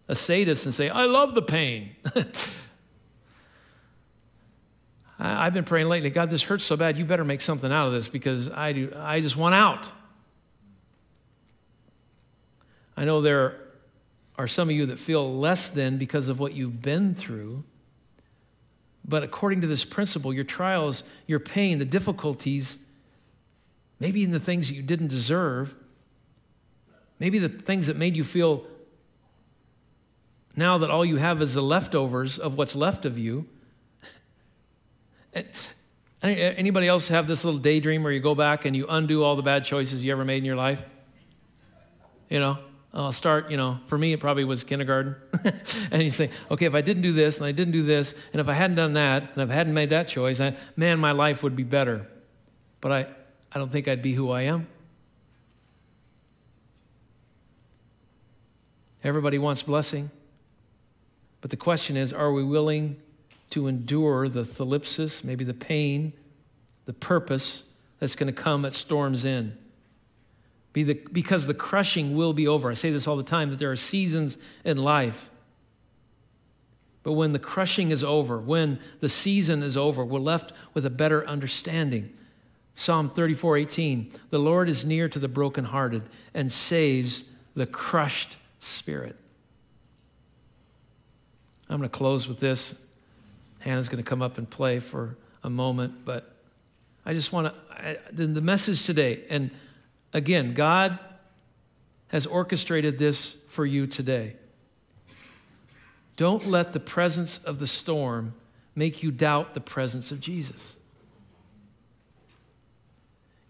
a 0.08 0.14
sadist 0.14 0.66
and 0.66 0.74
say, 0.74 0.88
I 0.88 1.04
love 1.04 1.34
the 1.34 1.42
pain. 1.42 1.90
I've 5.20 5.54
been 5.54 5.64
praying 5.64 5.88
lately, 5.88 6.10
God, 6.10 6.30
this 6.30 6.42
hurts 6.42 6.64
so 6.64 6.76
bad, 6.76 6.96
you 6.96 7.04
better 7.04 7.24
make 7.24 7.40
something 7.40 7.72
out 7.72 7.86
of 7.88 7.92
this 7.92 8.06
because 8.06 8.48
I, 8.48 8.72
do, 8.72 8.92
I 8.96 9.20
just 9.20 9.36
want 9.36 9.54
out. 9.54 9.90
I 12.98 13.04
know 13.04 13.20
there 13.20 13.54
are 14.36 14.48
some 14.48 14.68
of 14.68 14.74
you 14.74 14.86
that 14.86 14.98
feel 14.98 15.38
less 15.38 15.68
than 15.68 15.98
because 15.98 16.28
of 16.28 16.40
what 16.40 16.54
you've 16.54 16.82
been 16.82 17.14
through. 17.14 17.62
But 19.06 19.22
according 19.22 19.60
to 19.60 19.68
this 19.68 19.84
principle, 19.84 20.34
your 20.34 20.42
trials, 20.42 21.04
your 21.28 21.38
pain, 21.38 21.78
the 21.78 21.84
difficulties, 21.84 22.76
maybe 24.00 24.24
in 24.24 24.32
the 24.32 24.40
things 24.40 24.66
that 24.66 24.74
you 24.74 24.82
didn't 24.82 25.06
deserve, 25.06 25.76
maybe 27.20 27.38
the 27.38 27.48
things 27.48 27.86
that 27.86 27.96
made 27.96 28.16
you 28.16 28.24
feel 28.24 28.66
now 30.56 30.78
that 30.78 30.90
all 30.90 31.04
you 31.04 31.18
have 31.18 31.40
is 31.40 31.54
the 31.54 31.62
leftovers 31.62 32.36
of 32.36 32.58
what's 32.58 32.74
left 32.74 33.06
of 33.06 33.16
you. 33.16 33.46
Anybody 36.20 36.88
else 36.88 37.06
have 37.06 37.28
this 37.28 37.44
little 37.44 37.60
daydream 37.60 38.02
where 38.02 38.10
you 38.10 38.18
go 38.18 38.34
back 38.34 38.64
and 38.64 38.74
you 38.74 38.86
undo 38.88 39.22
all 39.22 39.36
the 39.36 39.42
bad 39.42 39.64
choices 39.64 40.02
you 40.04 40.10
ever 40.10 40.24
made 40.24 40.38
in 40.38 40.44
your 40.44 40.56
life? 40.56 40.82
You 42.28 42.40
know, 42.40 42.58
I'll 43.04 43.12
start, 43.12 43.48
you 43.48 43.56
know, 43.56 43.78
for 43.86 43.96
me, 43.96 44.12
it 44.12 44.18
probably 44.18 44.44
was 44.44 44.64
kindergarten. 44.64 45.14
and 45.92 46.02
you 46.02 46.10
say, 46.10 46.30
okay, 46.50 46.66
if 46.66 46.74
I 46.74 46.80
didn't 46.80 47.02
do 47.02 47.12
this 47.12 47.38
and 47.38 47.46
I 47.46 47.52
didn't 47.52 47.72
do 47.72 47.84
this, 47.84 48.12
and 48.32 48.40
if 48.40 48.48
I 48.48 48.54
hadn't 48.54 48.76
done 48.76 48.94
that 48.94 49.22
and 49.34 49.42
if 49.42 49.50
I 49.50 49.54
hadn't 49.54 49.74
made 49.74 49.90
that 49.90 50.08
choice, 50.08 50.40
I, 50.40 50.56
man, 50.76 50.98
my 50.98 51.12
life 51.12 51.44
would 51.44 51.54
be 51.54 51.62
better. 51.62 52.08
But 52.80 52.92
I, 52.92 53.06
I 53.52 53.58
don't 53.58 53.70
think 53.70 53.86
I'd 53.86 54.02
be 54.02 54.14
who 54.14 54.30
I 54.30 54.42
am. 54.42 54.66
Everybody 59.04 59.38
wants 59.38 59.62
blessing. 59.62 60.10
But 61.40 61.50
the 61.50 61.56
question 61.56 61.96
is, 61.96 62.12
are 62.12 62.32
we 62.32 62.42
willing 62.42 62.96
to 63.50 63.68
endure 63.68 64.28
the 64.28 64.42
thlipsis, 64.42 65.22
maybe 65.22 65.44
the 65.44 65.54
pain, 65.54 66.12
the 66.84 66.92
purpose 66.92 67.62
that's 68.00 68.16
going 68.16 68.26
to 68.26 68.42
come 68.42 68.64
at 68.64 68.74
storm's 68.74 69.24
end? 69.24 69.56
Be 70.78 70.84
the, 70.84 70.94
because 70.94 71.48
the 71.48 71.54
crushing 71.54 72.16
will 72.16 72.32
be 72.32 72.46
over. 72.46 72.70
I 72.70 72.74
say 72.74 72.92
this 72.92 73.08
all 73.08 73.16
the 73.16 73.24
time 73.24 73.50
that 73.50 73.58
there 73.58 73.72
are 73.72 73.76
seasons 73.76 74.38
in 74.64 74.76
life. 74.76 75.28
But 77.02 77.14
when 77.14 77.32
the 77.32 77.40
crushing 77.40 77.90
is 77.90 78.04
over, 78.04 78.38
when 78.38 78.78
the 79.00 79.08
season 79.08 79.64
is 79.64 79.76
over, 79.76 80.04
we're 80.04 80.20
left 80.20 80.52
with 80.74 80.86
a 80.86 80.90
better 80.90 81.26
understanding. 81.26 82.16
Psalm 82.74 83.10
34 83.10 83.56
18, 83.56 84.12
the 84.30 84.38
Lord 84.38 84.68
is 84.68 84.84
near 84.84 85.08
to 85.08 85.18
the 85.18 85.26
brokenhearted 85.26 86.02
and 86.32 86.52
saves 86.52 87.24
the 87.56 87.66
crushed 87.66 88.36
spirit. 88.60 89.18
I'm 91.68 91.78
going 91.78 91.90
to 91.90 91.98
close 91.98 92.28
with 92.28 92.38
this. 92.38 92.72
Hannah's 93.58 93.88
going 93.88 94.04
to 94.04 94.08
come 94.08 94.22
up 94.22 94.38
and 94.38 94.48
play 94.48 94.78
for 94.78 95.16
a 95.42 95.50
moment, 95.50 96.04
but 96.04 96.36
I 97.04 97.14
just 97.14 97.32
want 97.32 97.52
to, 97.52 97.98
the, 98.12 98.28
the 98.28 98.40
message 98.40 98.86
today, 98.86 99.24
and 99.28 99.50
Again, 100.12 100.54
God 100.54 100.98
has 102.08 102.26
orchestrated 102.26 102.98
this 102.98 103.36
for 103.48 103.66
you 103.66 103.86
today. 103.86 104.36
Don't 106.16 106.46
let 106.46 106.72
the 106.72 106.80
presence 106.80 107.38
of 107.38 107.58
the 107.58 107.66
storm 107.66 108.34
make 108.74 109.02
you 109.02 109.10
doubt 109.10 109.54
the 109.54 109.60
presence 109.60 110.10
of 110.10 110.20
Jesus. 110.20 110.76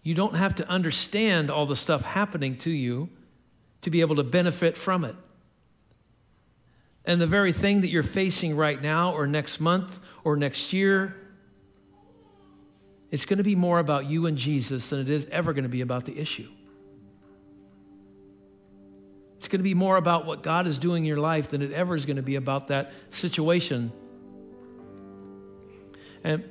You 0.03 0.13
don't 0.13 0.35
have 0.35 0.55
to 0.55 0.67
understand 0.67 1.49
all 1.49 1.65
the 1.65 1.75
stuff 1.75 2.03
happening 2.03 2.57
to 2.57 2.69
you 2.69 3.09
to 3.81 3.89
be 3.89 4.01
able 4.01 4.15
to 4.15 4.23
benefit 4.23 4.77
from 4.77 5.03
it. 5.03 5.15
And 7.05 7.19
the 7.19 7.27
very 7.27 7.51
thing 7.51 7.81
that 7.81 7.89
you're 7.89 8.03
facing 8.03 8.55
right 8.55 8.81
now, 8.81 9.13
or 9.13 9.25
next 9.25 9.59
month, 9.59 9.99
or 10.23 10.35
next 10.35 10.73
year, 10.73 11.15
it's 13.11 13.25
going 13.25 13.37
to 13.37 13.43
be 13.43 13.55
more 13.55 13.79
about 13.79 14.05
you 14.05 14.25
and 14.25 14.37
Jesus 14.37 14.89
than 14.89 14.99
it 14.99 15.09
is 15.09 15.27
ever 15.31 15.53
going 15.53 15.63
to 15.63 15.69
be 15.69 15.81
about 15.81 16.05
the 16.05 16.17
issue. 16.19 16.47
It's 19.37 19.47
going 19.47 19.59
to 19.59 19.63
be 19.63 19.73
more 19.73 19.97
about 19.97 20.25
what 20.25 20.43
God 20.43 20.67
is 20.67 20.77
doing 20.77 21.03
in 21.03 21.07
your 21.07 21.19
life 21.19 21.49
than 21.49 21.61
it 21.61 21.71
ever 21.71 21.95
is 21.95 22.05
going 22.05 22.17
to 22.17 22.21
be 22.21 22.35
about 22.35 22.67
that 22.67 22.91
situation. 23.09 23.91
And 26.23 26.43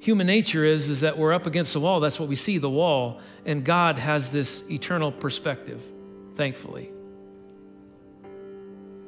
human 0.00 0.26
nature 0.26 0.64
is, 0.64 0.90
is 0.90 1.02
that 1.02 1.16
we're 1.16 1.32
up 1.32 1.46
against 1.46 1.72
the 1.72 1.80
wall. 1.80 2.00
That's 2.00 2.18
what 2.18 2.28
we 2.28 2.34
see, 2.34 2.58
the 2.58 2.68
wall. 2.68 3.20
And 3.46 3.64
God 3.64 3.96
has 3.98 4.30
this 4.30 4.64
eternal 4.68 5.12
perspective, 5.12 5.82
thankfully. 6.34 6.90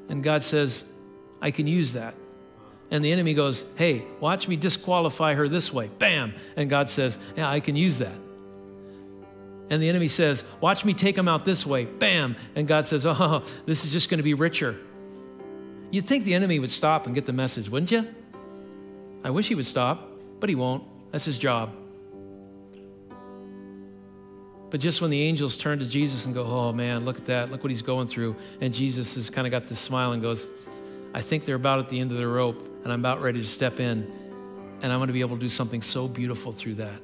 And 0.09 0.23
God 0.23 0.43
says, 0.43 0.85
I 1.41 1.51
can 1.51 1.67
use 1.67 1.95
that. 1.95 2.15
And 2.93 3.03
the 3.03 3.11
enemy 3.11 3.33
goes, 3.33 3.65
Hey, 3.75 4.05
watch 4.21 4.47
me 4.47 4.55
disqualify 4.55 5.35
her 5.35 5.49
this 5.49 5.73
way. 5.73 5.91
Bam. 5.99 6.35
And 6.57 6.69
God 6.69 6.91
says, 6.91 7.19
Yeah, 7.37 7.51
I 7.51 7.59
can 7.59 7.75
use 7.75 7.99
that. 7.99 8.15
And 9.71 9.83
the 9.83 9.89
enemy 9.89 10.09
says, 10.09 10.45
Watch 10.61 10.85
me 10.85 10.93
take 10.93 11.17
him 11.17 11.27
out 11.27 11.47
this 11.47 11.65
way. 11.65 11.87
Bam. 11.87 12.37
And 12.55 12.69
God 12.69 12.85
says, 12.85 13.07
Oh, 13.07 13.43
this 13.67 13.87
is 13.87 13.93
just 13.93 14.11
going 14.11 14.19
to 14.19 14.25
be 14.25 14.35
richer. 14.35 14.79
You'd 15.91 16.07
think 16.07 16.25
the 16.25 16.35
enemy 16.35 16.59
would 16.59 16.71
stop 16.71 17.07
and 17.07 17.15
get 17.15 17.25
the 17.25 17.33
message, 17.33 17.71
wouldn't 17.71 17.91
you? 17.91 18.07
I 19.25 19.31
wish 19.31 19.49
he 19.49 19.55
would 19.55 19.67
stop, 19.67 20.11
but 20.39 20.51
he 20.51 20.55
won't. 20.55 20.85
That's 21.13 21.25
his 21.25 21.39
job. 21.39 21.75
But 24.69 24.81
just 24.81 25.01
when 25.01 25.11
the 25.11 25.21
angels 25.23 25.57
turn 25.57 25.79
to 25.79 25.87
Jesus 25.87 26.27
and 26.27 26.35
go, 26.35 26.45
Oh 26.45 26.75
man, 26.75 27.07
look 27.07 27.17
at 27.17 27.25
that. 27.27 27.51
Look 27.51 27.65
what 27.65 27.71
he's 27.71 27.81
going 27.81 28.07
through. 28.07 28.37
And 28.61 28.75
Jesus 28.75 29.15
has 29.15 29.31
kind 29.31 29.47
of 29.47 29.51
got 29.51 29.67
this 29.67 29.79
smile 29.79 30.13
and 30.13 30.21
goes, 30.21 30.47
I 31.15 31.21
think 31.21 31.45
they're 31.45 31.57
about 31.57 31.79
at 31.79 31.89
the 31.89 32.01
end 32.01 32.11
of 32.11 32.17
the 32.17 32.27
rope, 32.27 32.67
and 32.85 32.93
I'm 32.93 33.01
about 33.01 33.21
ready 33.21 33.41
to 33.41 33.47
step 33.47 33.81
in, 33.81 34.11
and 34.81 34.93
I'm 34.93 34.99
going 34.99 35.09
to 35.09 35.13
be 35.13 35.21
able 35.21 35.37
to 35.37 35.41
do 35.41 35.49
something 35.49 35.83
so 35.83 36.09
beautiful 36.09 36.53
through 36.53 36.75
that. 36.77 37.01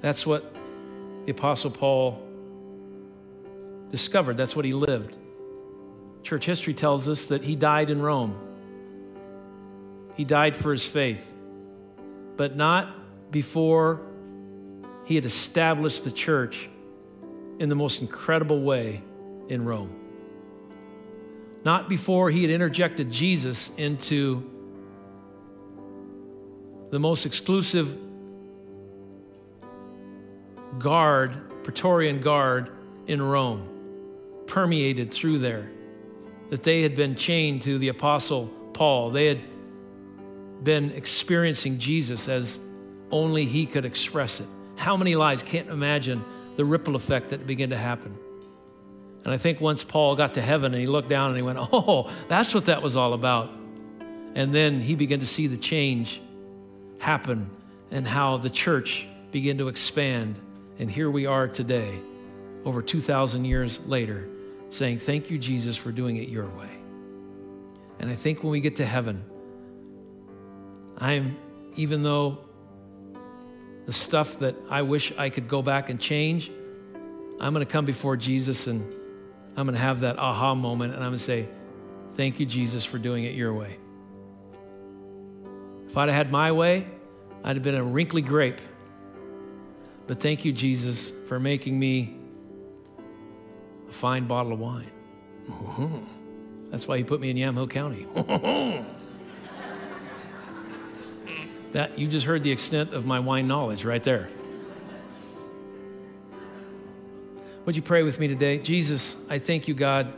That's 0.00 0.26
what 0.26 0.54
the 1.26 1.32
Apostle 1.32 1.70
Paul 1.70 2.22
discovered. 3.90 4.36
That's 4.36 4.56
what 4.56 4.64
he 4.64 4.72
lived. 4.72 5.16
Church 6.22 6.44
history 6.44 6.74
tells 6.74 7.08
us 7.08 7.26
that 7.26 7.42
he 7.42 7.56
died 7.56 7.90
in 7.90 8.00
Rome. 8.00 8.38
He 10.14 10.24
died 10.24 10.56
for 10.56 10.72
his 10.72 10.84
faith, 10.84 11.26
but 12.36 12.56
not 12.56 13.30
before 13.30 14.00
he 15.04 15.14
had 15.14 15.24
established 15.24 16.04
the 16.04 16.10
church 16.10 16.68
in 17.58 17.68
the 17.68 17.74
most 17.74 18.00
incredible 18.00 18.62
way 18.62 19.02
in 19.48 19.64
Rome. 19.64 19.94
Not 21.64 21.88
before 21.88 22.30
he 22.30 22.42
had 22.42 22.50
interjected 22.50 23.10
Jesus 23.10 23.70
into 23.76 24.48
the 26.90 26.98
most 26.98 27.26
exclusive 27.26 27.98
guard, 30.78 31.64
Praetorian 31.64 32.20
guard 32.20 32.70
in 33.06 33.20
Rome, 33.20 33.68
permeated 34.46 35.12
through 35.12 35.38
there. 35.38 35.70
that 36.50 36.62
they 36.62 36.82
had 36.82 36.96
been 36.96 37.14
chained 37.14 37.62
to 37.62 37.78
the 37.78 37.88
Apostle 37.88 38.46
Paul. 38.72 39.10
They 39.10 39.26
had 39.26 39.40
been 40.62 40.90
experiencing 40.92 41.78
Jesus 41.78 42.28
as 42.28 42.58
only 43.10 43.44
he 43.44 43.66
could 43.66 43.84
express 43.84 44.40
it. 44.40 44.46
How 44.76 44.96
many 44.96 45.16
lives 45.16 45.42
can't 45.42 45.68
imagine 45.68 46.24
the 46.56 46.64
ripple 46.64 46.96
effect 46.96 47.30
that 47.30 47.46
began 47.46 47.70
to 47.70 47.76
happen? 47.76 48.16
And 49.28 49.34
I 49.34 49.36
think 49.36 49.60
once 49.60 49.84
Paul 49.84 50.16
got 50.16 50.34
to 50.34 50.40
heaven 50.40 50.72
and 50.72 50.80
he 50.80 50.86
looked 50.86 51.10
down 51.10 51.28
and 51.28 51.36
he 51.36 51.42
went, 51.42 51.58
Oh, 51.60 52.10
that's 52.28 52.54
what 52.54 52.64
that 52.64 52.80
was 52.80 52.96
all 52.96 53.12
about. 53.12 53.50
And 54.34 54.54
then 54.54 54.80
he 54.80 54.94
began 54.94 55.20
to 55.20 55.26
see 55.26 55.48
the 55.48 55.58
change 55.58 56.18
happen 56.98 57.50
and 57.90 58.08
how 58.08 58.38
the 58.38 58.48
church 58.48 59.06
began 59.30 59.58
to 59.58 59.68
expand. 59.68 60.36
And 60.78 60.90
here 60.90 61.10
we 61.10 61.26
are 61.26 61.46
today, 61.46 62.00
over 62.64 62.80
2,000 62.80 63.44
years 63.44 63.78
later, 63.80 64.26
saying, 64.70 65.00
Thank 65.00 65.28
you, 65.28 65.36
Jesus, 65.36 65.76
for 65.76 65.92
doing 65.92 66.16
it 66.16 66.30
your 66.30 66.46
way. 66.46 66.70
And 67.98 68.08
I 68.08 68.14
think 68.14 68.42
when 68.42 68.50
we 68.50 68.60
get 68.60 68.76
to 68.76 68.86
heaven, 68.86 69.22
I'm, 70.96 71.36
even 71.74 72.02
though 72.02 72.38
the 73.84 73.92
stuff 73.92 74.38
that 74.38 74.56
I 74.70 74.80
wish 74.80 75.12
I 75.18 75.28
could 75.28 75.48
go 75.48 75.60
back 75.60 75.90
and 75.90 76.00
change, 76.00 76.50
I'm 77.38 77.52
going 77.52 77.66
to 77.66 77.70
come 77.70 77.84
before 77.84 78.16
Jesus 78.16 78.66
and 78.68 78.94
I'm 79.58 79.66
going 79.66 79.74
to 79.74 79.82
have 79.82 80.00
that 80.00 80.20
aha 80.20 80.54
moment 80.54 80.94
and 80.94 81.02
I'm 81.02 81.10
going 81.10 81.18
to 81.18 81.24
say, 81.24 81.48
Thank 82.14 82.38
you, 82.38 82.46
Jesus, 82.46 82.84
for 82.84 82.96
doing 82.96 83.24
it 83.24 83.34
your 83.34 83.52
way. 83.52 83.76
If 85.88 85.96
I'd 85.96 86.08
have 86.08 86.16
had 86.16 86.30
my 86.30 86.52
way, 86.52 86.86
I'd 87.42 87.56
have 87.56 87.62
been 87.64 87.74
a 87.74 87.82
wrinkly 87.82 88.22
grape. 88.22 88.60
But 90.06 90.20
thank 90.20 90.44
you, 90.44 90.52
Jesus, 90.52 91.12
for 91.26 91.40
making 91.40 91.78
me 91.78 92.16
a 93.88 93.92
fine 93.92 94.26
bottle 94.26 94.52
of 94.52 94.60
wine. 94.60 94.90
Mm-hmm. 95.48 96.70
That's 96.70 96.86
why 96.86 96.98
he 96.98 97.04
put 97.04 97.20
me 97.20 97.30
in 97.30 97.36
Yamhill 97.36 97.68
County. 97.68 98.06
Mm-hmm. 98.14 98.88
that 101.72 101.98
you 101.98 102.06
just 102.06 102.26
heard 102.26 102.44
the 102.44 102.52
extent 102.52 102.94
of 102.94 103.06
my 103.06 103.18
wine 103.18 103.48
knowledge 103.48 103.84
right 103.84 104.02
there. 104.02 104.30
Would 107.68 107.76
you 107.76 107.82
pray 107.82 108.02
with 108.02 108.18
me 108.18 108.28
today? 108.28 108.56
Jesus, 108.56 109.14
I 109.28 109.38
thank 109.38 109.68
you, 109.68 109.74
God, 109.74 110.14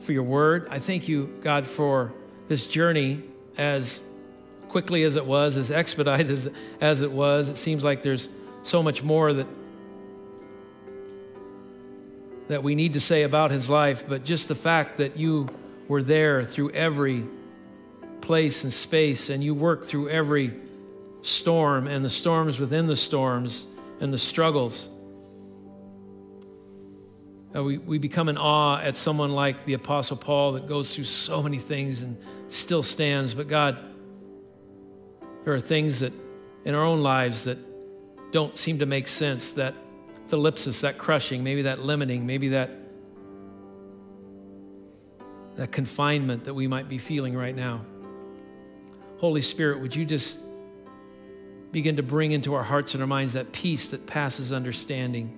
for 0.00 0.14
your 0.14 0.22
word. 0.22 0.68
I 0.70 0.78
thank 0.78 1.06
you, 1.06 1.26
God, 1.42 1.66
for 1.66 2.14
this 2.48 2.66
journey 2.66 3.24
as 3.58 4.00
quickly 4.70 5.02
as 5.02 5.14
it 5.14 5.26
was, 5.26 5.58
as 5.58 5.70
expedited 5.80 6.30
as, 6.30 6.48
as 6.80 7.02
it 7.02 7.12
was. 7.12 7.50
It 7.50 7.58
seems 7.58 7.84
like 7.84 8.02
there's 8.02 8.30
so 8.62 8.82
much 8.82 9.04
more 9.04 9.34
that 9.34 9.46
that 12.48 12.62
we 12.62 12.74
need 12.74 12.94
to 12.94 13.00
say 13.00 13.22
about 13.22 13.50
his 13.50 13.68
life, 13.68 14.04
but 14.08 14.24
just 14.24 14.48
the 14.48 14.54
fact 14.54 14.96
that 14.96 15.18
you 15.18 15.46
were 15.88 16.02
there 16.02 16.42
through 16.42 16.70
every 16.70 17.26
place 18.22 18.64
and 18.64 18.72
space 18.72 19.28
and 19.28 19.44
you 19.44 19.54
worked 19.54 19.84
through 19.84 20.08
every 20.08 20.54
storm 21.20 21.86
and 21.86 22.02
the 22.02 22.08
storms 22.08 22.58
within 22.58 22.86
the 22.86 22.96
storms 22.96 23.66
and 24.00 24.10
the 24.10 24.16
struggles. 24.16 24.88
Uh, 27.54 27.64
we, 27.64 27.78
we 27.78 27.98
become 27.98 28.28
in 28.28 28.36
awe 28.36 28.78
at 28.80 28.94
someone 28.94 29.32
like 29.32 29.64
the 29.64 29.74
Apostle 29.74 30.16
Paul 30.16 30.52
that 30.52 30.68
goes 30.68 30.94
through 30.94 31.04
so 31.04 31.42
many 31.42 31.56
things 31.56 32.02
and 32.02 32.16
still 32.48 32.82
stands. 32.82 33.34
But 33.34 33.48
God, 33.48 33.78
there 35.44 35.54
are 35.54 35.60
things 35.60 36.00
that 36.00 36.12
in 36.64 36.74
our 36.74 36.84
own 36.84 37.02
lives 37.02 37.44
that 37.44 37.58
don't 38.32 38.56
seem 38.58 38.80
to 38.80 38.86
make 38.86 39.08
sense, 39.08 39.54
that 39.54 39.74
thlipsis, 40.28 40.82
that 40.82 40.98
crushing, 40.98 41.42
maybe 41.42 41.62
that 41.62 41.78
limiting, 41.78 42.26
maybe 42.26 42.48
that, 42.48 42.70
that 45.56 45.72
confinement 45.72 46.44
that 46.44 46.52
we 46.52 46.66
might 46.66 46.88
be 46.88 46.98
feeling 46.98 47.34
right 47.34 47.56
now. 47.56 47.82
Holy 49.16 49.40
Spirit, 49.40 49.80
would 49.80 49.96
you 49.96 50.04
just 50.04 50.38
begin 51.72 51.96
to 51.96 52.02
bring 52.02 52.32
into 52.32 52.52
our 52.52 52.62
hearts 52.62 52.92
and 52.92 53.02
our 53.02 53.06
minds 53.06 53.32
that 53.32 53.52
peace 53.52 53.88
that 53.88 54.06
passes 54.06 54.52
understanding 54.52 55.37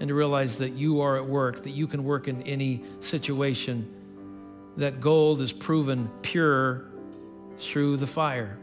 and 0.00 0.08
to 0.08 0.14
realize 0.14 0.58
that 0.58 0.70
you 0.70 1.00
are 1.00 1.16
at 1.16 1.26
work, 1.26 1.62
that 1.62 1.70
you 1.70 1.86
can 1.86 2.04
work 2.04 2.28
in 2.28 2.42
any 2.42 2.82
situation, 3.00 3.88
that 4.76 5.00
gold 5.00 5.40
is 5.40 5.52
proven 5.52 6.10
pure 6.22 6.86
through 7.58 7.96
the 7.96 8.06
fire, 8.06 8.58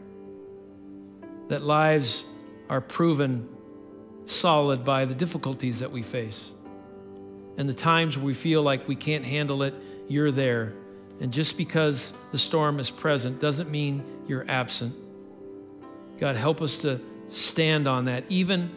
that 1.48 1.62
lives 1.62 2.24
are 2.68 2.80
proven 2.80 3.48
solid 4.26 4.84
by 4.84 5.04
the 5.04 5.14
difficulties 5.14 5.80
that 5.80 5.90
we 5.90 6.02
face. 6.02 6.52
And 7.56 7.68
the 7.68 7.74
times 7.74 8.16
where 8.16 8.26
we 8.26 8.34
feel 8.34 8.62
like 8.62 8.88
we 8.88 8.96
can't 8.96 9.24
handle 9.24 9.62
it, 9.62 9.74
you're 10.08 10.30
there. 10.30 10.74
And 11.20 11.32
just 11.32 11.56
because 11.56 12.12
the 12.30 12.38
storm 12.38 12.80
is 12.80 12.90
present 12.90 13.40
doesn't 13.40 13.70
mean 13.70 14.04
you're 14.26 14.44
absent. 14.48 14.94
God, 16.18 16.36
help 16.36 16.62
us 16.62 16.78
to 16.78 17.00
stand 17.30 17.86
on 17.86 18.06
that, 18.06 18.24
even 18.28 18.70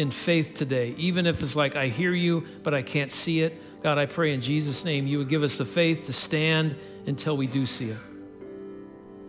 in 0.00 0.10
faith 0.10 0.56
today, 0.56 0.94
even 0.96 1.26
if 1.26 1.42
it's 1.42 1.54
like 1.54 1.76
I 1.76 1.88
hear 1.88 2.12
you, 2.12 2.46
but 2.62 2.74
I 2.74 2.82
can't 2.82 3.10
see 3.10 3.40
it. 3.42 3.82
God, 3.82 3.98
I 3.98 4.06
pray 4.06 4.34
in 4.34 4.40
Jesus' 4.40 4.84
name 4.84 5.06
you 5.06 5.18
would 5.18 5.28
give 5.28 5.42
us 5.42 5.58
the 5.58 5.64
faith 5.64 6.06
to 6.06 6.12
stand 6.12 6.76
until 7.06 7.36
we 7.36 7.46
do 7.46 7.66
see 7.66 7.90
it, 7.90 7.98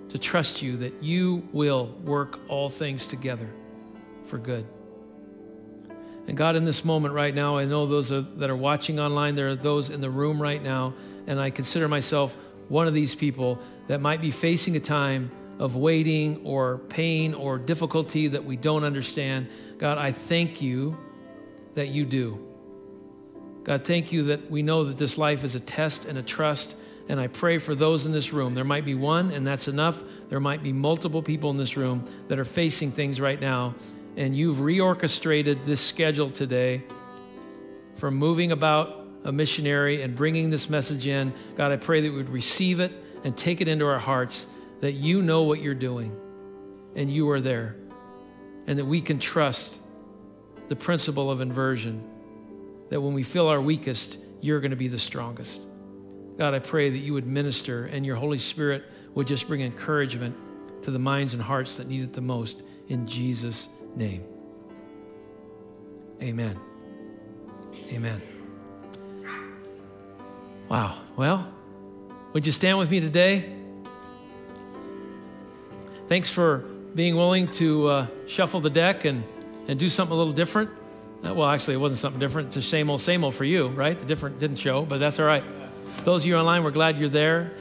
to 0.10 0.18
trust 0.18 0.62
you 0.62 0.78
that 0.78 1.04
you 1.04 1.48
will 1.52 1.88
work 2.04 2.40
all 2.48 2.70
things 2.70 3.08
together 3.08 3.50
for 4.24 4.38
good. 4.38 4.66
And 6.28 6.38
God, 6.38 6.56
in 6.56 6.66
this 6.66 6.86
moment 6.86 7.14
right 7.14 7.34
now, 7.34 7.58
I 7.58 7.66
know 7.66 7.86
those 7.86 8.12
are, 8.12 8.22
that 8.22 8.50
are 8.50 8.56
watching 8.56 9.00
online, 9.00 9.36
there 9.36 9.50
are 9.50 9.56
those 9.56 9.90
in 9.90 10.02
the 10.02 10.10
room 10.10 10.42
right 10.42 10.62
now, 10.62 10.94
and 11.28 11.40
I 11.40 11.50
consider 11.50 11.88
myself 11.88 12.36
one 12.68 12.88
of 12.88 12.94
these 12.94 13.16
people 13.16 13.60
that 13.88 14.00
might 14.00 14.22
be 14.22 14.32
facing 14.32 14.76
a 14.76 14.80
time 14.80 15.32
of 15.62 15.76
waiting 15.76 16.42
or 16.44 16.80
pain 16.90 17.34
or 17.34 17.58
difficulty 17.58 18.28
that 18.28 18.44
we 18.44 18.56
don't 18.56 18.84
understand. 18.84 19.48
God, 19.78 19.98
I 19.98 20.12
thank 20.12 20.62
you 20.62 20.98
that 21.76 21.88
you 21.88 22.04
do. 22.04 22.46
God, 23.64 23.86
thank 23.86 24.12
you 24.12 24.24
that 24.24 24.50
we 24.50 24.64
know 24.64 24.86
that 24.86 24.98
this 24.98 25.18
life 25.18 25.44
is 25.44 25.56
a 25.56 25.60
test 25.60 26.06
and 26.06 26.18
a 26.18 26.24
trust. 26.24 26.76
And 27.08 27.20
I 27.20 27.28
pray 27.28 27.58
for 27.60 27.76
those 27.76 28.06
in 28.06 28.12
this 28.12 28.34
room. 28.34 28.56
There 28.56 28.64
might 28.64 28.86
be 28.86 28.96
one, 28.96 29.32
and 29.32 29.46
that's 29.46 29.68
enough. 29.68 30.02
There 30.30 30.40
might 30.40 30.64
be 30.64 30.74
multiple 30.74 31.22
people 31.22 31.52
in 31.52 31.58
this 31.58 31.78
room 31.78 32.06
that 32.28 32.40
are 32.40 32.46
facing 32.46 32.92
things 32.92 33.22
right 33.22 33.40
now 33.40 33.76
and 34.18 34.36
you've 34.36 34.58
reorchestrated 34.58 35.66
this 35.66 35.82
schedule 35.82 36.30
today 36.30 36.84
for 37.96 38.12
moving 38.12 38.52
about 38.52 39.06
a 39.24 39.32
missionary 39.32 40.02
and 40.02 40.16
bringing 40.16 40.50
this 40.50 40.70
message 40.70 41.08
in. 41.08 41.34
God, 41.56 41.72
I 41.72 41.78
pray 41.78 42.02
that 42.02 42.12
we 42.12 42.18
would 42.18 42.30
receive 42.30 42.80
it 42.80 42.92
and 43.24 43.38
take 43.38 43.62
it 43.62 43.68
into 43.68 43.86
our 43.86 44.00
hearts, 44.00 44.48
that 44.82 44.94
you 44.94 45.22
know 45.22 45.44
what 45.44 45.62
you're 45.62 45.74
doing 45.74 46.16
and 46.96 47.12
you 47.12 47.30
are 47.30 47.40
there, 47.40 47.78
and 48.68 48.78
that 48.78 48.86
we 48.86 49.02
can 49.02 49.18
trust 49.18 49.80
the 50.68 50.76
principle 50.76 51.32
of 51.32 51.40
inversion, 51.40 52.04
that 52.90 53.00
when 53.00 53.14
we 53.14 53.24
feel 53.24 53.48
our 53.48 53.62
weakest, 53.62 54.18
you're 54.42 54.60
going 54.60 54.72
to 54.72 54.78
be 54.78 54.90
the 54.90 55.00
strongest. 55.00 55.66
God, 56.38 56.54
I 56.54 56.60
pray 56.60 56.90
that 56.90 56.98
you 56.98 57.14
would 57.14 57.28
minister 57.28 57.86
and 57.86 58.06
your 58.06 58.18
Holy 58.18 58.40
Spirit 58.40 58.84
would 59.14 59.28
just 59.28 59.48
bring 59.48 59.62
encouragement 59.62 60.36
to 60.84 60.92
the 60.92 61.00
minds 61.00 61.34
and 61.34 61.42
hearts 61.42 61.78
that 61.78 61.88
need 61.88 62.04
it 62.04 62.14
the 62.14 62.22
most. 62.22 62.64
In 62.88 63.08
Jesus' 63.08 63.70
name. 63.96 64.24
Amen. 66.22 66.60
Amen. 67.90 68.22
Wow. 70.68 70.98
Well, 71.16 71.54
would 72.34 72.46
you 72.46 72.52
stand 72.52 72.78
with 72.78 72.90
me 72.90 73.00
today? 73.00 73.61
Thanks 76.12 76.30
for 76.30 76.58
being 76.94 77.16
willing 77.16 77.48
to 77.52 77.88
uh, 77.88 78.08
shuffle 78.28 78.60
the 78.60 78.70
deck 78.70 79.06
and, 79.06 79.24
and 79.70 79.80
do 79.80 79.88
something 79.88 80.14
a 80.14 80.18
little 80.18 80.34
different. 80.34 80.70
Uh, 81.26 81.34
well, 81.34 81.48
actually, 81.48 81.76
it 81.76 81.78
wasn't 81.78 82.02
something 82.02 82.20
different. 82.20 82.48
It's 82.48 82.56
the 82.58 82.62
same 82.62 82.90
old, 82.90 83.00
same 83.00 83.24
old 83.24 83.34
for 83.34 83.46
you, 83.46 83.70
right? 83.70 83.98
The 83.98 84.04
different 84.04 84.38
didn't 84.38 84.58
show, 84.58 84.84
but 84.84 84.98
that's 84.98 85.20
all 85.20 85.26
right. 85.26 85.42
Those 86.04 86.24
of 86.24 86.26
you 86.26 86.36
online, 86.36 86.66
we're 86.66 86.72
glad 86.72 87.00
you're 87.00 87.08
there. 87.08 87.54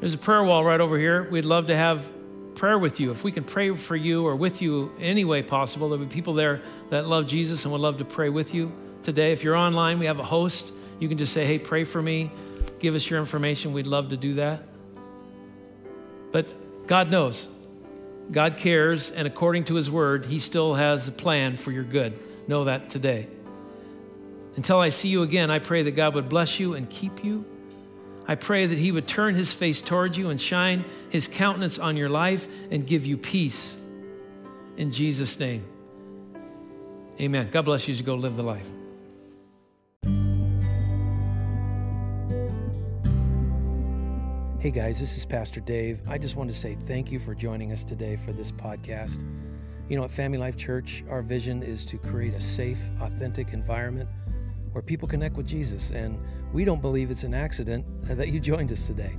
There's 0.00 0.12
a 0.12 0.18
prayer 0.18 0.42
wall 0.42 0.64
right 0.64 0.80
over 0.80 0.98
here. 0.98 1.30
We'd 1.30 1.44
love 1.44 1.68
to 1.68 1.76
have 1.76 2.10
prayer 2.56 2.76
with 2.76 2.98
you. 2.98 3.12
If 3.12 3.22
we 3.22 3.30
can 3.30 3.44
pray 3.44 3.72
for 3.76 3.94
you 3.94 4.26
or 4.26 4.34
with 4.34 4.60
you 4.60 4.90
any 4.98 5.24
way 5.24 5.44
possible, 5.44 5.88
there'll 5.88 6.04
be 6.04 6.12
people 6.12 6.34
there 6.34 6.62
that 6.90 7.06
love 7.06 7.28
Jesus 7.28 7.62
and 7.62 7.70
would 7.70 7.80
love 7.80 7.98
to 7.98 8.04
pray 8.04 8.28
with 8.28 8.54
you 8.54 8.72
today. 9.04 9.30
If 9.30 9.44
you're 9.44 9.54
online, 9.54 10.00
we 10.00 10.06
have 10.06 10.18
a 10.18 10.24
host. 10.24 10.74
You 10.98 11.08
can 11.08 11.16
just 11.16 11.32
say, 11.32 11.46
hey, 11.46 11.60
pray 11.60 11.84
for 11.84 12.02
me. 12.02 12.32
Give 12.80 12.96
us 12.96 13.08
your 13.08 13.20
information. 13.20 13.72
We'd 13.72 13.86
love 13.86 14.08
to 14.08 14.16
do 14.16 14.34
that. 14.34 14.64
But 16.32 16.52
God 16.88 17.08
knows. 17.08 17.46
God 18.30 18.56
cares, 18.56 19.10
and 19.10 19.26
according 19.26 19.64
to 19.64 19.74
his 19.74 19.90
word, 19.90 20.26
he 20.26 20.38
still 20.38 20.74
has 20.74 21.08
a 21.08 21.12
plan 21.12 21.56
for 21.56 21.72
your 21.72 21.84
good. 21.84 22.18
Know 22.46 22.64
that 22.64 22.90
today. 22.90 23.28
Until 24.56 24.80
I 24.80 24.88
see 24.88 25.08
you 25.08 25.22
again, 25.22 25.50
I 25.50 25.60
pray 25.60 25.82
that 25.84 25.92
God 25.92 26.14
would 26.14 26.28
bless 26.28 26.58
you 26.58 26.74
and 26.74 26.88
keep 26.90 27.24
you 27.24 27.44
I 28.28 28.34
pray 28.34 28.66
that 28.66 28.78
He 28.78 28.92
would 28.92 29.08
turn 29.08 29.34
His 29.34 29.54
face 29.54 29.80
towards 29.80 30.18
you 30.18 30.28
and 30.28 30.38
shine 30.38 30.84
His 31.08 31.26
countenance 31.26 31.78
on 31.78 31.96
your 31.96 32.10
life 32.10 32.46
and 32.70 32.86
give 32.86 33.06
you 33.06 33.16
peace. 33.16 33.74
In 34.76 34.92
Jesus' 34.92 35.40
name. 35.40 35.64
Amen. 37.18 37.48
God 37.50 37.62
bless 37.64 37.88
you 37.88 37.92
as 37.92 37.98
you 37.98 38.06
go 38.06 38.14
live 38.14 38.36
the 38.36 38.42
life. 38.42 38.68
Hey 44.60 44.72
guys, 44.72 44.98
this 44.98 45.16
is 45.16 45.24
Pastor 45.24 45.60
Dave. 45.60 46.00
I 46.08 46.18
just 46.18 46.34
want 46.34 46.50
to 46.50 46.56
say 46.56 46.74
thank 46.74 47.12
you 47.12 47.20
for 47.20 47.32
joining 47.32 47.70
us 47.70 47.84
today 47.84 48.16
for 48.16 48.32
this 48.32 48.50
podcast. 48.50 49.22
You 49.88 49.96
know, 49.96 50.02
at 50.02 50.10
Family 50.10 50.36
Life 50.36 50.56
Church, 50.56 51.04
our 51.08 51.22
vision 51.22 51.62
is 51.62 51.84
to 51.84 51.96
create 51.96 52.34
a 52.34 52.40
safe, 52.40 52.80
authentic 53.00 53.52
environment 53.52 54.08
where 54.72 54.82
people 54.82 55.06
connect 55.06 55.36
with 55.36 55.46
Jesus, 55.46 55.92
and 55.92 56.18
we 56.52 56.64
don't 56.64 56.82
believe 56.82 57.12
it's 57.12 57.22
an 57.22 57.34
accident 57.34 57.86
that 58.02 58.30
you 58.30 58.40
joined 58.40 58.72
us 58.72 58.84
today. 58.84 59.16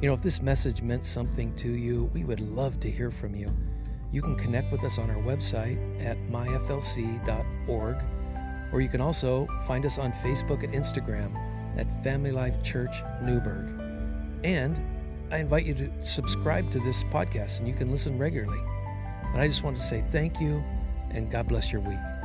You 0.00 0.06
know, 0.06 0.14
if 0.14 0.22
this 0.22 0.40
message 0.40 0.80
meant 0.80 1.04
something 1.04 1.56
to 1.56 1.68
you, 1.68 2.04
we 2.14 2.22
would 2.22 2.40
love 2.40 2.78
to 2.78 2.88
hear 2.88 3.10
from 3.10 3.34
you. 3.34 3.52
You 4.12 4.22
can 4.22 4.36
connect 4.36 4.70
with 4.70 4.84
us 4.84 4.96
on 4.96 5.10
our 5.10 5.20
website 5.22 6.00
at 6.00 6.16
myflc.org, 6.28 7.96
or 8.72 8.80
you 8.80 8.88
can 8.88 9.00
also 9.00 9.48
find 9.66 9.84
us 9.84 9.98
on 9.98 10.12
Facebook 10.12 10.62
and 10.62 10.72
Instagram 10.72 11.34
at 11.76 11.90
Family 12.04 12.30
Life 12.30 12.62
Church 12.62 13.02
Newberg. 13.24 13.77
And 14.44 14.80
I 15.30 15.38
invite 15.38 15.66
you 15.66 15.74
to 15.74 15.90
subscribe 16.04 16.70
to 16.70 16.80
this 16.80 17.04
podcast 17.04 17.58
and 17.58 17.68
you 17.68 17.74
can 17.74 17.90
listen 17.90 18.18
regularly. 18.18 18.60
And 19.32 19.40
I 19.40 19.46
just 19.46 19.62
want 19.62 19.76
to 19.76 19.82
say 19.82 20.04
thank 20.10 20.40
you 20.40 20.64
and 21.10 21.30
God 21.30 21.48
bless 21.48 21.72
your 21.72 21.82
week. 21.82 22.17